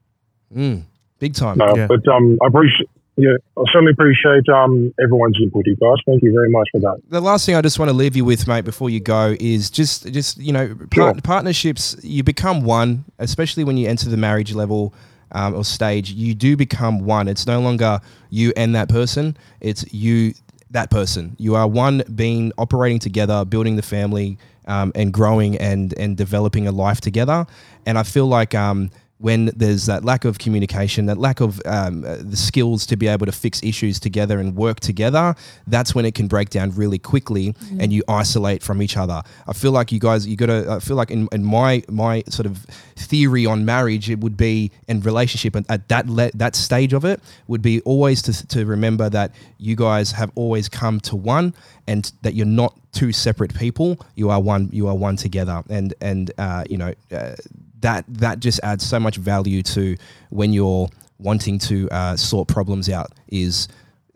Mm, 0.55 0.83
big 1.19 1.33
time. 1.35 1.57
no, 1.57 1.75
Yeah. 1.75 1.87
but 1.87 2.07
um, 2.07 2.37
I 2.41 2.47
appreciate. 2.47 2.89
Yeah, 3.19 3.31
I 3.57 3.63
certainly 3.73 3.93
appreciate 3.93 4.47
um 4.47 4.93
everyone's 5.03 5.37
input, 5.41 5.65
you 5.65 5.75
guys. 5.75 5.97
Thank 6.05 6.21
you 6.21 6.31
very 6.31 6.49
much 6.49 6.67
for 6.71 6.79
that. 6.81 7.01
the 7.09 7.19
last 7.19 7.45
thing 7.47 7.55
I 7.55 7.61
just 7.61 7.79
want 7.79 7.89
to 7.89 7.93
leave 7.97 8.15
you 8.15 8.23
with, 8.23 8.47
mate, 8.47 8.63
before 8.63 8.89
you 8.91 8.99
go, 8.99 9.35
is 9.39 9.71
just 9.71 10.11
just 10.13 10.37
you 10.37 10.53
know 10.53 10.75
Sure. 10.93 11.13
partnerships. 11.23 11.97
You 12.03 12.23
become 12.23 12.61
one, 12.63 13.05
especially 13.17 13.63
when 13.63 13.75
you 13.77 13.87
enter 13.89 14.07
the 14.09 14.17
marriage 14.17 14.53
level 14.53 14.93
um, 15.31 15.55
or 15.55 15.63
stage. 15.65 16.11
You 16.11 16.35
do 16.35 16.55
become 16.55 16.99
one. 17.05 17.27
It's 17.27 17.47
no 17.47 17.59
longer 17.59 17.99
you 18.29 18.53
and 18.55 18.75
that 18.75 18.87
person. 18.87 19.35
It's 19.61 19.91
you 19.91 20.33
that 20.69 20.91
person. 20.91 21.35
You 21.39 21.55
are 21.55 21.67
one 21.67 22.03
being 22.13 22.51
operating 22.59 22.99
together, 22.99 23.45
building 23.45 23.77
the 23.77 23.81
family, 23.81 24.37
um, 24.67 24.91
and 24.93 25.11
growing 25.11 25.57
and 25.57 25.91
and 25.97 26.15
developing 26.15 26.67
a 26.67 26.71
life 26.71 27.01
together. 27.01 27.47
And 27.87 27.97
I 27.97 28.03
feel 28.03 28.27
like. 28.27 28.53
Um, 28.53 28.91
when 29.19 29.51
there's 29.55 29.87
that 29.87 30.05
lack 30.05 30.25
of 30.25 30.37
communication, 30.37 31.07
that 31.07 31.17
lack 31.17 31.39
of 31.39 31.59
um, 31.65 32.03
uh, 32.05 32.17
the 32.19 32.37
skills 32.37 32.85
to 32.85 32.95
be 32.95 33.07
able 33.07 33.25
to 33.25 33.31
fix 33.31 33.63
issues 33.63 33.99
together 33.99 34.39
and 34.39 34.55
work 34.55 34.79
together, 34.79 35.35
that's 35.65 35.95
when 35.95 36.05
it 36.05 36.13
can 36.13 36.27
break 36.27 36.49
down 36.49 36.69
really 36.71 36.99
quickly 36.99 37.55
and 37.79 37.91
you 37.91 38.03
isolate 38.07 38.61
from 38.61 38.81
each 38.81 38.95
other. 38.95 39.23
I 39.47 39.53
feel 39.53 39.71
like 39.71 39.91
you 39.91 39.99
guys, 39.99 40.27
you 40.27 40.35
got 40.35 40.47
to, 40.47 40.71
I 40.71 40.79
feel 40.79 40.95
like 40.95 41.09
in, 41.09 41.27
in 41.31 41.43
my 41.43 41.83
my 41.89 42.23
sort 42.29 42.45
of 42.45 42.57
theory 42.95 43.45
on 43.45 43.65
marriage, 43.65 44.09
it 44.09 44.19
would 44.19 44.37
be 44.37 44.71
and 44.87 45.03
relationship 45.03 45.55
and 45.55 45.65
at 45.69 45.87
that 45.87 46.07
le- 46.07 46.31
that 46.35 46.55
stage 46.55 46.93
of 46.93 47.03
it 47.03 47.19
would 47.47 47.61
be 47.61 47.81
always 47.81 48.21
to, 48.23 48.47
to 48.47 48.65
remember 48.65 49.09
that 49.09 49.31
you 49.57 49.75
guys 49.75 50.11
have 50.11 50.31
always 50.35 50.69
come 50.69 50.99
to 50.99 51.15
one 51.15 51.53
and 51.87 52.11
that 52.21 52.35
you're 52.35 52.45
not 52.45 52.77
two 52.91 53.11
separate 53.11 53.53
people. 53.55 53.99
You 54.15 54.29
are 54.29 54.41
one. 54.41 54.69
You 54.71 54.87
are 54.87 54.95
one 54.95 55.15
together. 55.15 55.63
And 55.69 55.93
and 56.01 56.31
uh, 56.37 56.65
you 56.69 56.77
know. 56.77 56.93
Uh, 57.11 57.35
that 57.81 58.05
that 58.07 58.39
just 58.39 58.59
adds 58.63 58.85
so 58.85 58.99
much 58.99 59.17
value 59.17 59.61
to 59.63 59.95
when 60.29 60.53
you're 60.53 60.89
wanting 61.19 61.59
to 61.59 61.89
uh, 61.89 62.15
sort 62.15 62.47
problems 62.47 62.89
out 62.89 63.11
is 63.27 63.67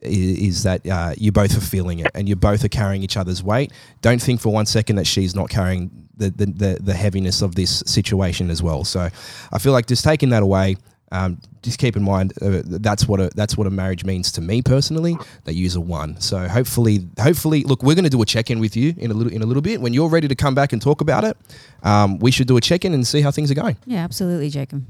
is, 0.01 0.63
that 0.63 0.87
uh, 0.87 1.13
you 1.15 1.31
both 1.31 1.55
are 1.55 1.61
feeling 1.61 1.99
it 1.99 2.09
and 2.15 2.27
you 2.27 2.35
both 2.35 2.63
are 2.63 2.69
carrying 2.69 3.03
each 3.03 3.17
other's 3.17 3.43
weight. 3.43 3.71
Don't 4.01 4.19
think 4.19 4.41
for 4.41 4.51
one 4.51 4.65
second 4.65 4.95
that 4.95 5.05
she's 5.05 5.35
not 5.35 5.49
carrying 5.49 5.91
the, 6.17 6.29
the, 6.31 6.77
the 6.81 6.93
heaviness 6.93 7.41
of 7.41 7.55
this 7.55 7.83
situation 7.85 8.49
as 8.49 8.63
well. 8.63 8.83
So 8.83 9.09
I 9.51 9.59
feel 9.59 9.73
like 9.73 9.85
just 9.85 10.03
taking 10.03 10.29
that 10.29 10.43
away. 10.43 10.77
Um, 11.11 11.39
just 11.61 11.77
keep 11.77 11.97
in 11.97 12.03
mind 12.03 12.33
uh, 12.41 12.61
that's 12.65 13.07
what 13.07 13.19
a 13.19 13.29
that's 13.35 13.57
what 13.57 13.67
a 13.67 13.69
marriage 13.69 14.05
means 14.05 14.31
to 14.33 14.41
me 14.41 14.61
personally. 14.61 15.17
That 15.43 15.53
use 15.53 15.75
a 15.75 15.81
one. 15.81 16.19
So 16.21 16.47
hopefully, 16.47 17.07
hopefully, 17.19 17.63
look, 17.63 17.83
we're 17.83 17.95
going 17.95 18.05
to 18.05 18.09
do 18.09 18.21
a 18.21 18.25
check 18.25 18.49
in 18.49 18.59
with 18.59 18.75
you 18.77 18.93
in 18.97 19.11
a 19.11 19.13
little 19.13 19.31
in 19.31 19.41
a 19.41 19.45
little 19.45 19.61
bit 19.61 19.81
when 19.81 19.93
you're 19.93 20.09
ready 20.09 20.27
to 20.27 20.35
come 20.35 20.55
back 20.55 20.73
and 20.73 20.81
talk 20.81 21.01
about 21.01 21.23
it. 21.23 21.37
Um, 21.83 22.19
we 22.19 22.31
should 22.31 22.47
do 22.47 22.57
a 22.57 22.61
check 22.61 22.85
in 22.85 22.93
and 22.93 23.05
see 23.05 23.21
how 23.21 23.31
things 23.31 23.51
are 23.51 23.55
going. 23.55 23.77
Yeah, 23.85 23.99
absolutely, 24.03 24.49
Jacob. 24.49 24.85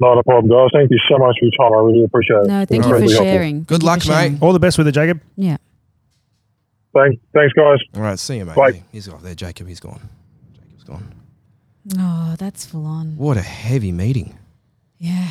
Not 0.00 0.18
a 0.18 0.22
problem, 0.24 0.50
guys. 0.50 0.70
Thank 0.72 0.90
you 0.90 0.98
so 1.08 1.18
much 1.18 1.36
for 1.38 1.46
your 1.46 1.52
time. 1.52 1.72
I 1.72 1.82
really 1.82 2.04
appreciate 2.04 2.36
it. 2.38 2.46
No, 2.46 2.64
thank 2.64 2.70
you 2.70 2.82
for 2.82 2.96
incredibly 2.96 3.14
helpful. 3.14 3.32
sharing. 3.32 3.58
Good 3.62 3.68
Thank 3.80 3.82
luck, 3.84 4.00
for 4.00 4.06
sharing. 4.06 4.32
mate. 4.34 4.42
All 4.42 4.52
the 4.52 4.58
best 4.58 4.76
with 4.76 4.88
it, 4.88 4.92
Jacob. 4.92 5.20
Yeah. 5.36 5.56
Thanks, 6.94 7.22
thanks, 7.32 7.52
guys. 7.54 7.78
All 7.94 8.02
right, 8.02 8.18
see 8.18 8.36
you, 8.36 8.44
mate. 8.44 8.56
Bye. 8.56 8.82
He's 8.92 9.08
off 9.08 9.22
there, 9.22 9.34
Jacob. 9.34 9.68
He's 9.68 9.80
gone. 9.80 10.00
Jacob's 10.52 10.84
gone. 10.84 11.14
Oh, 11.98 12.34
that's 12.38 12.64
full 12.64 12.86
on. 12.86 13.16
What 13.16 13.36
a 13.36 13.42
heavy 13.42 13.92
meeting. 13.92 14.38
Yeah. 14.98 15.28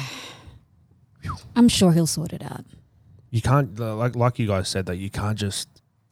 I'm 1.56 1.70
sure 1.70 1.92
he'll 1.94 2.08
sort 2.08 2.34
it 2.34 2.44
out. 2.44 2.66
You 3.32 3.42
can't 3.42 3.80
like 3.80 4.16
like 4.16 4.38
you 4.40 4.46
guys 4.48 4.68
said 4.70 4.86
that 4.86 4.98
you 4.98 5.10
can't 5.10 5.38
just 5.38 5.68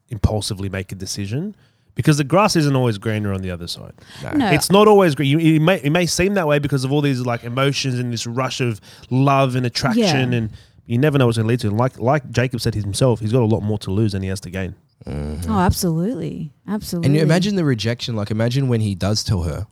impulsively 0.10 0.70
make 0.70 0.92
a 0.92 0.96
decision 0.96 1.56
because 1.94 2.18
the 2.18 2.24
grass 2.24 2.56
isn't 2.56 2.76
always 2.76 2.98
greener 2.98 3.32
on 3.34 3.42
the 3.42 3.52
other 3.52 3.68
side. 3.68 3.94
No. 4.36 4.48
It's 4.52 4.72
not 4.72 4.88
always 4.88 5.14
green. 5.14 5.40
You, 5.40 5.56
it 5.56 5.60
may 5.62 5.78
it 5.82 5.92
may 5.92 6.06
seem 6.08 6.34
that 6.36 6.48
way 6.48 6.58
because 6.60 6.84
of 6.84 6.92
all 6.92 7.02
these 7.02 7.22
like 7.22 7.44
emotions 7.44 8.00
and 8.00 8.12
this 8.12 8.26
rush 8.26 8.62
of 8.62 8.82
love 9.12 9.56
and 9.56 9.66
attraction, 9.66 10.32
Yeah. 10.32 10.38
and 10.40 10.50
you 10.88 10.98
never 10.98 11.18
know 11.20 11.28
what's 11.28 11.38
going 11.38 11.46
to 11.46 11.50
lead 11.50 11.60
to. 11.60 11.68
And 11.68 11.78
like 11.78 12.00
like 12.00 12.30
Jacob 12.32 12.62
said 12.62 12.74
himself, 12.74 13.20
he's 13.20 13.32
got 13.34 13.44
a 13.44 13.46
lot 13.46 13.62
more 13.62 13.78
to 13.80 13.92
lose 13.92 14.14
than 14.14 14.24
he 14.24 14.30
has 14.30 14.40
to 14.42 14.50
gain. 14.50 14.74
Oh, 15.06 15.60
absolutely. 15.60 16.52
Absolutely. 16.68 17.08
And 17.08 17.16
you 17.16 17.22
imagine 17.24 17.56
the 17.56 17.66
rejection. 17.66 18.16
Like, 18.16 18.30
imagine 18.30 18.68
when 18.68 18.82
he 18.82 18.94
does 18.94 19.24
tell 19.24 19.42
her 19.44 19.66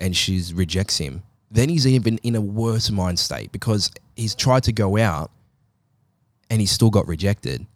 and 0.00 0.16
she 0.16 0.42
rejects 0.54 0.98
him. 0.98 1.22
Then 1.50 1.68
he's 1.68 1.86
even 1.86 2.18
in 2.18 2.34
a 2.34 2.40
worse 2.40 2.90
mind 2.90 3.18
state 3.18 3.52
because 3.52 3.90
he's 4.16 4.34
tried 4.34 4.64
to 4.64 4.72
go 4.72 4.96
out 4.98 5.30
and 6.50 6.60
he's 6.60 6.70
still 6.70 6.90
got 6.90 7.06
rejected. 7.06 7.66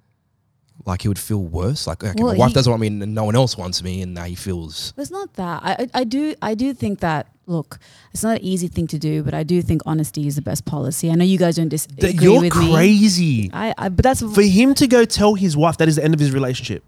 Like, 0.86 1.02
he 1.02 1.08
would 1.08 1.18
feel 1.18 1.42
worse. 1.42 1.86
Like, 1.86 2.02
okay, 2.02 2.14
Well, 2.22 2.32
my 2.32 2.38
wife 2.38 2.48
he- 2.48 2.54
doesn't 2.54 2.70
want 2.70 2.80
me 2.80 2.86
and 2.86 3.14
no 3.14 3.24
one 3.24 3.36
else 3.36 3.56
wants 3.56 3.82
me. 3.82 4.00
And 4.02 4.14
now 4.14 4.24
he 4.24 4.34
feels. 4.34 4.94
It's 4.96 5.10
not 5.10 5.34
that. 5.34 5.62
I, 5.62 5.88
I 5.92 6.04
do 6.04 6.34
I 6.40 6.54
do 6.54 6.72
think 6.74 7.00
that 7.00 7.28
look, 7.46 7.78
it's 8.12 8.22
not 8.22 8.36
an 8.38 8.44
easy 8.44 8.68
thing 8.68 8.86
to 8.86 8.98
do, 8.98 9.22
but 9.22 9.34
I 9.34 9.42
do 9.42 9.60
think 9.60 9.82
honesty 9.84 10.26
is 10.26 10.36
the 10.36 10.42
best 10.42 10.64
policy. 10.64 11.10
I 11.10 11.16
know 11.16 11.24
you 11.24 11.36
guys 11.36 11.56
don't 11.56 11.68
disagree 11.68 12.12
You're 12.12 12.40
with 12.40 12.54
me. 12.56 12.72
crazy. 12.72 13.50
I, 13.52 13.74
I 13.76 13.88
but 13.88 14.04
that's 14.04 14.20
For 14.20 14.42
him 14.42 14.72
to 14.74 14.86
go 14.86 15.04
tell 15.04 15.34
his 15.34 15.56
wife 15.56 15.76
that 15.78 15.88
is 15.88 15.96
the 15.96 16.04
end 16.04 16.14
of 16.14 16.20
his 16.20 16.32
relationship. 16.32 16.84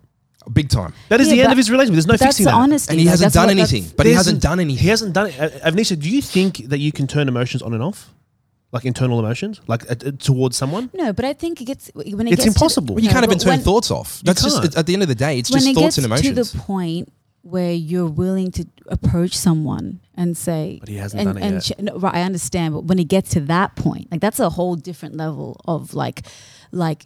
Big 0.52 0.68
time. 0.68 0.92
That 1.08 1.20
is 1.20 1.28
Yeah, 1.28 1.34
the 1.34 1.42
end 1.42 1.52
of 1.52 1.58
his 1.58 1.70
relationship. 1.70 1.94
There's 1.94 2.06
no 2.06 2.12
that's 2.12 2.22
fixing 2.22 2.44
the 2.46 2.50
that. 2.52 2.56
honesty. 2.56 2.90
And 2.92 3.00
he 3.00 3.06
like, 3.06 3.10
hasn't 3.10 3.26
that's 3.26 3.34
done 3.34 3.46
what- 3.56 3.70
anything. 3.70 3.92
But 3.96 4.06
he 4.06 4.12
hasn't 4.12 4.40
done 4.42 4.60
anything. 4.60 4.82
He 4.82 4.88
hasn't 4.88 5.12
done 5.14 5.26
it. 5.28 5.38
Uh, 5.40 5.70
Avneesha, 5.70 5.98
do 5.98 6.08
you 6.10 6.22
think 6.22 6.68
that 6.68 6.78
you 6.78 6.92
can 6.92 7.06
turn 7.06 7.28
emotions 7.28 7.62
on 7.62 7.74
and 7.74 7.82
off? 7.82 8.10
like 8.74 8.86
internal 8.86 9.18
emotions, 9.18 9.60
like 9.66 9.82
uh, 9.90 9.94
uh, 10.06 10.12
towards 10.18 10.56
someone. 10.56 10.88
No, 10.94 11.12
but 11.12 11.26
I 11.26 11.34
think 11.34 11.60
it 11.60 11.66
gets 11.66 11.90
when 11.94 12.26
it 12.26 12.32
It's 12.32 12.36
gets 12.36 12.44
to 12.44 12.44
the- 12.44 12.48
impossible. 12.54 12.94
Well, 12.94 13.04
you 13.04 13.10
No, 13.10 13.12
can't 13.12 13.24
even 13.26 13.38
turn 13.38 13.50
when- 13.50 13.60
thoughts 13.60 13.90
off. 13.90 14.22
That's 14.24 14.42
just 14.42 14.62
can't. 14.62 14.74
at 14.78 14.86
the 14.86 14.94
end 14.94 15.02
of 15.02 15.08
the 15.08 15.14
day, 15.14 15.38
it's 15.38 15.50
when 15.50 15.58
just 15.60 15.68
it 15.68 15.74
thoughts 15.74 15.84
gets 15.84 15.98
and 15.98 16.06
emotions. 16.06 16.50
to 16.52 16.56
the 16.56 16.58
point 16.64 17.12
where 17.42 17.72
you're 17.74 18.06
willing 18.08 18.50
to 18.52 18.64
approach 18.88 19.36
someone 19.36 20.00
and 20.14 20.38
say, 20.38 20.78
But 20.80 20.88
he 20.88 20.94
hasn't 20.96 21.20
and, 21.20 21.34
done 21.34 21.36
it 21.36 21.44
and 21.44 21.54
yet. 21.56 21.64
sh- 21.64 21.82
no, 21.82 21.98
right, 21.98 22.14
I 22.14 22.22
understand, 22.22 22.72
but 22.72 22.84
when 22.84 22.98
it 22.98 23.08
gets 23.08 23.28
to 23.32 23.40
that 23.40 23.76
point, 23.76 24.10
like 24.10 24.22
that's 24.22 24.40
a 24.40 24.48
whole 24.48 24.74
different 24.76 25.18
level 25.18 25.60
of 25.66 25.92
like, 25.92 26.22
like 26.70 27.04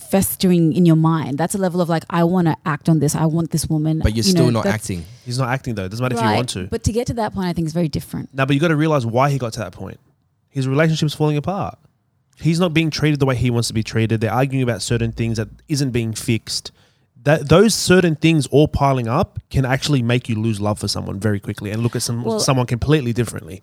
festering 0.00 0.72
in 0.72 0.86
your 0.86 0.96
mind. 0.96 1.38
That's 1.38 1.54
a 1.54 1.58
level 1.58 1.80
of 1.80 1.88
like, 1.88 2.04
I 2.10 2.24
want 2.24 2.46
to 2.48 2.56
act 2.66 2.88
on 2.88 2.98
this. 3.00 3.14
I 3.14 3.26
want 3.26 3.50
this 3.50 3.66
woman. 3.68 4.00
but 4.00 4.12
you're 4.12 4.16
you 4.18 4.22
still 4.30 4.46
know, 4.46 4.62
not 4.62 4.66
acting. 4.66 5.04
He's 5.24 5.38
not 5.38 5.48
acting 5.50 5.74
though. 5.74 5.84
It 5.84 5.90
doesn't 5.90 6.02
matter 6.02 6.16
if 6.16 6.22
you 6.22 6.36
want 6.36 6.48
to. 6.50 6.66
But 6.66 6.82
to 6.84 6.92
get 6.92 7.06
to 7.08 7.14
that 7.14 7.34
point, 7.34 7.46
I 7.48 7.52
think 7.52 7.66
is 7.66 7.72
very 7.72 7.88
different. 7.88 8.32
No, 8.34 8.46
but 8.46 8.54
you 8.54 8.60
got 8.60 8.68
to 8.68 8.76
realize 8.76 9.06
why 9.06 9.30
he 9.30 9.38
got 9.38 9.52
to 9.54 9.60
that 9.60 9.72
point. 9.72 10.00
His 10.48 10.66
relationship's 10.66 11.14
falling 11.14 11.36
apart. 11.36 11.78
He's 12.38 12.58
not 12.58 12.72
being 12.72 12.90
treated 12.90 13.20
the 13.20 13.26
way 13.26 13.36
he 13.36 13.50
wants 13.50 13.68
to 13.68 13.74
be 13.74 13.82
treated. 13.82 14.20
They're 14.20 14.32
arguing 14.32 14.62
about 14.62 14.82
certain 14.82 15.12
things 15.12 15.36
that 15.36 15.48
isn't 15.68 15.90
being 15.90 16.12
fixed. 16.14 16.72
That 17.22 17.50
those 17.50 17.74
certain 17.74 18.16
things 18.16 18.46
all 18.46 18.66
piling 18.66 19.06
up 19.06 19.38
can 19.50 19.66
actually 19.66 20.02
make 20.02 20.26
you 20.30 20.36
lose 20.36 20.58
love 20.58 20.78
for 20.78 20.88
someone 20.88 21.20
very 21.20 21.38
quickly 21.38 21.70
and 21.70 21.82
look 21.82 21.94
at 21.94 22.00
some 22.00 22.24
Well- 22.24 22.40
someone 22.40 22.64
completely 22.66 23.12
differently. 23.12 23.62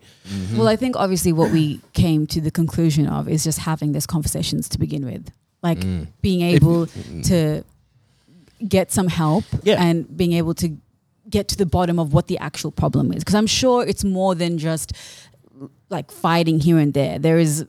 Well, 0.55 0.67
I 0.67 0.75
think 0.75 0.95
obviously 0.95 1.33
what 1.33 1.51
we 1.51 1.81
came 1.93 2.27
to 2.27 2.39
the 2.39 2.51
conclusion 2.51 3.07
of 3.07 3.27
is 3.27 3.43
just 3.43 3.59
having 3.59 3.93
these 3.93 4.05
conversations 4.05 4.69
to 4.69 4.77
begin 4.77 5.03
with, 5.05 5.31
like 5.61 5.79
mm. 5.79 6.07
being 6.21 6.41
able 6.41 6.87
mm. 6.87 7.27
to 7.27 7.63
get 8.67 8.91
some 8.91 9.07
help 9.07 9.45
Yeah. 9.63 9.81
and 9.81 10.15
being 10.15 10.33
able 10.33 10.53
to 10.55 10.77
get 11.29 11.47
to 11.49 11.57
the 11.57 11.65
bottom 11.65 11.99
of 11.99 12.13
what 12.13 12.27
the 12.27 12.37
actual 12.37 12.71
problem 12.71 13.11
is. 13.11 13.23
Because 13.23 13.35
I'm 13.35 13.47
sure 13.47 13.85
it's 13.85 14.03
more 14.03 14.35
than 14.35 14.57
just 14.57 14.93
like 15.89 16.11
fighting 16.11 16.59
here 16.59 16.77
and 16.77 16.93
there. 16.93 17.19
There 17.19 17.37
is 17.37 17.65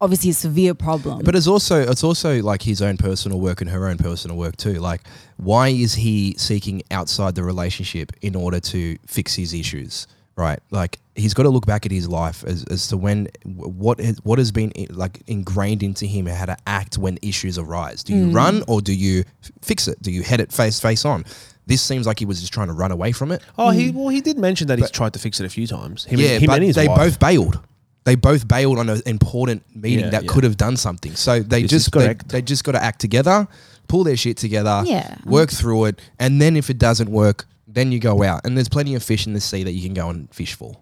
obviously 0.00 0.30
a 0.30 0.34
severe 0.34 0.74
problem. 0.74 1.22
But 1.24 1.34
it's 1.34 1.46
also 1.46 1.80
it's 1.80 2.04
also 2.04 2.42
like 2.42 2.62
his 2.62 2.82
own 2.82 2.96
personal 2.96 3.40
work 3.40 3.60
and 3.60 3.70
her 3.70 3.88
own 3.88 3.98
personal 3.98 4.36
work 4.36 4.56
too. 4.56 4.74
Like, 4.74 5.02
why 5.36 5.68
is 5.68 5.94
he 5.94 6.34
seeking 6.38 6.82
outside 6.90 7.34
the 7.34 7.44
relationship 7.44 8.12
in 8.20 8.34
order 8.34 8.60
to 8.60 8.96
fix 9.06 9.34
his 9.34 9.54
issues? 9.54 10.06
Right, 10.36 10.60
like 10.70 10.98
he's 11.16 11.34
got 11.34 11.44
to 11.44 11.48
look 11.48 11.66
back 11.66 11.86
at 11.86 11.92
his 11.92 12.08
life 12.08 12.44
as, 12.44 12.64
as 12.64 12.88
to 12.88 12.96
when 12.96 13.28
what 13.44 13.98
has, 13.98 14.18
what 14.22 14.38
has 14.38 14.52
been 14.52 14.72
like 14.90 15.22
ingrained 15.26 15.82
into 15.82 16.06
him 16.06 16.26
how 16.26 16.46
to 16.46 16.56
act 16.66 16.98
when 16.98 17.18
issues 17.22 17.58
arise. 17.58 18.04
Do 18.04 18.14
you 18.14 18.26
mm. 18.26 18.34
run 18.34 18.62
or 18.68 18.80
do 18.80 18.94
you 18.94 19.24
fix 19.62 19.88
it? 19.88 20.00
Do 20.02 20.10
you 20.10 20.22
head 20.22 20.40
it 20.40 20.52
face 20.52 20.78
face 20.78 21.04
on? 21.04 21.24
This 21.66 21.82
seems 21.82 22.06
like 22.06 22.20
he 22.20 22.26
was 22.26 22.40
just 22.40 22.52
trying 22.52 22.68
to 22.68 22.74
run 22.74 22.92
away 22.92 23.10
from 23.10 23.32
it. 23.32 23.42
Oh, 23.58 23.70
he 23.70 23.90
mm. 23.90 23.94
well 23.94 24.08
he 24.08 24.20
did 24.20 24.38
mention 24.38 24.68
that 24.68 24.78
he's 24.78 24.90
tried 24.90 25.14
to 25.14 25.18
fix 25.18 25.40
it 25.40 25.46
a 25.46 25.48
few 25.48 25.66
times. 25.66 26.04
Him, 26.04 26.20
yeah, 26.20 26.38
him 26.38 26.46
but 26.46 26.56
and 26.56 26.64
his 26.64 26.76
they 26.76 26.88
wife. 26.88 26.98
both 26.98 27.18
bailed. 27.18 27.60
They 28.04 28.14
both 28.14 28.46
bailed 28.46 28.78
on 28.78 28.88
an 28.88 29.02
important 29.04 29.64
meeting 29.74 30.04
Yeah, 30.04 30.10
that 30.10 30.24
yeah. 30.24 30.32
could 30.32 30.44
have 30.44 30.56
done 30.56 30.76
something. 30.76 31.16
So 31.16 31.40
they 31.40 31.62
This 31.62 31.70
just 31.70 31.92
they, 31.92 32.14
they 32.28 32.42
just 32.42 32.62
got 32.62 32.72
to 32.72 32.82
act 32.82 33.00
together, 33.00 33.48
pull 33.88 34.04
their 34.04 34.16
shit 34.16 34.36
together, 34.36 34.82
Yeah. 34.84 35.16
work 35.24 35.50
through 35.50 35.86
it, 35.86 36.00
and 36.20 36.40
then 36.40 36.56
if 36.56 36.70
it 36.70 36.78
doesn't 36.78 37.10
work, 37.10 37.46
then 37.66 37.90
you 37.90 37.98
go 37.98 38.22
out. 38.22 38.46
And 38.46 38.56
there's 38.56 38.68
plenty 38.68 38.94
of 38.94 39.02
fish 39.02 39.26
in 39.26 39.32
the 39.32 39.40
sea 39.40 39.64
that 39.64 39.72
you 39.72 39.82
can 39.82 39.92
go 39.92 40.08
and 40.08 40.32
fish 40.32 40.54
for 40.54 40.76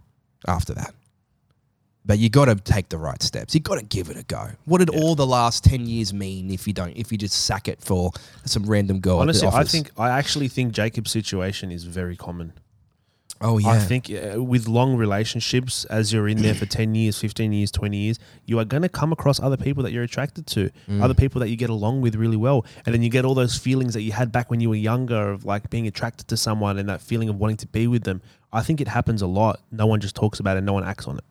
after 0.47 0.75
that. 0.75 0.95
But 2.07 2.19
you 2.19 2.29
got 2.29 2.47
to 2.47 2.55
take 2.55 2.91
the 2.91 2.99
right 2.99 3.23
steps. 3.23 3.55
You 3.55 3.61
got 3.61 3.79
to 3.79 3.85
give 3.85 4.11
it 4.11 4.19
a 4.19 4.25
go. 4.25 4.51
What 4.67 4.79
did 4.79 4.91
all 4.91 5.15
the 5.15 5.27
last 5.27 5.65
ten 5.65 5.87
years 5.87 6.13
mean 6.13 6.51
if 6.51 6.67
you 6.67 6.75
don't? 6.75 6.95
If 6.97 7.11
you 7.11 7.17
just 7.17 7.45
sack 7.47 7.67
it 7.67 7.81
for 7.81 8.11
some 8.45 8.65
random 8.65 9.01
girl? 9.01 9.21
Honestly, 9.21 9.49
I 9.49 9.65
think 9.65 9.91
I 9.97 10.11
actually 10.11 10.49
think 10.49 10.73
Jacob's 10.73 11.11
situation 11.11 11.71
is 11.73 11.85
very 11.85 12.17
common. 12.17 12.53
Oh 13.41 13.59
yeah. 13.59 13.69
I 13.71 13.79
think 13.79 14.11
uh, 14.11 14.43
with 14.43 14.69
long 14.69 14.97
relationships, 14.97 15.85
as 15.87 16.13
you're 16.13 16.29
in 16.29 16.41
there 16.41 16.55
for 16.55 16.67
10 16.67 16.95
years, 16.95 17.19
15 17.19 17.53
years, 17.53 17.71
20 17.71 17.97
years, 17.97 18.19
you 18.47 18.59
are 18.59 18.65
going 18.65 18.83
to 18.83 18.89
come 18.89 19.13
across 19.13 19.39
other 19.41 19.57
people 19.57 19.83
that 19.83 19.93
you're 19.93 20.03
attracted 20.05 20.47
to, 20.49 20.71
Mm. 20.89 21.03
other 21.03 21.15
people 21.15 21.41
that 21.41 21.49
you 21.49 21.57
get 21.57 21.69
along 21.71 22.01
with 22.01 22.15
really 22.15 22.37
well. 22.37 22.65
And 22.87 22.95
then 22.95 23.03
you 23.03 23.11
get 23.11 23.25
all 23.25 23.35
those 23.35 23.59
feelings 23.59 23.93
that 23.95 24.03
you 24.03 24.13
had 24.13 24.33
back 24.33 24.51
when 24.51 24.61
you 24.61 24.69
were 24.71 24.77
younger 24.77 25.31
of 25.33 25.45
like 25.45 25.69
being 25.71 25.87
attracted 25.87 26.29
to 26.29 26.37
someone 26.37 26.79
and 26.79 26.89
that 26.89 27.01
feeling 27.03 27.29
of 27.29 27.37
wanting 27.39 27.57
to 27.59 27.67
be 27.67 27.87
with 27.87 28.05
them. 28.05 28.23
I 28.53 28.63
think 28.63 28.81
it 28.81 28.89
happens 28.89 29.21
a 29.21 29.27
lot. 29.27 29.61
No 29.73 29.87
one 29.87 30.01
just 30.01 30.15
talks 30.17 30.41
about 30.41 30.57
it, 30.57 30.63
no 30.63 30.73
one 30.73 30.85
acts 30.85 31.07
on 31.09 31.19
it. 31.19 31.25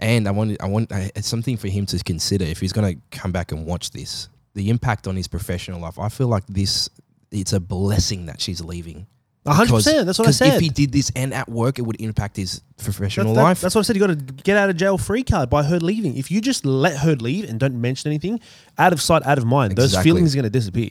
And 0.00 0.28
I 0.28 0.30
want, 0.32 0.56
I 0.62 0.66
want, 0.66 0.92
uh, 0.92 1.08
it's 1.16 1.26
something 1.28 1.56
for 1.56 1.68
him 1.68 1.86
to 1.86 1.98
consider 2.04 2.44
if 2.44 2.60
he's 2.60 2.72
going 2.72 2.94
to 2.94 3.00
come 3.16 3.32
back 3.32 3.52
and 3.52 3.64
watch 3.66 3.90
this. 3.90 4.28
The 4.54 4.70
impact 4.70 5.06
on 5.06 5.16
his 5.16 5.28
professional 5.28 5.80
life. 5.80 5.98
I 5.98 6.08
feel 6.08 6.28
like 6.28 6.46
this, 6.46 6.88
it's 7.30 7.52
a 7.52 7.60
blessing 7.60 8.26
that 8.26 8.40
she's 8.40 8.60
leaving. 8.60 9.06
100%, 9.52 10.04
that's 10.06 10.18
what 10.18 10.28
I 10.28 10.30
said. 10.32 10.54
If 10.54 10.60
he 10.60 10.68
did 10.68 10.92
this 10.92 11.10
and 11.16 11.32
at 11.34 11.48
work, 11.48 11.78
it 11.78 11.82
would 11.82 12.00
impact 12.00 12.36
his 12.36 12.60
professional 12.82 13.34
That- 13.34 13.40
that- 13.40 13.42
life. 13.42 13.60
That's 13.60 13.74
what 13.74 13.80
I 13.80 13.82
said. 13.84 13.96
You 13.96 14.00
got 14.06 14.18
to 14.18 14.32
get 14.44 14.56
out 14.56 14.70
of 14.70 14.76
jail 14.76 14.98
free 14.98 15.22
card 15.24 15.50
by 15.50 15.62
her 15.64 15.78
leaving. 15.80 16.16
If 16.16 16.30
you 16.30 16.40
just 16.40 16.64
let 16.66 16.98
her 16.98 17.14
leave 17.16 17.48
and 17.48 17.58
don't 17.60 17.80
mention 17.80 18.10
anything, 18.10 18.40
out 18.78 18.92
of 18.92 19.00
sight, 19.02 19.24
out 19.26 19.38
of 19.38 19.44
mind, 19.46 19.76
those 19.76 19.96
feelings 19.98 20.34
are 20.34 20.36
going 20.38 20.44
to 20.44 20.50
disappear. 20.50 20.90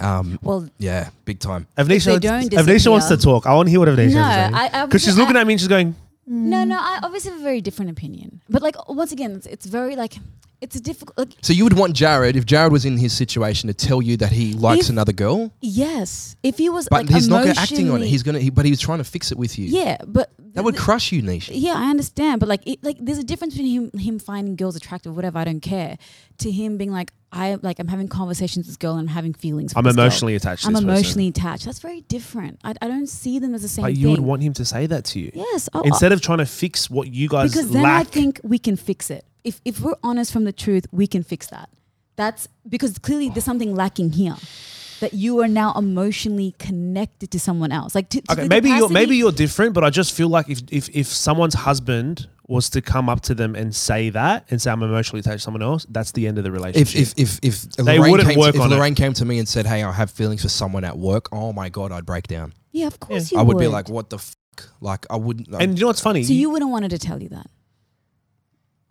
um, 0.00 0.38
well, 0.42 0.68
yeah, 0.78 1.10
big 1.24 1.38
time. 1.38 1.66
Avneesha, 1.78 2.20
they 2.20 2.56
Avneesha 2.56 2.90
wants 2.90 3.06
to 3.08 3.16
talk. 3.16 3.46
I 3.46 3.54
want 3.54 3.66
to 3.66 3.70
hear 3.70 3.78
what 3.80 3.88
Avneesha 3.88 4.14
No, 4.14 4.22
has 4.22 4.50
to 4.50 4.56
say. 4.56 4.60
I- 4.72 4.82
I 4.82 4.86
Because 4.86 5.02
she's 5.04 5.16
looking 5.16 5.36
I- 5.36 5.40
at 5.42 5.46
me 5.46 5.52
and 5.54 5.60
she's 5.60 5.68
going, 5.68 5.94
no, 6.26 6.64
no, 6.64 6.76
I 6.78 7.00
obviously 7.02 7.30
have 7.32 7.40
a 7.40 7.42
very 7.44 7.60
different 7.60 7.90
opinion. 7.90 8.40
But 8.48 8.62
like 8.62 8.76
once 8.88 9.12
again, 9.12 9.32
it's, 9.32 9.46
it's 9.46 9.66
very 9.66 9.94
like 9.94 10.14
it's 10.64 10.76
a 10.76 10.80
difficult. 10.80 11.16
Like, 11.18 11.28
So 11.42 11.52
you 11.52 11.64
would 11.64 11.74
want 11.74 11.94
Jared, 11.94 12.34
if 12.36 12.44
Jared 12.46 12.72
was 12.72 12.84
in 12.84 12.96
his 12.98 13.12
situation, 13.12 13.68
to 13.68 13.74
tell 13.74 14.00
you 14.02 14.16
that 14.16 14.32
he 14.32 14.52
likes 14.54 14.84
If- 14.86 14.90
another 14.90 15.12
girl, 15.12 15.52
yes, 15.60 16.36
if 16.42 16.58
he 16.58 16.68
was 16.68 16.88
but 16.88 17.02
like 17.06 17.08
he's 17.14 17.28
not 17.28 17.46
acting 17.46 17.90
on 17.90 18.02
it. 18.02 18.06
He's 18.08 18.22
gonna, 18.22 18.40
he, 18.40 18.50
but 18.50 18.64
he 18.64 18.70
was 18.70 18.80
trying 18.80 18.98
to 18.98 19.04
fix 19.04 19.30
it 19.32 19.38
with 19.38 19.58
you. 19.58 19.66
yeah, 19.66 19.98
but 20.06 20.32
that 20.54 20.64
would 20.64 20.76
crush 20.76 21.10
you, 21.12 21.20
Nisha. 21.22 21.50
Yeah, 21.54 21.74
I 21.76 21.90
understand, 21.90 22.40
but 22.40 22.48
like, 22.48 22.66
it, 22.66 22.82
like, 22.82 22.96
there's 23.00 23.18
a 23.18 23.24
difference 23.24 23.54
between 23.54 23.90
him 23.92 23.98
him 23.98 24.18
finding 24.18 24.56
girls 24.56 24.76
attractive, 24.76 25.14
whatever. 25.14 25.38
I 25.38 25.44
don't 25.44 25.60
care. 25.60 25.96
To 26.38 26.50
him 26.50 26.78
being 26.78 26.90
like, 26.92 27.12
I 27.32 27.58
like, 27.62 27.78
I'm 27.80 27.88
having 27.88 28.08
conversations 28.08 28.64
with 28.64 28.68
this 28.68 28.76
girl 28.76 28.92
and 28.96 29.00
I'm 29.08 29.14
having 29.14 29.34
feelings. 29.34 29.72
For 29.72 29.78
I'm 29.78 29.84
this 29.84 29.96
girl. 29.96 30.04
emotionally 30.04 30.34
attached 30.36 30.62
to 30.62 30.68
I'm 30.68 30.72
this 30.74 30.82
person. 30.82 30.90
emotionally 30.96 31.28
attached. 31.28 31.64
That's 31.64 31.80
very 31.80 32.00
different. 32.02 32.60
I, 32.64 32.74
I 32.80 32.86
don't 32.88 33.08
see 33.08 33.38
them 33.40 33.54
as 33.54 33.62
the 33.62 33.68
same 33.68 33.82
But 33.84 33.92
thing. 33.94 34.00
you 34.00 34.10
would 34.10 34.20
want 34.20 34.42
him 34.42 34.52
to 34.54 34.64
say 34.64 34.86
that 34.86 35.04
to 35.06 35.20
you. 35.20 35.30
yes, 35.34 35.68
oh, 35.74 35.82
Instead 35.82 36.12
oh. 36.12 36.14
of 36.14 36.20
trying 36.20 36.38
to 36.38 36.46
fix 36.46 36.88
what 36.88 37.12
you 37.12 37.28
guys 37.28 37.52
because 37.52 37.70
then 37.70 37.82
lack. 37.82 38.00
I 38.00 38.04
think 38.04 38.40
we 38.44 38.58
can 38.58 38.76
fix 38.76 39.10
it. 39.10 39.24
If 39.44 39.60
if 39.64 39.80
we're 39.80 39.96
honest 40.02 40.32
from 40.32 40.44
the 40.44 40.52
truth, 40.52 40.86
we 40.90 41.06
can 41.06 41.22
fix 41.22 41.46
that. 41.48 41.68
That's 42.16 42.48
because 42.68 42.98
clearly 42.98 43.28
there's 43.28 43.44
something 43.44 43.74
lacking 43.74 44.12
here. 44.12 44.36
That 45.00 45.12
you 45.12 45.40
are 45.42 45.48
now 45.48 45.74
emotionally 45.74 46.54
connected 46.58 47.30
to 47.32 47.40
someone 47.40 47.72
else. 47.72 47.94
Like 47.94 48.08
to, 48.10 48.22
to 48.22 48.32
okay, 48.32 48.42
the 48.44 48.48
maybe 48.48 48.70
you're 48.70 48.88
maybe 48.88 49.16
you're 49.16 49.32
different, 49.32 49.74
but 49.74 49.84
I 49.84 49.90
just 49.90 50.14
feel 50.14 50.28
like 50.28 50.48
if, 50.48 50.60
if 50.70 50.88
if 50.90 51.08
someone's 51.08 51.54
husband 51.54 52.28
was 52.46 52.70
to 52.70 52.80
come 52.80 53.08
up 53.08 53.20
to 53.22 53.34
them 53.34 53.54
and 53.54 53.74
say 53.74 54.10
that 54.10 54.46
and 54.50 54.62
say 54.62 54.70
I'm 54.70 54.82
emotionally 54.82 55.20
attached 55.20 55.38
to 55.38 55.40
someone 55.40 55.62
else, 55.62 55.84
that's 55.90 56.12
the 56.12 56.26
end 56.26 56.38
of 56.38 56.44
the 56.44 56.52
relationship. 56.52 56.96
If 56.96 57.18
if 57.18 57.38
if 57.42 57.64
if 57.66 57.72
They 57.72 57.98
Lorraine 57.98 58.12
wouldn't 58.12 58.28
came 58.30 58.38
work 58.38 58.52
to, 58.52 58.58
if 58.58 58.72
on 58.72 58.72
it. 58.72 58.96
Came 58.96 59.12
to 59.14 59.24
me 59.24 59.38
and 59.38 59.48
said, 59.48 59.66
"Hey, 59.66 59.82
I 59.82 59.92
have 59.92 60.10
feelings 60.10 60.42
for 60.42 60.48
someone 60.48 60.84
at 60.84 60.96
work," 60.96 61.28
oh 61.32 61.52
my 61.52 61.68
god, 61.68 61.90
I'd 61.90 62.06
break 62.06 62.28
down. 62.28 62.54
Yeah, 62.70 62.86
of 62.86 63.00
course 63.00 63.32
you 63.32 63.38
I 63.38 63.42
would, 63.42 63.58
be 63.58 63.66
like, 63.66 63.88
"What 63.88 64.10
the 64.10 64.18
fuck?" 64.18 64.70
Like 64.80 65.06
I 65.10 65.16
wouldn't. 65.16 65.48
and 65.60 65.76
you 65.76 65.82
know 65.82 65.88
what's 65.88 66.00
funny? 66.00 66.22
So 66.22 66.32
you 66.32 66.48
wouldn't 66.50 66.70
want 66.70 66.84
her 66.84 66.88
to 66.88 66.98
tell 66.98 67.20
you 67.20 67.28
that. 67.30 67.50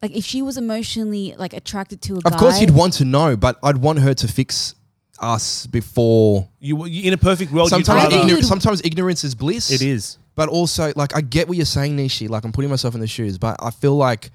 Like 0.03 0.11
if 0.15 0.25
she 0.25 0.41
was 0.41 0.57
emotionally 0.57 1.33
like 1.37 1.53
attracted 1.53 2.01
to 2.03 2.17
a 2.17 2.19
guy. 2.21 2.29
of 2.29 2.37
course, 2.37 2.59
you'd 2.59 2.71
want 2.75 2.93
to 2.95 3.05
know, 3.05 3.37
but 3.37 3.57
I'd 3.63 3.77
want 3.77 3.99
her 3.99 4.13
to 4.13 4.27
fix 4.27 4.75
us 5.19 5.65
before. 5.67 6.49
you, 6.59 6.85
you 6.85 7.03
in 7.07 7.13
a 7.13 7.17
perfect 7.17 7.53
world, 7.53 7.71
you'd 7.71 7.85
Sometimes, 7.85 8.11
rather- 8.13 8.17
ignor- 8.25 8.29
you'd- 8.35 8.41
sometimes 8.43 8.81
ignorance 8.83 9.23
is 9.23 9.33
bliss. 9.33 9.71
it 9.71 9.81
is. 9.81 10.17
but 10.35 10.49
also 10.49 10.91
like 10.97 11.15
I 11.15 11.21
get 11.21 11.47
what 11.47 11.55
you're 11.55 11.65
saying, 11.65 11.95
Nishi. 11.95 12.27
Like 12.27 12.43
I'm 12.43 12.51
putting 12.51 12.69
myself 12.69 12.93
in 12.95 12.99
the 12.99 13.07
shoes, 13.07 13.37
but 13.37 13.55
I 13.61 13.71
feel 13.71 13.95
like 13.95 14.29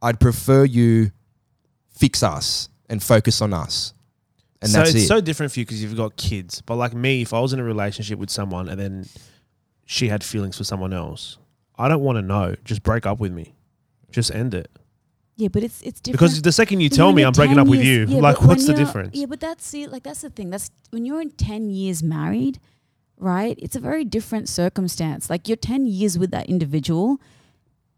I'd 0.00 0.18
prefer 0.18 0.64
you 0.64 1.10
fix 1.90 2.22
us 2.22 2.70
and 2.88 3.02
focus 3.02 3.42
on 3.42 3.52
us, 3.52 3.92
and 4.62 4.70
so 4.70 4.78
that's 4.78 4.90
it's 4.90 4.96
it. 4.96 4.98
so 5.00 5.02
it's 5.02 5.08
so 5.08 5.20
different 5.20 5.52
for 5.52 5.60
you 5.60 5.66
because 5.66 5.82
you've 5.82 5.94
got 5.94 6.16
kids. 6.16 6.62
But 6.62 6.76
like 6.76 6.94
me, 6.94 7.20
if 7.20 7.34
I 7.34 7.40
was 7.40 7.52
in 7.52 7.60
a 7.60 7.64
relationship 7.64 8.18
with 8.18 8.30
someone 8.30 8.70
and 8.70 8.80
then 8.80 9.06
she 9.84 10.08
had 10.08 10.24
feelings 10.24 10.56
for 10.56 10.64
someone 10.64 10.94
else, 10.94 11.36
I 11.76 11.88
don't 11.88 12.00
want 12.02 12.16
to 12.16 12.22
know. 12.22 12.56
Just 12.64 12.82
break 12.82 13.04
up 13.04 13.20
with 13.20 13.32
me. 13.32 13.54
Just 14.10 14.34
end 14.34 14.54
it. 14.54 14.70
Yeah, 15.36 15.48
but 15.48 15.62
it's 15.64 15.80
it's 15.82 16.00
different. 16.00 16.20
Because 16.20 16.42
the 16.42 16.52
second 16.52 16.80
you 16.80 16.88
tell 16.88 17.06
you're 17.08 17.14
me 17.16 17.22
I'm 17.22 17.32
breaking 17.32 17.56
10 17.56 17.62
up 17.64 17.68
with 17.68 17.82
years- 17.82 18.08
you, 18.10 18.16
yeah, 18.16 18.22
like 18.22 18.42
what's 18.42 18.66
the 18.66 18.74
difference? 18.74 19.16
Yeah, 19.16 19.26
but 19.26 19.40
that's 19.40 19.72
it. 19.74 19.90
like 19.90 20.02
that's 20.02 20.20
the 20.20 20.30
thing. 20.30 20.50
That's 20.50 20.70
when 20.90 21.04
you're 21.06 21.20
in 21.22 21.30
ten 21.30 21.70
years 21.70 22.02
married, 22.02 22.58
right? 23.16 23.58
It's 23.60 23.74
a 23.76 23.80
very 23.80 24.04
different 24.04 24.48
circumstance. 24.48 25.30
Like 25.30 25.48
you're 25.48 25.56
ten 25.56 25.86
years 25.86 26.18
with 26.18 26.30
that 26.32 26.46
individual. 26.48 27.18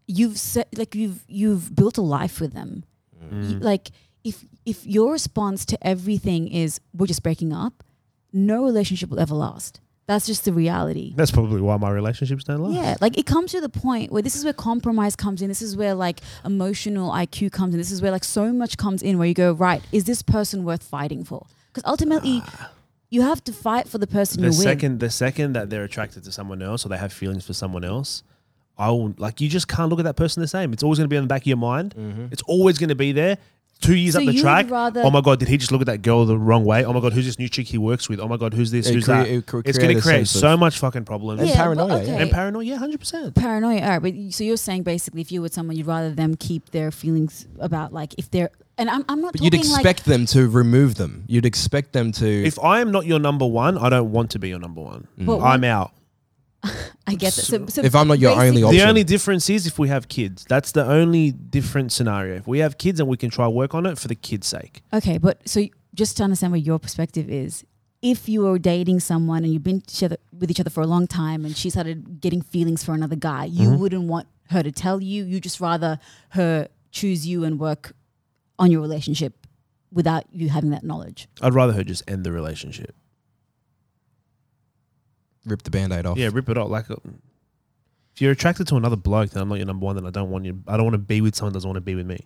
You've 0.07 0.37
set 0.39 0.67
like 0.77 0.95
you've 0.95 1.25
you've 1.27 1.75
built 1.75 1.97
a 1.97 2.01
life 2.01 2.39
with 2.39 2.53
them. 2.53 2.83
Mm. 3.23 3.49
You- 3.51 3.59
like 3.59 3.91
if 4.23 4.45
if 4.65 4.85
your 4.85 5.11
response 5.11 5.65
to 5.65 5.77
everything 5.85 6.47
is 6.47 6.79
we're 6.93 7.05
just 7.07 7.21
breaking 7.21 7.51
up, 7.53 7.83
no 8.31 8.63
relationship 8.63 9.09
will 9.09 9.19
ever 9.19 9.35
last. 9.35 9.81
That's 10.07 10.27
just 10.27 10.45
the 10.45 10.53
reality. 10.53 11.13
That's 11.15 11.31
probably 11.31 11.61
why 11.61 11.77
my 11.77 11.89
relationships 11.89 12.43
don't 12.43 12.59
last. 12.61 12.75
Yeah, 12.75 12.95
like 13.01 13.17
it 13.17 13.25
comes 13.25 13.51
to 13.53 13.61
the 13.61 13.69
point 13.69 14.11
where 14.11 14.21
this 14.21 14.35
is 14.35 14.43
where 14.43 14.53
compromise 14.53 15.15
comes 15.15 15.41
in. 15.41 15.47
This 15.47 15.63
is 15.63 15.75
where 15.75 15.95
like 15.95 16.21
emotional 16.43 17.11
IQ 17.11 17.51
comes 17.51 17.73
in. 17.73 17.79
This 17.79 17.91
is 17.91 18.01
where 18.01 18.11
like 18.11 18.23
so 18.23 18.53
much 18.53 18.77
comes 18.77 19.01
in 19.01 19.17
where 19.17 19.27
you 19.27 19.33
go, 19.33 19.53
right, 19.53 19.81
is 19.91 20.03
this 20.03 20.21
person 20.21 20.63
worth 20.63 20.83
fighting 20.83 21.23
for? 21.23 21.47
Because 21.73 21.89
ultimately, 21.89 22.43
you 23.09 23.23
have 23.23 23.43
to 23.45 23.51
fight 23.51 23.87
for 23.87 23.97
the 23.97 24.07
person 24.07 24.41
The 24.41 24.47
you 24.49 24.51
win. 24.51 24.61
second, 24.61 24.99
the 24.99 25.09
second 25.09 25.53
that 25.53 25.69
they're 25.71 25.83
attracted 25.83 26.23
to 26.25 26.31
someone 26.31 26.61
else 26.61 26.85
or 26.85 26.89
they 26.89 26.97
have 26.97 27.11
feelings 27.11 27.45
for 27.45 27.53
someone 27.53 27.83
else, 27.83 28.21
I 28.77 28.89
will 28.91 29.15
like 29.17 29.41
you 29.41 29.49
just 29.49 29.67
can't 29.67 29.89
look 29.89 29.99
at 29.99 30.05
that 30.05 30.17
person 30.17 30.41
the 30.41 30.47
same. 30.47 30.71
It's 30.71 30.83
always 30.83 30.99
going 30.99 31.05
to 31.05 31.13
be 31.13 31.15
in 31.17 31.23
the 31.23 31.27
back 31.27 31.41
of 31.41 31.47
your 31.47 31.57
mind. 31.57 31.95
Mm-hmm. 31.95 32.27
It's 32.31 32.43
always 32.43 32.77
going 32.77 32.89
to 32.89 32.95
be 32.95 33.11
there. 33.11 33.37
Two 33.81 33.95
years 33.95 34.13
So 34.15 34.21
up 34.21 34.25
the 34.25 34.39
track. 34.41 34.69
rather- 34.71 35.01
oh 35.03 35.09
my 35.11 35.21
god, 35.21 35.37
did 35.39 35.47
he 35.47 35.57
just 35.57 35.71
look 35.71 35.81
at 35.81 35.87
that 35.87 36.01
girl 36.01 36.25
the 36.25 36.37
wrong 36.37 36.65
way? 36.65 36.83
Oh 36.85 36.93
my 36.93 36.99
god, 37.01 37.13
who's 37.13 37.25
this 37.25 37.37
new 37.37 37.49
chick 37.49 37.67
he 37.67 37.77
works 37.77 38.07
with? 38.09 38.19
Oh 38.19 38.27
my 38.27 38.37
god, 38.37 38.53
who's 38.53 38.71
this? 38.71 38.87
It 38.87 38.93
who's 38.95 39.05
crea- 39.05 39.13
that? 39.15 39.27
it 39.27 39.45
cre- 39.45 39.61
it's 39.65 39.77
going 39.77 39.95
to 39.95 40.01
create 40.01 40.27
so 40.27 40.53
of- 40.53 40.59
much 40.59 40.79
fucking 40.79 41.05
problems. 41.05 41.41
And 41.41 41.49
Yeah, 41.49 41.55
but 41.55 41.61
paranoia, 41.63 41.87
yeah. 41.97 42.13
okay. 42.13 42.21
And 42.23 42.31
paranoia, 42.31 42.63
yeah, 42.63 42.77
hundred 42.77 42.99
percent. 43.01 43.35
paranoia. 43.35 43.81
All 43.81 43.89
right, 43.89 44.01
but 44.01 44.33
so 44.33 44.43
you're 44.43 44.57
saying 44.57 44.83
basically, 44.83 45.21
if 45.21 45.31
you 45.31 45.41
were 45.41 45.49
someone, 45.49 45.75
you'd 45.75 45.85
rather 45.87 46.11
them 46.11 46.35
keep 46.35 46.71
their 46.71 46.89
feelings 46.89 47.47
about 47.59 47.93
like 47.93 48.15
if 48.17 48.31
they're 48.31 48.49
and 48.77 48.89
I'm 48.89 49.05
I'm 49.07 49.21
not 49.21 49.33
But 49.33 49.39
talking 49.39 49.59
you'd 49.59 49.69
like 49.69 49.79
expect 49.81 50.05
them 50.05 50.25
to 50.27 50.49
remove 50.49 50.95
them. 50.95 51.23
You'd 51.27 51.45
expect 51.45 51.93
them 51.93 52.11
to. 52.13 52.27
If 52.27 52.57
I 52.63 52.79
am 52.81 52.91
not 52.91 53.05
your 53.05 53.19
number 53.19 53.45
one, 53.45 53.77
I 53.77 53.89
don't 53.89 54.11
want 54.11 54.31
to 54.31 54.39
be 54.39 54.49
your 54.49 54.59
number 54.59 54.81
one. 54.81 55.07
But 55.17 55.41
I'm 55.41 55.63
out. 55.63 55.91
I 57.07 57.15
get 57.15 57.33
that. 57.33 57.41
So, 57.45 57.65
so 57.67 57.81
If 57.83 57.95
I'm 57.95 58.07
not 58.07 58.19
your 58.19 58.31
only 58.31 58.63
option. 58.63 58.77
The 58.79 58.87
only 58.87 59.03
difference 59.03 59.49
is 59.49 59.67
if 59.67 59.77
we 59.79 59.87
have 59.89 60.07
kids. 60.07 60.45
That's 60.47 60.71
the 60.71 60.85
only 60.85 61.31
different 61.31 61.91
scenario. 61.91 62.35
If 62.35 62.47
we 62.47 62.59
have 62.59 62.77
kids 62.77 62.99
and 62.99 63.07
we 63.09 63.17
can 63.17 63.29
try 63.29 63.47
work 63.47 63.73
on 63.75 63.85
it 63.85 63.97
for 63.97 64.07
the 64.07 64.15
kids' 64.15 64.47
sake. 64.47 64.81
Okay, 64.93 65.17
but 65.17 65.47
so 65.47 65.65
just 65.93 66.17
to 66.17 66.23
understand 66.23 66.51
what 66.51 66.61
your 66.61 66.79
perspective 66.79 67.29
is, 67.29 67.63
if 68.01 68.27
you 68.29 68.41
were 68.41 68.59
dating 68.59 68.99
someone 68.99 69.43
and 69.43 69.51
you've 69.53 69.63
been 69.63 69.77
each 69.77 70.03
other, 70.03 70.17
with 70.37 70.51
each 70.51 70.59
other 70.59 70.69
for 70.69 70.81
a 70.81 70.87
long 70.87 71.07
time 71.07 71.45
and 71.45 71.55
she 71.57 71.69
started 71.69 72.19
getting 72.21 72.41
feelings 72.41 72.83
for 72.83 72.93
another 72.93 73.15
guy, 73.15 73.45
you 73.45 73.69
Mm-hmm. 73.69 73.79
wouldn't 73.79 74.03
want 74.03 74.27
her 74.51 74.61
to 74.61 74.71
tell 74.71 75.01
you. 75.01 75.23
You 75.23 75.39
just 75.39 75.59
rather 75.59 75.99
her 76.29 76.67
choose 76.91 77.25
you 77.25 77.43
and 77.43 77.59
work 77.59 77.93
on 78.59 78.71
your 78.71 78.81
relationship 78.81 79.47
without 79.91 80.25
you 80.31 80.49
having 80.49 80.69
that 80.71 80.83
knowledge. 80.83 81.27
I'd 81.41 81.53
rather 81.53 81.73
her 81.73 81.83
just 81.83 82.03
end 82.07 82.25
the 82.25 82.31
relationship. 82.31 82.95
Rip 85.45 85.63
the 85.63 85.71
band-aid 85.71 86.05
off. 86.05 86.17
Yeah, 86.17 86.29
rip 86.33 86.49
it 86.49 86.57
off. 86.57 86.69
Like, 86.69 86.89
uh, 86.89 86.95
if 88.13 88.21
you're 88.21 88.31
attracted 88.31 88.67
to 88.67 88.75
another 88.75 88.95
bloke, 88.95 89.31
then 89.31 89.43
I'm 89.43 89.49
not 89.49 89.55
your 89.55 89.65
number 89.65 89.85
one. 89.85 89.95
Then 89.95 90.05
I 90.05 90.09
don't 90.09 90.29
want 90.29 90.45
you. 90.45 90.61
I 90.67 90.77
don't 90.77 90.85
want 90.85 90.93
to 90.93 90.99
be 90.99 91.21
with 91.21 91.35
someone 91.35 91.53
that 91.53 91.57
doesn't 91.57 91.67
want 91.69 91.77
to 91.77 91.81
be 91.81 91.95
with 91.95 92.05
me. 92.07 92.19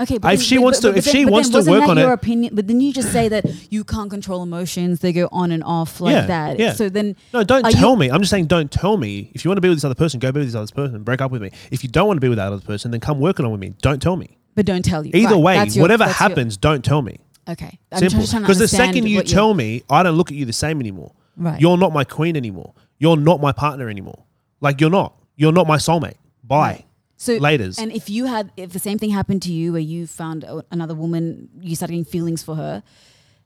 Okay, 0.00 0.18
but 0.18 0.34
If 0.34 0.42
she 0.42 0.58
wants 0.58 0.80
to- 0.80 0.88
if 0.96 1.04
then- 1.04 1.14
she 1.14 1.24
but 1.24 1.32
wants 1.32 1.48
then 1.50 1.52
to 1.52 1.58
wasn't 1.58 1.72
work 1.76 1.84
that 1.84 1.90
on 1.90 1.96
your 1.98 2.10
it- 2.10 2.14
opinion, 2.14 2.54
but 2.56 2.66
then 2.66 2.80
you 2.80 2.92
just 2.92 3.12
say 3.12 3.28
that 3.28 3.44
you 3.70 3.84
can't 3.84 4.10
control 4.10 4.42
emotions; 4.42 4.98
they 5.00 5.12
go 5.12 5.28
on 5.30 5.52
and 5.52 5.62
off 5.62 6.00
like 6.00 6.12
Yeah, 6.14 6.26
that. 6.26 6.58
yeah. 6.58 6.72
So 6.72 6.88
then, 6.88 7.14
No, 7.32 7.44
don't 7.44 7.64
Are 7.64 7.70
tell 7.70 7.90
you- 7.92 7.98
me. 7.98 8.10
I'm 8.10 8.18
just 8.20 8.30
saying, 8.30 8.46
don't 8.46 8.70
tell 8.70 8.96
me. 8.96 9.30
If 9.34 9.44
you 9.44 9.48
want 9.50 9.58
to 9.58 9.60
be 9.60 9.68
with 9.68 9.76
this 9.78 9.84
other 9.84 9.94
person, 9.94 10.18
go 10.18 10.32
be 10.32 10.40
with 10.40 10.48
this 10.48 10.56
other 10.56 10.72
person. 10.74 11.02
Break 11.04 11.20
up 11.20 11.30
with 11.30 11.42
me. 11.42 11.50
If 11.70 11.84
you 11.84 11.90
don't 11.90 12.06
want 12.08 12.16
to 12.16 12.20
be 12.20 12.28
with 12.28 12.38
that 12.38 12.52
other 12.52 12.62
person, 12.64 12.90
then 12.90 13.00
come 13.00 13.20
work 13.20 13.38
it 13.38 13.44
on 13.44 13.52
with 13.52 13.60
me. 13.60 13.74
Don't 13.82 14.00
tell 14.02 14.16
me. 14.16 14.38
but 14.54 14.66
don't 14.66 14.84
tell 14.84 15.04
you. 15.06 15.12
Either 15.14 15.34
Right, 15.36 15.42
way, 15.42 15.54
that's 15.56 15.76
your- 15.76 15.82
whatever 15.82 16.04
that's 16.04 16.18
your- 16.20 16.28
happens, 16.28 16.56
don't 16.58 16.84
tell 16.84 17.00
me. 17.02 17.16
okay, 17.48 17.78
I'm 17.92 17.98
Simple. 18.00 18.20
just 18.20 18.32
trying 18.32 18.42
to 18.42 18.46
Because 18.46 18.58
the 18.58 18.64
understand 18.64 18.94
second 18.94 19.08
you 19.08 19.16
what 19.16 19.26
you're- 19.28 19.34
tell 19.34 19.54
me, 19.54 19.82
I 19.88 20.02
don't 20.02 20.16
look 20.16 20.30
at 20.30 20.36
you 20.36 20.44
the 20.44 20.52
same 20.52 20.78
anymore. 20.80 21.12
Right. 21.36 21.60
You're 21.60 21.78
not 21.78 21.92
my 21.92 22.04
queen 22.04 22.36
anymore. 22.36 22.74
You're 22.98 23.16
not 23.16 23.40
my 23.40 23.52
partner 23.52 23.88
anymore. 23.88 24.24
Like 24.60 24.80
you're 24.80 24.90
not. 24.90 25.16
You're 25.36 25.52
not 25.52 25.66
my 25.66 25.76
soulmate. 25.76 26.16
Bye. 26.44 26.56
Right. 26.58 26.84
So 27.16 27.38
Laters. 27.38 27.78
And 27.78 27.92
if 27.92 28.10
you 28.10 28.26
had, 28.26 28.52
if 28.56 28.72
the 28.72 28.78
same 28.78 28.98
thing 28.98 29.10
happened 29.10 29.42
to 29.42 29.52
you, 29.52 29.72
where 29.72 29.80
you 29.80 30.06
found 30.06 30.44
another 30.70 30.94
woman, 30.94 31.48
you 31.60 31.76
started 31.76 31.92
getting 31.92 32.04
feelings 32.04 32.42
for 32.42 32.56
her, 32.56 32.82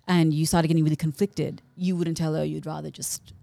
and 0.08 0.32
you 0.32 0.46
started 0.46 0.68
getting 0.68 0.82
really 0.82 0.96
conflicted, 0.96 1.62
you 1.76 1.94
wouldn't 1.96 2.16
tell 2.16 2.34
her. 2.34 2.44
You'd 2.44 2.64
rather 2.64 2.90
just 2.90 3.34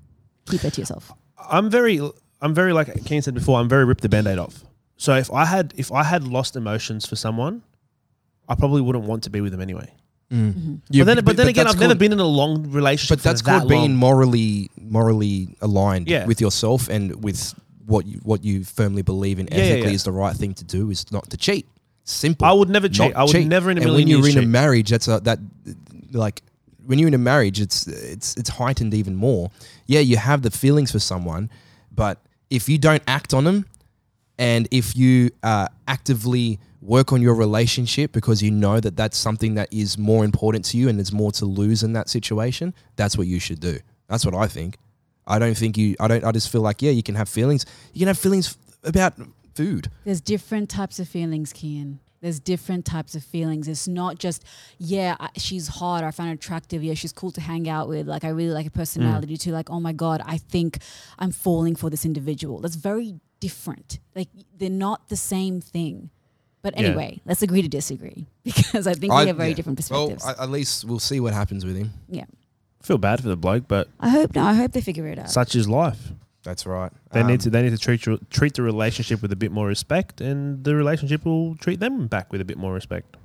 keep 0.46 0.64
it 0.64 0.74
to 0.74 0.82
yourself. 0.82 1.12
I'm 1.38 1.70
very, 1.70 2.00
I'm 2.41 2.54
very 2.54 2.74
like 2.74 2.88
Kian 2.88 3.24
said 3.24 3.34
before. 3.34 3.60
I'm 3.60 3.70
very 3.70 3.86
rip 3.86 4.02
the 4.02 4.10
band-aid 4.10 4.39
off. 4.39 4.64
So 4.98 5.14
if 5.16 5.32
I 5.32 5.46
had, 5.46 5.74
if 5.78 5.91
I 5.91 6.04
had 6.04 6.24
lost 6.24 6.56
emotions 6.56 7.06
for 7.06 7.16
someone, 7.16 7.64
I 8.48 8.56
probably 8.56 8.82
wouldn't 8.82 9.06
want 9.06 9.24
to 9.24 9.30
be 9.30 9.41
with 9.41 9.52
them 9.52 9.62
anyway. 9.62 9.94
You- 10.34 11.06
but 11.06 11.16
then, 11.16 11.24
but 11.26 11.38
then 11.38 11.48
again, 11.48 11.68
I've 11.68 11.80
never 11.80 11.96
been 11.96 12.12
in 12.12 12.20
a 12.20 12.26
long 12.26 12.72
relationship. 12.72 13.18
But 13.20 13.24
that's 13.24 13.42
for 13.42 13.46
that 13.52 13.60
called 13.60 13.70
being 13.70 13.92
long. 13.92 13.96
morally 13.96 14.70
morally 14.80 15.56
aligned 15.62 16.08
Yeah. 16.08 16.26
with 16.26 16.42
yourself 16.42 16.90
and 16.90 17.24
with 17.24 17.54
what 17.86 18.06
you, 18.08 18.20
what 18.24 18.44
you 18.44 18.64
firmly 18.64 19.02
believe 19.04 19.40
in 19.40 19.48
Yeah, 19.52 19.58
yeah, 19.58 19.64
ethically 19.64 19.90
yeah. 19.90 19.96
is 19.96 20.04
the 20.04 20.12
right 20.12 20.36
thing 20.36 20.54
to 20.56 20.64
do 20.64 20.90
is 20.90 21.06
not 21.12 21.30
to 21.30 21.38
cheat. 21.38 21.68
Simple. 22.06 22.48
I 22.48 22.52
would 22.52 22.70
never 22.70 22.90
cheat. 22.90 23.14
Not 23.14 23.16
I 23.16 23.24
would 23.24 23.48
never 23.48 23.70
in 23.72 23.78
a 23.78 23.82
and 23.82 23.86
million 23.90 24.08
when 24.08 24.08
you're 24.10 24.26
years 24.28 24.36
in 24.36 24.44
a 24.44 24.48
marriage, 24.48 24.90
that's 24.90 25.08
a, 25.08 25.20
that 25.22 25.40
like 26.12 26.42
when 26.86 27.00
you're 27.00 27.08
in 27.08 27.14
a 27.14 27.18
marriage, 27.34 27.62
it's 27.62 27.88
it's 27.88 28.36
it's 28.36 28.50
heightened 28.50 28.94
even 28.94 29.16
more. 29.16 29.52
Yeah, 29.86 30.00
you 30.02 30.18
have 30.18 30.42
the 30.42 30.52
feelings 30.52 30.92
for 30.92 31.00
someone, 31.00 31.50
but 31.94 32.20
if 32.50 32.68
you 32.70 32.78
don't 32.78 33.04
act 33.08 33.34
on 33.34 33.44
them, 33.46 33.66
and 34.38 34.68
if 34.72 34.96
you 34.98 35.30
uh, 35.44 35.68
actively 35.88 36.60
work 36.84 37.14
on 37.14 37.22
your 37.22 37.34
relationship 37.36 38.12
because 38.12 38.42
you 38.42 38.52
know 38.52 38.80
that 38.80 38.96
that's 38.98 39.18
something 39.18 39.56
that 39.56 39.72
is 39.72 39.98
more 39.98 40.26
important 40.26 40.66
to 40.66 40.78
you 40.78 40.90
and 40.90 41.00
there's 41.00 41.14
more 41.14 41.32
to 41.34 41.46
lose 41.46 41.84
in 41.84 41.94
that 41.94 42.10
situation, 42.10 42.74
that's 42.96 43.18
what 43.18 43.28
you 43.28 43.40
should 43.40 43.60
do. 43.60 43.80
That's 44.08 44.26
what 44.26 44.36
I 44.36 44.48
think. 44.48 44.78
I 45.26 45.40
don't 45.40 45.56
think 45.56 45.78
you. 45.78 45.96
I 46.00 46.08
don't. 46.08 46.24
I 46.24 46.32
just 46.32 46.52
feel 46.52 46.62
like 46.62 46.82
yeah, 46.82 46.92
you 46.92 47.04
can 47.04 47.16
have 47.16 47.30
feelings. 47.30 47.66
You 47.94 48.00
can 48.00 48.08
have 48.08 48.18
feelings 48.18 48.58
about 48.84 49.14
food. 49.56 49.90
There's 50.04 50.22
different 50.22 50.70
types 50.70 51.00
of 51.00 51.08
feelings, 51.08 51.54
Kian. 51.54 52.00
There's 52.22 52.40
different 52.40 52.86
types 52.86 53.16
of 53.16 53.24
feelings. 53.24 53.68
It's 53.68 53.86
not 53.86 54.18
just, 54.18 54.46
yeah, 54.78 55.18
I, 55.20 55.30
she's 55.36 55.68
hot. 55.68 56.06
I 56.06 56.12
find 56.12 56.30
her 56.30 56.36
attractive. 56.36 56.82
Yeah, 56.82 56.94
she's 56.94 57.12
cool 57.12 57.32
to 57.32 57.42
hang 57.42 57.68
out 57.68 57.90
with. 57.90 58.08
Like 58.08 58.24
I 58.24 58.30
really 58.30 58.54
like 58.54 58.66
her 58.66 58.70
personality. 58.70 59.36
too. 59.36 59.52
like, 59.52 59.70
oh 59.70 59.82
my 59.82 59.92
god, 59.92 60.22
I 60.26 60.38
think 60.38 60.78
I'm 61.20 61.32
falling 61.32 61.76
for 61.76 61.90
this 61.90 62.06
individual. 62.06 62.60
That's 62.60 62.76
very 62.76 63.16
different. 63.42 64.00
Like 64.16 64.30
they're 64.58 64.70
not 64.70 65.10
the 65.10 65.18
same 65.18 65.60
thing. 65.60 66.12
But 66.64 66.76
Yeah. 66.80 66.88
anyway, 66.88 67.22
let's 67.26 67.41
agree 67.43 67.61
to 67.61 67.68
disagree 67.68 68.26
because 68.43 68.88
I 68.88 68.93
think 68.93 69.14
I- 69.14 69.22
we 69.24 69.28
have 69.28 69.38
very 69.38 69.49
yeah. 69.49 69.55
different 69.55 69.78
perspectives. 69.78 70.24
Well, 70.26 70.36
I, 70.39 70.43
at 70.43 70.49
least 70.49 70.86
we'll 70.86 70.97
see 70.99 71.20
what 71.20 71.34
happens 71.34 71.66
with 71.66 71.76
him. 71.78 71.91
yeah, 72.09 72.24
I 72.82 72.86
feel 72.86 72.97
bad 72.97 73.22
for 73.22 73.28
the 73.28 73.36
bloke, 73.38 73.68
but 73.68 73.89
I 73.99 74.09
hope. 74.09 74.34
No, 74.36 74.43
I 74.43 74.53
hope 74.55 74.72
they 74.72 74.82
figure 74.82 75.05
it 75.07 75.20
out. 75.20 75.30
such 75.30 75.55
is 75.55 75.68
life. 75.70 76.11
That's 76.43 76.66
right. 76.66 76.91
They 77.11 77.22
Um, 77.22 77.28
need 77.28 77.39
to 77.41 77.49
they 77.49 77.61
need 77.61 77.70
to 77.72 77.78
treat 77.78 78.01
treat 78.30 78.53
the 78.55 78.61
relationship 78.64 79.22
with 79.22 79.32
a 79.32 79.36
bit 79.36 79.51
more 79.51 79.68
respect, 79.68 80.20
and 80.22 80.64
the 80.64 80.74
relationship 80.76 81.24
will 81.26 81.55
treat 81.55 81.80
them 81.80 82.07
back 82.07 82.32
with 82.32 82.41
a 82.41 82.45
bit 82.45 82.57
more 82.57 82.74
respect. 82.74 83.16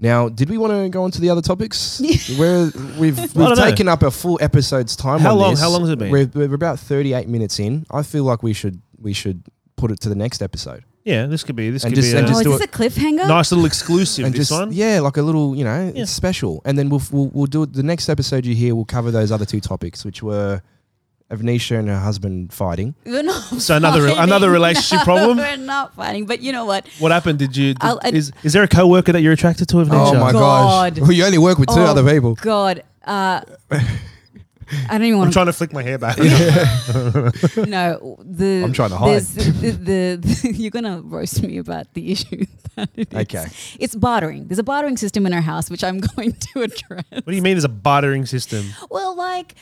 Now, 0.00 0.28
did 0.28 0.50
we 0.50 0.58
want 0.58 0.72
to 0.72 0.88
go 0.88 1.04
on 1.04 1.12
to 1.12 1.20
the 1.20 1.30
other 1.30 1.42
topics? 1.42 2.00
Where 2.36 2.64
we've 2.98 3.16
we've 3.18 3.32
don't 3.34 3.56
know. 3.56 3.64
taken 3.64 3.86
up 3.86 4.02
a 4.02 4.10
full 4.10 4.38
episode's 4.40 4.96
time. 4.96 5.20
How 5.20 5.32
on 5.32 5.38
long- 5.38 5.50
this. 5.52 5.60
how 5.60 5.70
long 5.70 5.82
has 5.82 5.90
it 5.90 5.98
been? 6.00 6.10
We're, 6.10 6.26
we're 6.34 6.54
about 6.54 6.80
thirty-eight 6.80 7.28
minutes 7.28 7.60
in. 7.60 7.86
I 7.90 8.02
feel 8.02 8.24
like 8.24 8.42
we 8.42 8.52
should 8.52 8.80
we 8.98 9.12
should 9.12 9.42
put 9.76 9.92
it 9.92 10.00
to 10.00 10.08
the 10.08 10.16
next 10.16 10.42
episode. 10.42 10.82
Yeah, 11.04 11.26
this 11.26 11.42
could 11.42 11.56
be 11.56 11.70
this 11.70 11.82
And 11.84 11.92
could 11.92 12.00
just- 12.02 12.12
be 12.12 12.18
and 12.18 12.26
a 12.26 12.30
oh, 12.30 12.32
just 12.34 12.46
is 12.46 12.58
this 12.58 12.66
a 12.66 12.70
cliffhanger? 12.70 13.26
nice 13.26 13.50
little 13.50 13.66
exclusive. 13.66 14.24
and 14.24 14.32
this 14.34 14.48
just 14.48 14.52
one. 14.60 14.72
yeah, 14.72 15.00
like 15.00 15.16
a 15.16 15.22
little 15.22 15.56
you 15.56 15.64
know, 15.64 15.92
Yeah. 15.94 16.02
it's 16.02 16.12
special. 16.12 16.62
And 16.64 16.78
then 16.78 16.88
we'll, 16.90 17.02
we'll 17.10 17.30
we'll 17.32 17.46
do 17.46 17.64
it. 17.64 17.72
The 17.72 17.82
next 17.82 18.08
episode 18.08 18.46
you 18.46 18.54
hear 18.54 18.74
we'll 18.74 18.84
cover 18.84 19.10
those 19.10 19.32
other 19.32 19.44
two 19.44 19.60
topics, 19.60 20.04
which 20.04 20.22
were 20.22 20.62
Avneesha 21.30 21.78
and 21.78 21.88
her 21.88 21.98
husband 21.98 22.52
fighting. 22.52 22.94
We're 23.06 23.22
not 23.22 23.42
So 23.60 23.76
another- 23.76 24.02
fighting. 24.08 24.22
another 24.22 24.50
relationship 24.50 24.98
No, 24.98 25.04
problem? 25.04 25.38
We're 25.38 25.56
not 25.56 25.94
fighting. 25.96 26.26
But 26.26 26.40
you 26.40 26.52
know 26.52 26.66
what? 26.66 26.86
What 27.00 27.10
happened? 27.10 27.38
Did 27.40 27.56
you? 27.56 27.72
Did, 27.74 27.78
I'll- 27.82 28.00
I- 28.04 28.10
is 28.10 28.30
is 28.44 28.52
there 28.52 28.62
a 28.62 28.68
coworker 28.68 29.12
that 29.12 29.22
you're 29.22 29.32
attracted 29.32 29.68
to? 29.70 29.80
Of 29.80 29.90
Oh 29.90 30.14
my 30.14 30.30
God. 30.30 30.94
gosh! 30.94 31.00
Well, 31.00 31.12
you 31.12 31.24
only 31.24 31.38
work 31.38 31.58
with 31.58 31.68
two 31.70 31.80
Oh, 31.80 31.84
other 31.86 32.04
people. 32.08 32.34
God. 32.36 32.84
Uh, 33.04 33.40
I 34.88 34.98
don't 34.98 35.04
even 35.06 35.18
want. 35.18 35.32
To. 35.32 35.40
I'm 35.40 35.46
to. 35.46 35.46
trying 35.46 35.46
to 35.46 35.52
flick 35.52 35.72
my 35.72 35.82
hair 35.82 35.98
back. 35.98 36.18
No, 37.68 38.16
the 38.24 38.62
I'm 38.64 38.72
trying 38.72 38.90
to 38.90 38.96
hide. 38.96 39.10
there's 39.10 39.34
The, 39.34 39.70
the, 39.70 40.16
the, 40.16 40.52
you're 40.56 40.70
gonna 40.70 41.00
roast 41.02 41.42
me 41.42 41.58
about 41.58 41.92
the 41.94 42.12
issue. 42.12 42.44
that 42.76 42.88
it 42.94 43.12
is. 43.12 43.18
Okay. 43.20 43.46
It's 43.78 43.94
bartering. 43.94 44.48
There's 44.48 44.58
a 44.58 44.62
bartering 44.64 44.96
system 44.96 45.26
in 45.26 45.32
our 45.32 45.40
house, 45.40 45.70
which 45.70 45.84
I'm 45.84 45.98
going 46.00 46.32
to 46.32 46.62
address. 46.62 47.04
What 47.10 47.26
do 47.26 47.34
you 47.36 47.42
mean? 47.42 47.54
There's 47.54 47.64
a 47.64 47.68
bartering 47.68 48.26
system? 48.26 48.66
Well, 48.90 49.16
like 49.16 49.54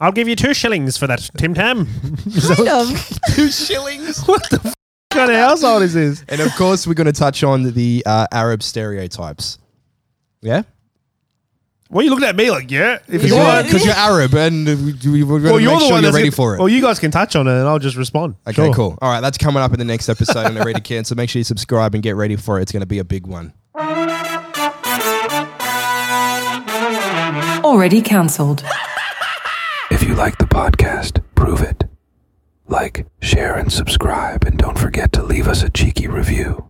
I'll 0.00 0.12
give 0.12 0.28
you 0.28 0.36
two 0.36 0.54
shillings 0.54 0.96
for 0.96 1.06
that, 1.06 1.28
Tim 1.36 1.54
Tam. 1.54 1.86
kind 1.86 2.68
of. 2.68 3.18
Two 3.34 3.50
shillings. 3.50 4.22
what 4.26 4.48
the 4.50 4.60
f- 4.64 4.74
kind 5.10 5.30
of 5.30 5.36
household 5.36 5.82
is 5.82 5.94
this? 5.94 6.24
And 6.28 6.40
of 6.40 6.54
course, 6.56 6.86
we're 6.86 6.94
going 6.94 7.06
to 7.06 7.12
touch 7.12 7.42
on 7.44 7.64
the 7.74 8.02
uh, 8.06 8.26
Arab 8.32 8.62
stereotypes. 8.62 9.58
Yeah, 10.40 10.62
What 11.90 12.02
are 12.02 12.04
you 12.04 12.10
looking 12.10 12.28
at 12.28 12.36
me 12.36 12.52
like? 12.52 12.70
Yeah, 12.70 12.98
if 13.08 13.24
you 13.24 13.34
Yeah. 13.34 13.54
want. 13.56 13.66
because 13.66 13.84
you're 13.84 13.94
Arab, 13.94 14.32
and 14.34 14.64
we, 14.64 15.10
we, 15.10 15.22
we're 15.24 15.40
going 15.40 15.42
Well, 15.42 15.56
to 15.56 15.62
you're 15.62 15.70
make 15.72 15.80
the 15.80 15.84
sure 15.86 15.90
one 15.90 16.02
you're 16.02 16.12
that's 16.12 16.14
ready 16.14 16.28
gonna- 16.28 16.36
for 16.36 16.54
it. 16.54 16.58
Well, 16.60 16.68
you 16.68 16.80
guys 16.80 17.00
can 17.00 17.10
touch 17.10 17.34
on 17.34 17.48
it, 17.48 17.50
and 17.52 17.66
I'll 17.66 17.80
just 17.80 17.96
respond. 17.96 18.36
Okay, 18.46 18.54
Sure. 18.66 18.72
cool. 18.72 18.98
All 19.02 19.10
right, 19.10 19.20
that's 19.20 19.36
coming 19.36 19.60
up 19.60 19.72
in 19.72 19.80
the 19.80 19.84
next 19.84 20.08
episode 20.08 20.46
on 20.46 20.56
Already 20.56 20.80
Can. 20.80 21.04
So 21.04 21.16
make 21.16 21.28
sure 21.30 21.40
you 21.40 21.44
subscribe 21.44 21.94
and 21.94 22.02
get 22.02 22.14
ready 22.14 22.36
for 22.36 22.60
it. 22.60 22.62
It's 22.62 22.70
going 22.72 22.80
to 22.82 22.86
be 22.86 23.00
a 23.00 23.04
big 23.04 23.26
one. 23.26 23.54
Already 27.64 28.00
cancelled. 28.02 28.62
If 29.90 30.04
you 30.04 30.14
like 30.14 30.38
the 30.38 30.44
podcast, 30.46 31.22
prove 31.34 31.60
it. 31.60 31.84
Like, 32.68 33.06
share, 33.20 33.56
and 33.56 33.72
subscribe, 33.72 34.44
and 34.44 34.56
don't 34.56 34.78
forget 34.78 35.10
to 35.14 35.22
leave 35.24 35.48
us 35.48 35.64
a 35.64 35.70
cheeky 35.70 36.06
review. 36.06 36.69